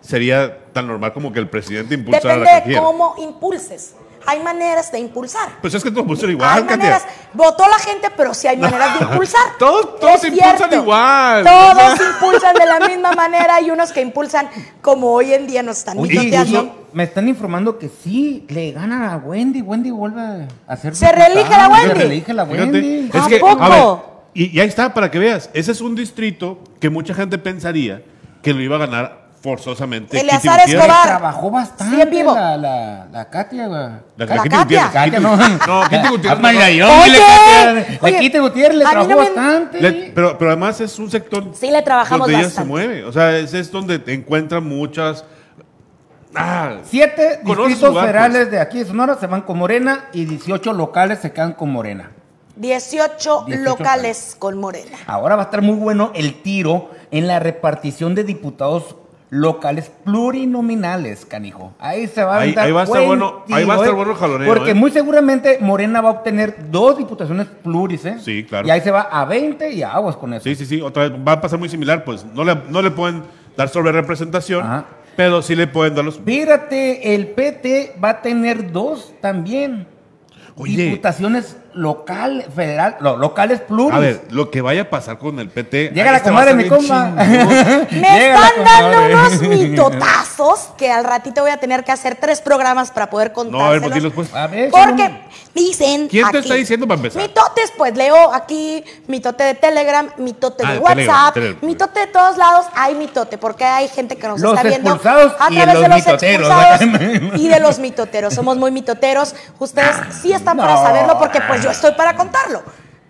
sería 0.00 0.58
tan 0.72 0.86
normal 0.86 1.12
como 1.12 1.32
que 1.32 1.38
el 1.38 1.48
presidente 1.48 1.94
impulsara 1.94 2.34
depende 2.36 2.44
la 2.44 2.50
que 2.50 2.60
de 2.60 2.64
quiera. 2.74 2.82
cómo 2.82 3.14
impulses. 3.18 3.94
Hay 4.26 4.40
maneras 4.40 4.92
de 4.92 4.98
impulsar. 4.98 5.48
Pues 5.62 5.72
es 5.72 5.82
que 5.82 5.90
todos 5.90 6.06
pusieron 6.06 6.32
igual, 6.32 6.50
hay 6.50 6.60
Katia. 6.62 6.76
maneras, 6.76 7.06
votó 7.32 7.64
la 7.66 7.78
gente, 7.78 8.08
pero 8.14 8.34
sí 8.34 8.46
hay 8.46 8.58
maneras 8.58 8.98
de 8.98 9.04
impulsar. 9.06 9.40
Todos- 9.58 9.98
todos 9.98 10.16
Es 10.16 10.24
impulsan 10.24 10.56
cierto. 10.58 10.74
igual. 10.76 11.44
Todos 11.44 12.00
impulsan 12.14 12.54
de 12.56 12.66
la 12.66 12.80
misma 12.88 13.12
manera. 13.12 13.54
Hay 13.54 13.70
unos 13.70 13.90
que 13.92 14.02
impulsan 14.02 14.50
como 14.82 15.12
hoy 15.12 15.32
en 15.32 15.46
día 15.46 15.62
nos 15.62 15.78
están 15.78 15.98
mitoteando. 16.00 16.88
me 16.92 17.04
están 17.04 17.26
informando 17.28 17.78
que 17.78 17.88
sí 17.88 18.44
le 18.50 18.72
gana 18.72 19.14
a 19.14 19.16
Wendy. 19.16 19.62
Wendy 19.62 19.90
vuelve 19.92 20.46
a 20.66 20.76
ser. 20.76 20.94
¿Se 20.94 21.10
reelige 21.10 21.48
la 21.50 21.68
Wendy? 21.68 21.88
Se 21.88 21.94
reelige 21.94 22.34
la 22.34 22.44
Fíjate, 22.44 22.62
Wendy. 22.70 23.10
es 23.14 23.22
¿A 23.24 23.28
que, 23.28 23.38
poco? 23.38 23.62
a 23.62 23.68
ver, 23.70 24.17
y, 24.44 24.56
y 24.56 24.60
ahí 24.60 24.68
está, 24.68 24.92
para 24.94 25.10
que 25.10 25.18
veas, 25.18 25.50
ese 25.54 25.72
es 25.72 25.80
un 25.80 25.94
distrito 25.94 26.58
que 26.80 26.90
mucha 26.90 27.14
gente 27.14 27.38
pensaría 27.38 28.02
que 28.42 28.52
lo 28.54 28.60
iba 28.60 28.76
a 28.76 28.78
ganar 28.80 29.28
forzosamente. 29.40 30.18
Eleazar 30.20 30.60
Gutiérrez. 30.60 30.74
Escobar. 30.86 31.06
Trabajó 31.06 31.50
bastante 31.50 31.94
Sí, 31.96 32.02
en 32.02 32.10
vivo. 32.10 32.34
La, 32.34 32.56
la, 32.56 33.06
la 33.12 33.30
Katia. 33.30 33.66
güey. 33.68 33.80
La, 33.80 34.02
La 34.16 34.26
Katia. 34.26 34.62
Gutiérrez. 34.62 34.90
Katia, 34.92 35.20
no. 35.20 35.36
No, 35.66 35.82
Kitty 35.88 36.08
Gutiérrez. 36.08 36.38
Ah, 36.44 36.52
no. 36.52 36.58
Oye, 36.58 37.18
Katia. 37.18 37.98
oye, 38.02 38.12
La 38.12 38.18
Kitty 38.18 38.38
Gutiérrez 38.38 38.78
le 38.78 38.84
trabajó 38.84 39.08
no 39.10 39.16
me- 39.16 39.22
bastante. 39.24 39.80
Le- 39.80 40.12
pero, 40.14 40.36
pero 40.38 40.50
además 40.50 40.80
es 40.80 40.98
un 40.98 41.10
sector 41.10 41.44
Sí, 41.54 41.70
le 41.70 41.82
trabajamos 41.82 42.26
donde 42.26 42.34
ella 42.34 42.46
bastante. 42.48 42.66
se 42.66 42.68
mueve. 42.68 43.04
O 43.04 43.12
sea, 43.12 43.36
es, 43.38 43.54
es 43.54 43.70
donde 43.70 43.98
te 44.00 44.12
encuentran 44.12 44.64
muchas. 44.64 45.24
Ah, 46.34 46.78
Siete 46.84 47.40
distritos 47.44 47.88
lugar, 47.90 48.06
federales 48.06 48.38
pues. 48.42 48.50
de 48.50 48.60
aquí 48.60 48.78
de 48.80 48.84
Sonora 48.84 49.16
se 49.18 49.26
van 49.26 49.42
con 49.42 49.56
Morena 49.58 50.06
y 50.12 50.24
18 50.26 50.72
locales 50.74 51.20
se 51.20 51.32
quedan 51.32 51.52
con 51.54 51.70
Morena. 51.72 52.10
18, 52.58 53.44
18 53.46 53.62
locales 53.64 54.36
con 54.38 54.58
Morena. 54.58 54.98
Ahora 55.06 55.36
va 55.36 55.42
a 55.42 55.44
estar 55.46 55.62
muy 55.62 55.76
bueno 55.76 56.10
el 56.14 56.42
tiro 56.42 56.90
en 57.10 57.26
la 57.26 57.38
repartición 57.38 58.14
de 58.14 58.24
diputados 58.24 58.96
locales 59.30 59.90
plurinominales, 60.04 61.26
canijo. 61.26 61.72
Ahí 61.78 62.06
se 62.06 62.24
va 62.24 62.36
a 62.36 62.40
Ahí- 62.40 62.52
dar 62.54 62.66
ahí 62.66 62.72
va 62.72 62.80
a 62.80 62.84
estar 62.84 62.98
buen 63.04 63.18
bueno- 63.20 63.44
ahí 63.50 63.64
va 63.64 63.74
a 63.74 63.76
estar 63.76 63.92
¿eh? 63.92 63.94
bueno 63.96 64.14
jaloneo, 64.14 64.48
Porque 64.54 64.70
¿eh? 64.70 64.74
muy 64.74 64.90
seguramente 64.90 65.58
Morena 65.60 66.00
va 66.00 66.08
a 66.08 66.12
obtener 66.12 66.70
dos 66.70 66.96
diputaciones 66.96 67.46
pluris, 67.62 68.04
¿eh? 68.06 68.16
Sí, 68.22 68.44
claro. 68.44 68.66
Y 68.66 68.70
ahí 68.70 68.80
se 68.80 68.90
va 68.90 69.02
a 69.02 69.24
20 69.26 69.70
y 69.72 69.82
aguas 69.82 70.16
con 70.16 70.32
eso. 70.32 70.44
sí, 70.44 70.54
sí, 70.54 70.64
sí. 70.66 70.80
Otra 70.80 71.08
vez 71.08 71.12
va 71.26 71.32
a 71.32 71.40
pasar 71.40 71.58
muy 71.58 71.68
similar. 71.68 72.04
Pues 72.04 72.24
no 72.24 72.42
le, 72.44 72.54
no 72.70 72.80
le 72.80 72.90
pueden 72.90 73.22
dar 73.56 73.68
sobre 73.68 73.92
representación, 73.92 74.64
Ajá. 74.64 74.84
pero 75.16 75.42
sí 75.42 75.54
le 75.54 75.66
pueden 75.66 75.94
dar 75.94 76.04
los. 76.06 76.18
Fíjate, 76.20 77.14
el 77.14 77.28
PT 77.28 77.96
va 78.02 78.10
a 78.10 78.22
tener 78.22 78.72
dos 78.72 79.12
también. 79.20 79.86
Oye. 80.56 80.84
Diputaciones 80.84 81.56
local, 81.78 82.44
federal, 82.54 82.96
lo- 83.00 83.16
locales 83.16 83.60
pluris. 83.60 83.94
A 83.96 83.98
ver, 84.00 84.20
lo 84.30 84.50
que 84.50 84.60
vaya 84.60 84.82
a 84.82 84.90
pasar 84.90 85.18
con 85.18 85.38
el 85.38 85.48
PT. 85.48 85.90
Llega 85.94 86.10
la 86.12 86.22
comadre, 86.22 86.54
mi 86.54 86.68
compa. 86.68 87.04
Me 87.90 88.28
están 88.30 88.64
dando 88.64 89.06
unos 89.06 89.40
mitotazos 89.42 90.68
que 90.76 90.90
al 90.90 91.04
ratito 91.04 91.42
voy 91.42 91.50
a 91.50 91.58
tener 91.58 91.84
que 91.84 91.92
hacer 91.92 92.16
tres 92.16 92.40
programas 92.40 92.90
para 92.90 93.08
poder 93.10 93.32
No, 93.50 93.64
a 93.64 93.70
ver, 93.70 93.80
pues 93.80 93.92
contárselos. 93.92 93.94
dilos 93.94 94.12
pues. 94.14 94.34
A 94.34 94.46
ver, 94.46 94.70
Porque 94.70 95.20
dicen. 95.54 96.08
¿Quién 96.08 96.24
te 96.30 96.38
aquí, 96.38 96.46
está 96.48 96.54
diciendo 96.54 96.86
para 96.86 96.96
empezar? 96.98 97.22
Mitotes, 97.22 97.72
pues 97.76 97.96
leo 97.96 98.32
aquí 98.34 98.84
mitote 99.06 99.44
de 99.44 99.54
Telegram, 99.54 100.08
mitote 100.18 100.64
Ah, 100.66 100.72
de 100.72 100.78
WhatsApp, 100.78 100.96
Telegram, 100.96 101.32
Telegram. 101.34 101.58
mitote 101.68 102.00
de 102.00 102.06
todos 102.08 102.36
lados. 102.36 102.66
Hay 102.74 102.94
mitote, 102.94 103.38
porque 103.38 103.64
hay 103.64 103.88
gente 103.88 104.16
que 104.16 104.26
nos 104.28 104.40
Los 104.40 104.54
está 104.56 104.68
viendo 104.68 104.90
a 104.92 104.98
través 104.98 105.32
los 105.66 105.80
de 105.82 105.88
los 105.88 105.96
mitoteros. 105.96 106.48
expulsados 106.50 107.40
y 107.40 107.48
de 107.48 107.60
los 107.60 107.78
mitoteros. 107.78 108.34
Somos 108.34 108.56
muy 108.56 108.70
mitoteros. 108.70 109.34
Ustedes 109.58 109.96
sí 110.22 110.32
están 110.32 110.56
para 110.56 110.74
No. 110.78 110.82
saberlo, 110.82 111.18
porque 111.18 111.40
pues 111.40 111.62
yo 111.62 111.67
estoy 111.70 111.92
para 111.92 112.16
contarlo. 112.16 112.62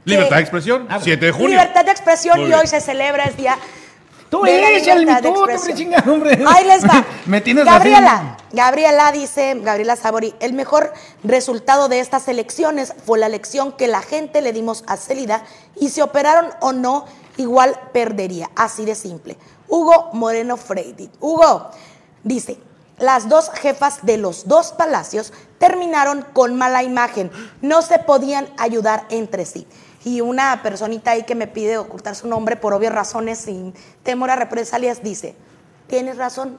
Libertad 0.05 0.37
de 0.37 0.43
expresión, 0.43 0.87
Ah, 0.89 0.99
7 1.03 1.27
de 1.27 1.33
junio. 1.33 1.49
Libertad 1.49 1.85
de 1.85 1.91
expresión 1.91 2.37
Muy 2.37 2.45
y 2.45 2.49
bien. 2.49 2.61
hoy 2.61 2.67
se 2.67 2.81
celebra 2.81 3.25
el 3.25 3.37
día 3.37 3.59
Tú 4.31 4.43
de 4.43 4.61
la 4.61 4.71
échale 4.73 5.01
mi 5.01 5.07
libertad 5.07 5.23
de 5.23 5.33
tote, 5.33 6.11
hombre. 6.11 6.45
Ahí 6.47 6.67
les 6.67 6.85
va. 6.85 7.05
Me 7.27 7.41
tienes 7.41 7.65
Gabriela. 7.65 8.37
Gabriela 8.53 9.11
dice, 9.13 9.55
Gabriela 9.63 9.97
Sabori, 9.97 10.35
el 10.41 10.53
mejor 10.53 10.93
resultado 11.25 11.89
de 11.89 12.01
estas 12.01 12.29
elecciones 12.29 12.95
fue 13.07 13.19
la 13.19 13.27
elección 13.27 13.73
que 13.73 13.89
la 13.89 14.03
gente 14.03 14.43
le 14.43 14.53
dimos 14.53 14.85
a 14.87 14.97
Celida 14.97 15.45
y 15.77 15.89
si 15.89 16.01
operaron 16.03 16.51
o 16.61 16.73
no, 16.73 17.07
igual 17.39 17.79
perdería. 17.93 18.51
Así 18.55 18.85
de 18.85 18.95
simple. 18.95 19.37
Hugo 19.67 20.11
Moreno 20.13 20.57
Freidi. 20.57 21.11
Hugo 21.21 21.71
dice, 22.23 22.59
las 22.99 23.29
dos 23.29 23.51
jefas 23.51 24.01
de 24.03 24.17
los 24.17 24.49
dos 24.49 24.73
palacios 24.73 25.33
terminaron 25.59 26.23
con 26.33 26.57
mala 26.57 26.83
imagen. 26.83 27.31
No 27.63 27.83
se 27.83 27.99
podían 27.99 28.49
ayudar 28.59 29.07
entre 29.11 29.45
sí. 29.45 29.67
Y 30.05 30.21
una 30.21 30.63
personita 30.63 31.13
ahí 31.13 31.25
que 31.25 31.35
me 31.35 31.47
pide 31.47 31.79
ocultar 31.79 32.15
su 32.15 32.29
nombre 32.29 32.57
por 32.57 32.73
obvias 32.73 32.95
razones, 32.95 33.39
sin 33.39 33.75
temor 34.03 34.31
a 34.31 34.37
represalias, 34.37 35.03
dice, 35.03 35.35
tienes 35.87 36.17
razón, 36.17 36.59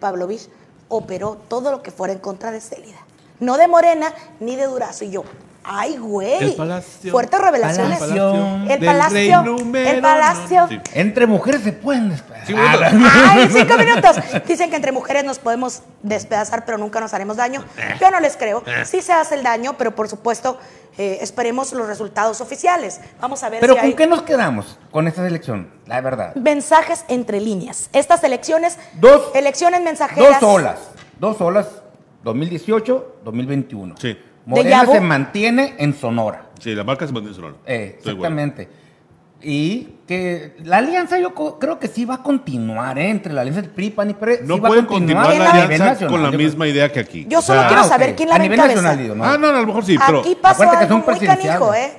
Pavlovich 0.00 0.48
operó 0.88 1.36
todo 1.48 1.70
lo 1.70 1.82
que 1.82 1.90
fuera 1.90 2.12
en 2.12 2.18
contra 2.18 2.50
de 2.50 2.60
Célida. 2.60 2.98
No 3.38 3.56
de 3.56 3.68
Morena 3.68 4.12
ni 4.40 4.56
de 4.56 4.66
Durazo. 4.66 5.04
Y 5.04 5.10
yo, 5.10 5.24
ay, 5.64 5.96
güey. 5.98 6.42
El 6.42 6.54
palacio. 6.54 7.10
Fuertes 7.12 7.40
revelaciones. 7.40 7.98
Palacio 7.98 8.34
El 8.62 8.68
del 8.68 8.84
palacio. 8.84 9.44
El 9.74 10.00
palacio. 10.00 10.66
sí. 10.68 10.80
Entre 10.94 11.26
mujeres 11.26 11.62
se 11.62 11.72
pueden 11.72 12.10
despedazar. 12.10 12.46
Sí, 12.46 12.52
bueno. 12.54 13.08
Ay, 13.28 13.48
cinco 13.52 13.76
minutos. 13.76 14.16
Dicen 14.46 14.70
que 14.70 14.76
entre 14.76 14.92
mujeres 14.92 15.24
nos 15.24 15.38
podemos 15.38 15.82
despedazar, 16.02 16.64
pero 16.64 16.78
nunca 16.78 17.00
nos 17.00 17.12
haremos 17.14 17.36
daño. 17.36 17.64
Yo 18.00 18.10
no 18.10 18.20
les 18.20 18.36
creo. 18.36 18.62
Sí 18.84 19.02
se 19.02 19.12
hace 19.12 19.34
el 19.34 19.42
daño, 19.42 19.74
pero 19.76 19.94
por 19.94 20.08
supuesto, 20.08 20.58
eh, 20.98 21.18
esperemos 21.20 21.72
los 21.72 21.86
resultados 21.86 22.40
oficiales. 22.40 23.00
Vamos 23.20 23.42
a 23.42 23.48
ver 23.50 23.60
Pero 23.60 23.74
si 23.74 23.78
¿con 23.80 23.86
hay 23.88 23.94
qué 23.94 24.06
nos 24.06 24.22
quedamos 24.22 24.78
con 24.90 25.06
esta 25.06 25.26
elección? 25.26 25.70
La 25.86 26.00
verdad. 26.00 26.34
mensajes 26.34 27.04
entre 27.08 27.40
líneas. 27.40 27.88
Estas 27.92 28.24
elecciones, 28.24 28.78
Dos- 28.94 29.30
elecciones 29.34 29.82
mensajeras. 29.82 30.40
Dos 30.40 30.50
olas. 30.54 30.78
Dos 31.18 31.40
olas. 31.40 31.66
2018, 32.24 33.16
2021. 33.24 33.94
Sí. 33.98 34.18
Morena 34.46 34.86
se 34.86 35.00
mantiene 35.00 35.74
en 35.78 35.94
Sonora. 35.94 36.46
Sí, 36.58 36.74
la 36.74 36.84
marca 36.84 37.06
se 37.06 37.12
mantiene 37.12 37.30
en 37.30 37.36
Sonora. 37.36 37.56
Eh, 37.66 37.96
exactamente. 37.98 38.68
Y 39.42 39.88
que 40.06 40.56
la 40.64 40.78
alianza 40.78 41.18
yo 41.18 41.32
creo 41.58 41.78
que 41.78 41.88
sí 41.88 42.04
va 42.04 42.16
a 42.16 42.22
continuar, 42.22 42.98
¿eh? 42.98 43.08
Entre 43.08 43.32
la 43.32 43.40
alianza 43.40 43.62
del 43.62 43.70
PRI, 43.70 43.90
PAN 43.90 44.10
y 44.10 44.14
PRE. 44.14 44.40
No 44.44 44.56
sí 44.56 44.60
pueden 44.60 44.84
continuar 44.84 45.28
¿Quién 45.28 45.38
la 45.42 45.50
alianza 45.50 45.84
nacional, 45.86 46.12
con 46.12 46.22
la 46.22 46.30
misma 46.30 46.68
idea 46.68 46.92
que 46.92 47.00
aquí. 47.00 47.26
Yo 47.28 47.38
O 47.38 47.42
sea, 47.42 47.54
solo 47.56 47.68
quiero 47.68 47.82
Ah, 47.82 47.88
saber 47.88 48.14
quién 48.16 48.28
la 48.28 48.34
A 48.34 48.38
nivel 48.38 48.58
nacional, 48.58 48.98
digo, 48.98 49.14
¿no? 49.14 49.24
Ah, 49.24 49.38
no, 49.38 49.50
no, 49.50 49.56
a 49.58 49.60
lo 49.62 49.66
mejor 49.66 49.84
sí, 49.84 49.96
pero 50.04 50.20
Aquí 50.20 50.36
pasó 50.40 50.62
que 50.62 50.68
algo 50.76 50.88
son 50.88 50.96
muy 50.98 51.06
presidenciales. 51.06 51.52
canijo, 51.58 51.74
¿eh? 51.74 51.92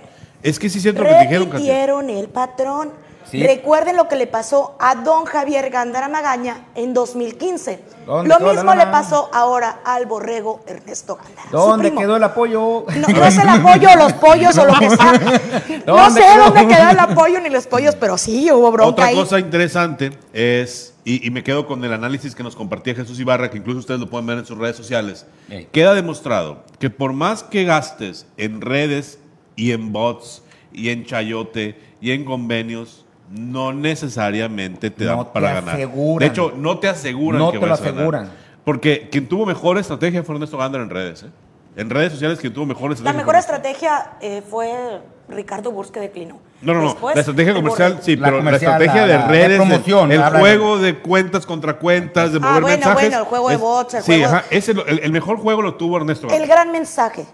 es 0.43 0.59
que 0.59 0.69
sí 0.69 0.79
siento 0.79 1.01
lo 1.03 1.09
que 1.09 1.19
dijeron. 1.21 1.51
Repitieron 1.51 2.09
el 2.11 2.27
patrón. 2.29 2.91
Sí. 3.31 3.41
Recuerden 3.41 3.95
lo 3.95 4.07
que 4.09 4.17
le 4.17 4.27
pasó 4.27 4.75
a 4.79 4.95
don 4.95 5.23
Javier 5.25 5.69
Gándara 5.69 6.09
Magaña 6.09 6.65
en 6.75 6.93
2015. 6.93 7.79
¿Dónde 8.05 8.29
Lo 8.29 8.39
mismo 8.53 8.75
le 8.75 8.87
pasó 8.87 9.29
ahora 9.31 9.79
al 9.85 10.05
borrego 10.05 10.59
Ernesto 10.67 11.15
Gándara. 11.15 11.49
su 11.49 11.55
¿Dónde 11.55 11.87
primo. 11.87 12.01
quedó 12.01 12.17
el 12.17 12.23
apoyo? 12.23 12.85
No, 12.97 13.07
no 13.07 13.25
es 13.25 13.37
el 13.37 13.47
apoyo, 13.47 13.87
los 13.97 14.13
pollos 14.13 14.57
o 14.57 14.65
lo 14.65 14.73
que 14.77 14.89
sea. 14.89 15.13
No 15.85 15.95
¿Dónde 15.95 16.21
sé 16.21 16.27
quedó? 16.27 16.43
dónde 16.51 16.67
quedó 16.75 16.89
el 16.89 16.99
apoyo 16.99 17.39
ni 17.39 17.49
los 17.49 17.67
pollos, 17.67 17.95
pero 17.95 18.17
sí 18.17 18.51
hubo 18.51 18.69
bronca 18.71 18.89
Otra 18.91 19.05
ahí. 19.05 19.15
cosa 19.15 19.39
interesante 19.39 20.11
es, 20.33 20.93
y, 21.05 21.25
y 21.25 21.31
me 21.31 21.43
quedo 21.43 21.65
con 21.67 21.83
el 21.85 21.93
análisis 21.93 22.35
que 22.35 22.43
nos 22.43 22.55
compartía 22.55 22.93
Jesús 22.95 23.19
Ibarra, 23.19 23.49
que 23.49 23.57
incluso 23.59 23.79
ustedes 23.79 23.99
lo 24.01 24.09
pueden 24.09 24.25
ver 24.27 24.39
en 24.39 24.45
sus 24.45 24.57
redes 24.57 24.75
sociales, 24.75 25.25
queda 25.71 25.93
demostrado 25.93 26.63
que 26.79 26.89
por 26.89 27.13
más 27.13 27.43
que 27.43 27.63
gastes 27.63 28.25
en 28.37 28.59
redes 28.61 29.19
y 29.55 29.71
en 29.71 29.93
bots 29.93 30.43
y 30.73 30.89
en 30.89 31.05
chayote 31.05 31.79
y 32.01 32.11
en 32.11 32.25
convenios, 32.25 33.05
no 33.31 33.73
necesariamente 33.73 34.89
te 34.91 35.05
dan 35.05 35.17
No 35.17 35.27
te 35.27 35.33
para 35.33 35.53
ganar. 35.53 35.75
aseguran. 35.75 36.19
De 36.19 36.31
hecho, 36.31 36.53
no 36.55 36.79
te 36.79 36.87
aseguran 36.89 37.39
No 37.39 37.51
que 37.51 37.59
te 37.59 37.65
lo 37.65 37.73
a 37.73 37.77
ganar. 37.77 37.93
aseguran. 37.97 38.31
Porque 38.63 39.09
quien 39.11 39.27
tuvo 39.27 39.45
mejor 39.45 39.77
estrategia 39.77 40.23
fue 40.23 40.35
Ernesto 40.35 40.57
Gander 40.57 40.81
en 40.81 40.89
redes. 40.89 41.23
¿eh? 41.23 41.29
En 41.75 41.89
redes 41.89 42.11
sociales, 42.11 42.37
quien 42.39 42.53
tuvo 42.53 42.65
mejor 42.65 42.89
La 42.89 42.95
estrategia 42.95 43.17
mejor 43.17 43.33
comercial. 43.35 43.55
estrategia 43.55 44.11
eh, 44.21 44.43
fue 44.47 45.01
Ricardo 45.29 45.71
Burs 45.71 45.89
que 45.89 46.01
declinó. 46.01 46.39
No, 46.61 46.73
no, 46.73 46.81
no. 46.81 46.87
Después, 46.89 47.15
la 47.15 47.21
estrategia 47.21 47.53
comercial, 47.53 47.99
sí, 48.01 48.15
La 48.17 48.27
pero 48.27 48.37
comercial, 48.39 48.71
la 48.71 48.77
estrategia 48.77 49.01
la- 49.01 49.07
de 49.07 49.19
la- 49.19 49.25
de 49.25 49.31
redes, 49.31 49.49
el- 49.51 49.55
promoción, 49.67 50.11
el, 50.11 50.21
de- 50.21 50.39
juego 50.39 50.77
de 50.79 50.99
cuentas 50.99 51.45
contra 51.45 51.79
cuentas, 51.79 52.33
de 52.33 52.37
Ah, 52.37 52.41
mover 52.41 52.61
bueno, 52.61 52.77
mensajes. 52.77 53.01
bueno, 53.01 53.17
el 53.19 53.23
juego 53.23 53.49
de 53.49 53.57
bots, 53.57 53.93
el 53.95 54.03
sí, 54.03 54.11
juego- 54.11 54.25
ajá, 54.25 54.45
ese 54.51 54.73
lo- 54.73 54.85
el, 54.85 54.99
el 54.99 55.11
mejor 55.13 55.37
juego 55.37 55.61
lo 55.61 55.75
tuvo 55.75 55.97
Ernesto. 55.97 56.27
El 56.27 56.45
gran 56.45 56.71
mensaje. 56.71 57.25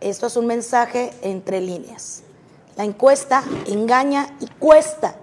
Esto 0.00 0.26
es 0.26 0.36
un 0.36 0.46
mensaje 0.46 1.12
entre 1.22 1.60
líneas. 1.60 2.24
La 2.76 2.84
encuesta 2.84 3.42
engaña 3.66 4.26
y 4.40 4.46
cuesta. 4.58 5.16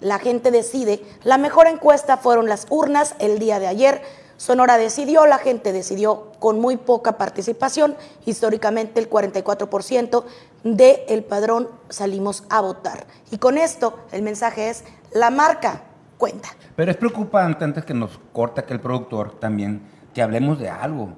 La 0.00 0.18
gente 0.18 0.50
decide. 0.50 1.02
La 1.24 1.38
mejor 1.38 1.66
encuesta 1.66 2.16
fueron 2.16 2.48
las 2.48 2.66
urnas 2.70 3.14
el 3.18 3.38
día 3.38 3.58
de 3.58 3.66
ayer. 3.66 4.02
Sonora 4.36 4.78
decidió, 4.78 5.26
la 5.26 5.36
gente 5.36 5.72
decidió 5.72 6.32
con 6.38 6.60
muy 6.60 6.78
poca 6.78 7.18
participación. 7.18 7.96
Históricamente 8.24 8.98
el 8.98 9.10
44% 9.10 10.24
del 10.64 11.00
el 11.08 11.24
padrón 11.24 11.68
salimos 11.90 12.44
a 12.48 12.62
votar. 12.62 13.06
Y 13.30 13.38
con 13.38 13.58
esto 13.58 13.98
el 14.12 14.22
mensaje 14.22 14.70
es, 14.70 14.84
la 15.12 15.30
marca 15.30 15.82
cuenta. 16.16 16.48
Pero 16.76 16.90
es 16.90 16.96
preocupante, 16.96 17.64
antes 17.64 17.84
que 17.84 17.92
nos 17.92 18.18
corta 18.32 18.64
que 18.64 18.72
el 18.72 18.80
productor 18.80 19.38
también, 19.38 19.82
que 20.14 20.22
hablemos 20.22 20.58
de 20.58 20.70
algo. 20.70 21.10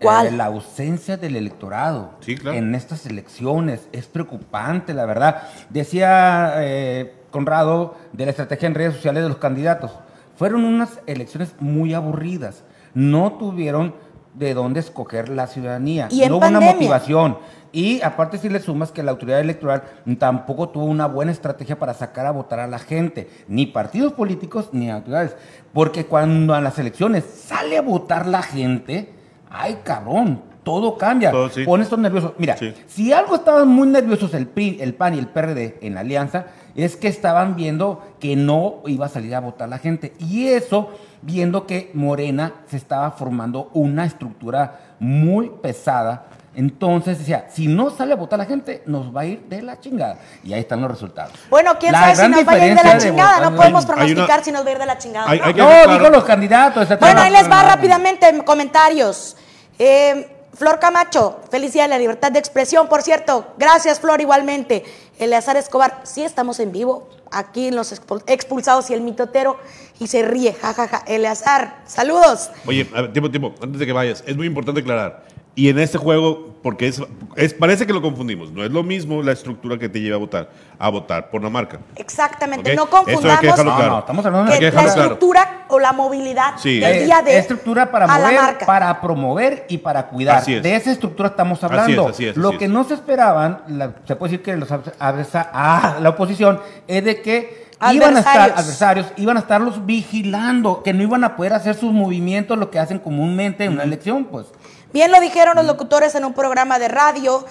¿Cuál? 0.00 0.26
Eh, 0.28 0.30
la 0.32 0.46
ausencia 0.46 1.16
del 1.16 1.36
electorado 1.36 2.10
Sí, 2.20 2.36
claro. 2.36 2.56
en 2.56 2.74
estas 2.74 3.06
elecciones 3.06 3.88
es 3.92 4.06
preocupante, 4.06 4.94
la 4.94 5.06
verdad. 5.06 5.42
Decía 5.70 6.54
eh, 6.58 7.14
Conrado 7.30 7.96
de 8.12 8.24
la 8.24 8.30
estrategia 8.30 8.66
en 8.66 8.74
redes 8.74 8.94
sociales 8.94 9.22
de 9.22 9.28
los 9.28 9.38
candidatos. 9.38 9.92
Fueron 10.36 10.64
unas 10.64 11.00
elecciones 11.06 11.54
muy 11.60 11.94
aburridas. 11.94 12.62
No 12.94 13.32
tuvieron 13.32 13.94
de 14.34 14.54
dónde 14.54 14.80
escoger 14.80 15.28
la 15.28 15.46
ciudadanía. 15.46 16.08
Y 16.10 16.22
en 16.22 16.30
no 16.30 16.36
hubo 16.36 16.46
una 16.46 16.60
motivación. 16.60 17.38
Y 17.72 18.00
aparte 18.02 18.38
si 18.38 18.48
le 18.48 18.60
sumas 18.60 18.90
que 18.92 19.02
la 19.02 19.10
autoridad 19.10 19.40
electoral 19.40 19.82
tampoco 20.18 20.70
tuvo 20.70 20.84
una 20.84 21.06
buena 21.06 21.32
estrategia 21.32 21.78
para 21.78 21.94
sacar 21.94 22.24
a 22.26 22.30
votar 22.30 22.58
a 22.58 22.66
la 22.66 22.78
gente, 22.78 23.28
ni 23.48 23.66
partidos 23.66 24.12
políticos 24.14 24.70
ni 24.72 24.90
autoridades. 24.90 25.36
Porque 25.74 26.06
cuando 26.06 26.54
a 26.54 26.60
las 26.60 26.78
elecciones 26.78 27.24
sale 27.24 27.76
a 27.76 27.82
votar 27.82 28.26
la 28.26 28.42
gente, 28.42 29.12
ay 29.58 29.78
cabrón, 29.84 30.42
todo 30.62 30.96
cambia. 30.98 31.30
Todo, 31.30 31.48
sí. 31.48 31.64
Pones 31.64 31.90
nerviosos. 31.96 32.32
Mira, 32.38 32.56
Sí. 32.56 32.74
si 32.88 33.12
algo 33.12 33.36
estaban 33.36 33.68
muy 33.68 33.86
nerviosos 33.88 34.34
el 34.34 34.46
PRI, 34.48 34.78
el 34.80 34.94
PAN 34.94 35.14
y 35.14 35.18
el 35.18 35.28
PRD 35.28 35.78
en 35.80 35.94
la 35.94 36.00
alianza, 36.00 36.46
es 36.74 36.96
que 36.96 37.08
estaban 37.08 37.54
viendo 37.56 38.02
que 38.20 38.34
no 38.36 38.82
iba 38.86 39.06
a 39.06 39.08
salir 39.08 39.34
a 39.34 39.40
votar 39.40 39.68
la 39.68 39.78
gente. 39.78 40.12
Y 40.18 40.48
eso 40.48 40.90
viendo 41.22 41.66
que 41.66 41.90
Morena 41.94 42.52
se 42.68 42.76
estaba 42.76 43.12
formando 43.12 43.70
una 43.74 44.04
estructura 44.04 44.80
muy 44.98 45.50
pesada. 45.62 46.26
Entonces 46.56 47.18
decía, 47.18 47.46
si 47.50 47.66
no 47.68 47.90
sale 47.90 48.14
a 48.14 48.16
votar 48.16 48.38
la 48.38 48.46
gente, 48.46 48.82
nos 48.86 49.14
va 49.14 49.20
a 49.20 49.24
ir 49.26 49.42
de 49.48 49.60
la 49.62 49.78
chingada. 49.78 50.16
Y 50.42 50.52
ahí 50.54 50.60
están 50.60 50.80
los 50.80 50.90
resultados. 50.90 51.32
Bueno, 51.50 51.72
quién 51.78 51.92
La 51.92 52.00
sabe 52.00 52.16
si 52.16 52.28
nos 52.28 52.48
va 52.48 52.52
a 52.52 52.66
ir 52.66 52.74
de 52.76 52.82
la 52.82 52.98
chingada. 52.98 53.36
votar- 53.36 53.50
No 53.50 53.56
podemos 53.56 53.84
Hay- 53.84 53.90
hay 53.90 53.94
pronosticar 53.96 54.36
una- 54.38 54.44
si 54.44 54.52
nos 54.52 54.64
va 54.64 54.68
a 54.68 54.72
ir 54.72 54.78
de 54.78 54.86
la 54.86 54.98
chingada. 54.98 55.30
hay- 55.30 55.38
¿no? 55.38 55.52
claro. 55.54 55.92
dijo 55.92 56.08
los 56.10 56.24
candidatos. 56.24 56.88
Bueno, 56.98 57.20
ahí 57.20 57.30
les 57.30 57.50
va 57.50 57.62
rápidamente 57.62 58.28
en 58.28 58.40
comentarios. 58.42 59.36
Eh, 59.78 60.28
Flor 60.54 60.78
Camacho, 60.80 61.38
felicidad 61.50 61.84
de 61.84 61.88
la 61.90 61.98
libertad 61.98 62.32
de 62.32 62.38
expresión, 62.38 62.88
por 62.88 63.02
cierto. 63.02 63.46
Gracias, 63.58 64.00
Flor, 64.00 64.20
igualmente. 64.22 64.84
Eleazar 65.18 65.56
Escobar, 65.58 66.00
sí 66.04 66.22
estamos 66.24 66.60
en 66.60 66.72
vivo, 66.72 67.10
aquí 67.30 67.68
en 67.68 67.76
los 67.76 67.92
expul- 67.92 68.22
expulsados 68.26 68.88
y 68.88 68.94
el 68.94 69.02
mitotero, 69.02 69.58
y 69.98 70.06
se 70.06 70.22
ríe, 70.22 70.54
jajaja. 70.54 71.02
Eleazar, 71.06 71.82
saludos. 71.86 72.50
Oye, 72.66 72.88
a 72.94 73.02
ver, 73.02 73.12
tiempo, 73.12 73.30
tiempo, 73.30 73.54
antes 73.62 73.78
de 73.80 73.84
que 73.86 73.92
vayas, 73.92 74.24
es 74.26 74.34
muy 74.36 74.46
importante 74.46 74.80
aclarar. 74.80 75.24
Y 75.58 75.70
en 75.70 75.78
este 75.78 75.96
juego, 75.96 76.54
porque 76.62 76.86
es, 76.86 77.02
es 77.34 77.54
parece 77.54 77.86
que 77.86 77.94
lo 77.94 78.02
confundimos, 78.02 78.52
no 78.52 78.62
es 78.62 78.70
lo 78.70 78.82
mismo 78.82 79.22
la 79.22 79.32
estructura 79.32 79.78
que 79.78 79.88
te 79.88 80.02
lleva 80.02 80.16
a 80.16 80.18
votar, 80.18 80.50
a 80.78 80.90
votar 80.90 81.30
por 81.30 81.42
la 81.42 81.48
marca. 81.48 81.78
Exactamente, 81.94 82.76
no 82.76 82.84
que 82.84 82.90
confundamos 82.90 83.42
No, 83.64 83.74
claro. 83.76 83.90
no, 83.92 83.98
estamos 84.00 84.26
hablando 84.26 84.52
que 84.52 84.58
que 84.58 84.64
la 84.66 84.70
claro. 84.72 84.88
estructura 84.88 85.64
o 85.68 85.78
la 85.78 85.92
movilidad 85.94 86.58
Sí. 86.58 86.78
del 86.78 86.96
Eh, 86.96 87.04
día 87.06 87.22
de 87.22 87.38
estructura 87.38 87.90
para 87.90 88.04
a 88.04 88.18
la 88.18 88.26
mover, 88.26 88.40
marca. 88.42 88.66
para 88.66 89.00
promover 89.00 89.64
y 89.70 89.78
para 89.78 90.08
cuidar. 90.08 90.36
Así 90.36 90.54
es. 90.56 90.62
De 90.62 90.76
esa 90.76 90.90
estructura 90.92 91.30
estamos 91.30 91.56
Así 91.64 91.72
hablando. 91.72 92.04
es, 92.04 92.10
así 92.10 92.26
es, 92.26 92.36
Lo 92.36 92.50
así 92.50 92.58
que 92.58 92.64
es. 92.66 92.70
no 92.70 92.84
se 92.84 92.92
esperaban, 92.92 93.62
la- 93.68 93.94
se 94.06 94.14
puede 94.14 94.32
decir 94.32 94.44
que 94.44 94.56
los 94.58 94.68
ah, 94.70 95.96
la 96.02 96.08
oposición, 96.10 96.60
es 96.86 97.02
de 97.02 97.22
que 97.22 97.64
iban 97.92 98.14
a 98.16 98.18
estar 98.20 98.36
Adversarios. 98.36 98.58
adversarios, 98.58 99.06
iban 99.16 99.36
a 99.38 99.40
estarlos 99.40 99.86
vigilando, 99.86 100.82
que 100.82 100.92
no 100.92 101.02
iban 101.02 101.24
a 101.24 101.34
poder 101.36 101.54
hacer 101.54 101.74
sus 101.76 101.92
movimientos, 101.92 102.58
lo 102.58 102.70
que 102.70 102.78
hacen 102.78 102.98
comúnmente 102.98 103.64
en 103.64 103.72
una 103.72 103.84
elección, 103.84 104.24
pues. 104.26 104.46
Bien 104.92 105.10
lo 105.12 105.20
dijeron 105.20 105.56
los 105.56 105.66
locutores 105.66 106.14
en 106.14 106.24
un 106.24 106.32
programa 106.32 106.78
de 106.78 106.88
radio. 106.88 107.44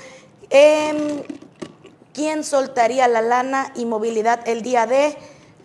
Em, 0.50 1.22
¿Quién 2.14 2.44
soltaría 2.46 3.08
la 3.10 3.22
lana 3.22 3.74
y 3.76 3.86
movilidad 3.86 4.40
el 4.48 4.62
día 4.62 4.88
de? 4.88 5.18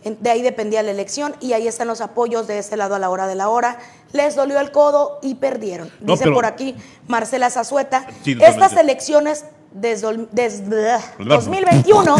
De 0.05 0.31
ahí 0.31 0.43
dependía 0.43 0.83
la 0.83 0.91
elección 0.91 1.37
y 1.41 1.53
ahí 1.53 1.68
están 1.68 1.87
los 1.87 2.01
apoyos 2.01 2.47
de 2.49 2.59
ese 2.59 2.77
lado 2.77 2.95
a 2.95 2.99
la 2.99 3.09
hora 3.11 3.27
de 3.29 3.35
la 3.37 3.49
hora. 3.49 3.79
Les 4.12 4.35
dolió 4.35 4.59
el 4.59 4.73
codo 4.73 5.21
y 5.23 5.37
perdieron. 5.37 5.93
No, 6.01 6.14
Dice 6.14 6.25
pero- 6.25 6.35
por 6.35 6.47
aquí 6.47 6.75
Marcela 7.07 7.51
Zazueta. 7.51 8.07
Sí. 8.25 8.37
Estas 8.41 8.73
elecciones 8.73 9.45
desde, 9.73 10.27
desde 10.33 10.99
Pues 11.18 11.29
2021, 11.29 12.16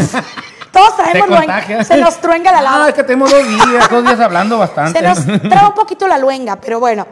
todos 0.71 0.95
traemos 0.95 1.27
luenga. 1.29 1.83
Se 1.83 1.97
nos 1.97 2.19
truenga 2.21 2.51
la 2.51 2.59
Ah, 2.61 2.63
lava. 2.63 2.89
es 2.89 2.95
que 2.95 3.03
tenemos 3.03 3.29
dos 3.31 3.45
días, 3.47 3.89
dos 3.89 4.03
días 4.03 4.19
hablando 4.19 4.57
bastante. 4.57 4.99
Se 4.99 5.05
nos 5.05 5.25
trae 5.49 5.65
un 5.67 5.73
poquito 5.73 6.07
la 6.07 6.17
luenga, 6.17 6.55
pero 6.61 6.79
bueno. 6.79 7.07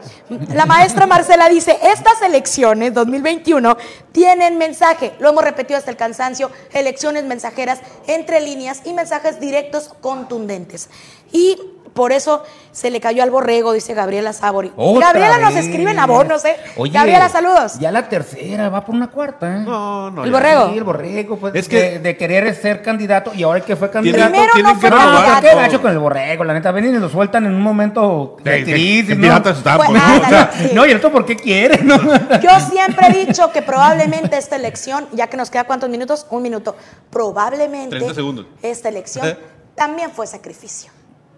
La 0.54 0.64
maestra 0.66 1.06
Marcela 1.06 1.48
dice, 1.48 1.78
estas 1.82 2.22
elecciones 2.22 2.94
2021 2.94 3.76
tienen 4.12 4.56
mensaje, 4.58 5.12
lo 5.18 5.28
hemos 5.30 5.44
repetido 5.44 5.76
hasta 5.78 5.90
el 5.90 5.96
cansancio, 5.96 6.50
elecciones 6.72 7.24
mensajeras 7.24 7.80
entre 8.06 8.40
líneas 8.40 8.80
y 8.84 8.92
mensajes 8.92 9.40
directos 9.40 9.90
contundentes. 10.00 10.88
Y 11.32 11.58
por 11.94 12.12
eso 12.12 12.42
se 12.72 12.90
le 12.90 13.00
cayó 13.00 13.22
al 13.22 13.30
borrego, 13.30 13.72
dice 13.72 13.94
Gabriela 13.94 14.32
Sabori. 14.32 14.72
Gabriela 14.76 15.38
nos 15.38 15.54
escribe 15.56 15.90
en 15.90 15.98
abonos, 15.98 16.44
¿eh? 16.44 16.56
Oye, 16.76 16.92
Gabriela, 16.92 17.28
saludos. 17.28 17.78
Ya 17.78 17.90
la 17.90 18.08
tercera, 18.08 18.68
va 18.68 18.84
por 18.84 18.94
una 18.94 19.08
cuarta, 19.10 19.56
¿eh? 19.56 19.60
No, 19.60 20.10
no. 20.10 20.24
El 20.24 20.30
ya. 20.30 20.36
borrego. 20.36 20.70
Sí, 20.70 20.78
el 20.78 20.84
borrego, 20.84 21.36
pues, 21.36 21.54
Es 21.54 21.68
que- 21.68 21.80
que 21.92 21.98
de, 21.98 22.16
querer 22.16 22.54
ser 22.54 22.82
candidato 22.82 23.32
y 23.34 23.42
ahora 23.42 23.60
que 23.60 23.74
fue 23.76 23.90
candidato. 23.90 24.30
Primero 24.30 24.52
tienen 24.54 24.72
no 24.72 24.80
que 24.80 24.80
fue 24.80 24.90
No, 24.90 24.96
renovar 24.98 25.24
candidato. 25.26 25.56
qué 25.56 25.62
gacho 25.62 25.82
con 25.82 25.90
el 25.90 25.98
borrego, 25.98 26.44
la 26.44 26.52
neta, 26.54 26.70
ven 26.70 26.84
y 26.94 26.98
lo 26.98 27.08
sueltan 27.08 27.46
en 27.46 27.54
un 27.54 27.62
momento 27.62 28.36
de 28.44 28.62
crisis, 28.64 29.16
¿no? 29.18 29.42
Pues, 29.42 29.56
pues, 29.62 29.76
ándale, 29.76 30.24
o 30.24 30.28
sea, 30.28 30.50
sí. 30.56 30.70
No, 30.74 30.86
y 30.86 30.90
el 30.90 30.96
otro, 30.98 31.10
¿por 31.10 31.24
qué 31.26 31.36
quiere? 31.36 31.82
No? 31.82 31.96
Yo 32.40 32.50
siempre 32.70 33.08
he 33.08 33.26
dicho 33.26 33.50
que 33.52 33.62
probablemente 33.62 34.36
esta 34.36 34.56
elección, 34.56 35.06
ya 35.12 35.26
que 35.26 35.36
nos 35.36 35.50
queda 35.50 35.64
cuántos 35.64 35.88
minutos, 35.90 36.26
un 36.30 36.42
minuto, 36.42 36.76
probablemente 37.10 37.96
30 37.96 38.14
segundos. 38.14 38.46
esta 38.62 38.88
elección 38.88 39.26
¿Eh? 39.28 39.36
también 39.74 40.10
fue 40.10 40.26
sacrificio. 40.26 40.90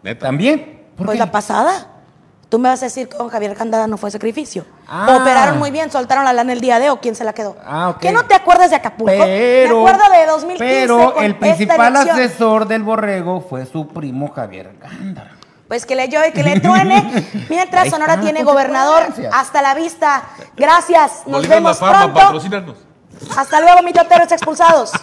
Neta. 0.03 0.26
También. 0.26 0.82
¿Por 0.96 1.07
Pues 1.07 1.16
qué? 1.18 1.24
la 1.24 1.30
pasada. 1.30 1.88
Tú 2.48 2.59
me 2.59 2.68
vas 2.68 2.82
a 2.82 2.84
decir 2.84 3.09
que 3.09 3.16
con 3.16 3.30
Javier 3.30 3.57
Candada 3.57 3.86
no 3.86 3.96
fue 3.96 4.11
sacrificio. 4.11 4.66
Ah. 4.86 5.16
Operaron 5.18 5.59
muy 5.59 5.70
bien, 5.70 5.90
soltaron 5.90 6.22
la 6.24 6.34
lana 6.34 6.53
el 6.53 6.61
día 6.61 6.78
de 6.78 6.90
o 6.90 7.00
quién 7.00 7.14
se 7.14 7.24
la 7.24 7.32
quedó. 7.32 7.57
Ah, 7.64 7.88
ok. 7.88 7.98
¿Qué 7.98 8.12
no 8.12 8.26
te 8.26 8.34
acuerdas 8.34 8.68
de 8.68 8.76
Acapulco? 8.76 9.11
Pero, 9.11 9.82
me 9.82 9.88
acuerdo 9.90 10.12
de 10.12 10.26
2015 10.26 10.64
pero 10.86 11.16
el 11.18 11.36
principal 11.36 11.96
asesor 11.96 12.66
del 12.68 12.82
borrego 12.82 13.40
fue 13.40 13.64
su 13.64 13.88
primo 13.88 14.30
Javier 14.32 14.76
Gándara. 14.78 15.30
Pues 15.66 15.86
que 15.86 15.96
le 15.96 16.09
llueve, 16.09 16.34
que 16.34 16.42
le 16.42 16.61
truene. 16.61 17.26
Mientras 17.48 17.88
Sonora 17.88 18.20
tiene 18.20 18.42
gobernador. 18.44 19.05
Hasta 19.32 19.62
la 19.62 19.74
vista. 19.74 20.22
Gracias. 20.55 21.22
Nos 21.24 21.36
Bolívar 21.38 21.57
vemos 21.57 21.80
La 21.80 21.86
Fama, 21.86 22.00
pronto. 22.03 22.20
patrocínanos. 22.20 22.76
Hasta 23.34 23.61
luego, 23.62 23.82
mitoteros 23.82 24.30
expulsados. 24.30 24.92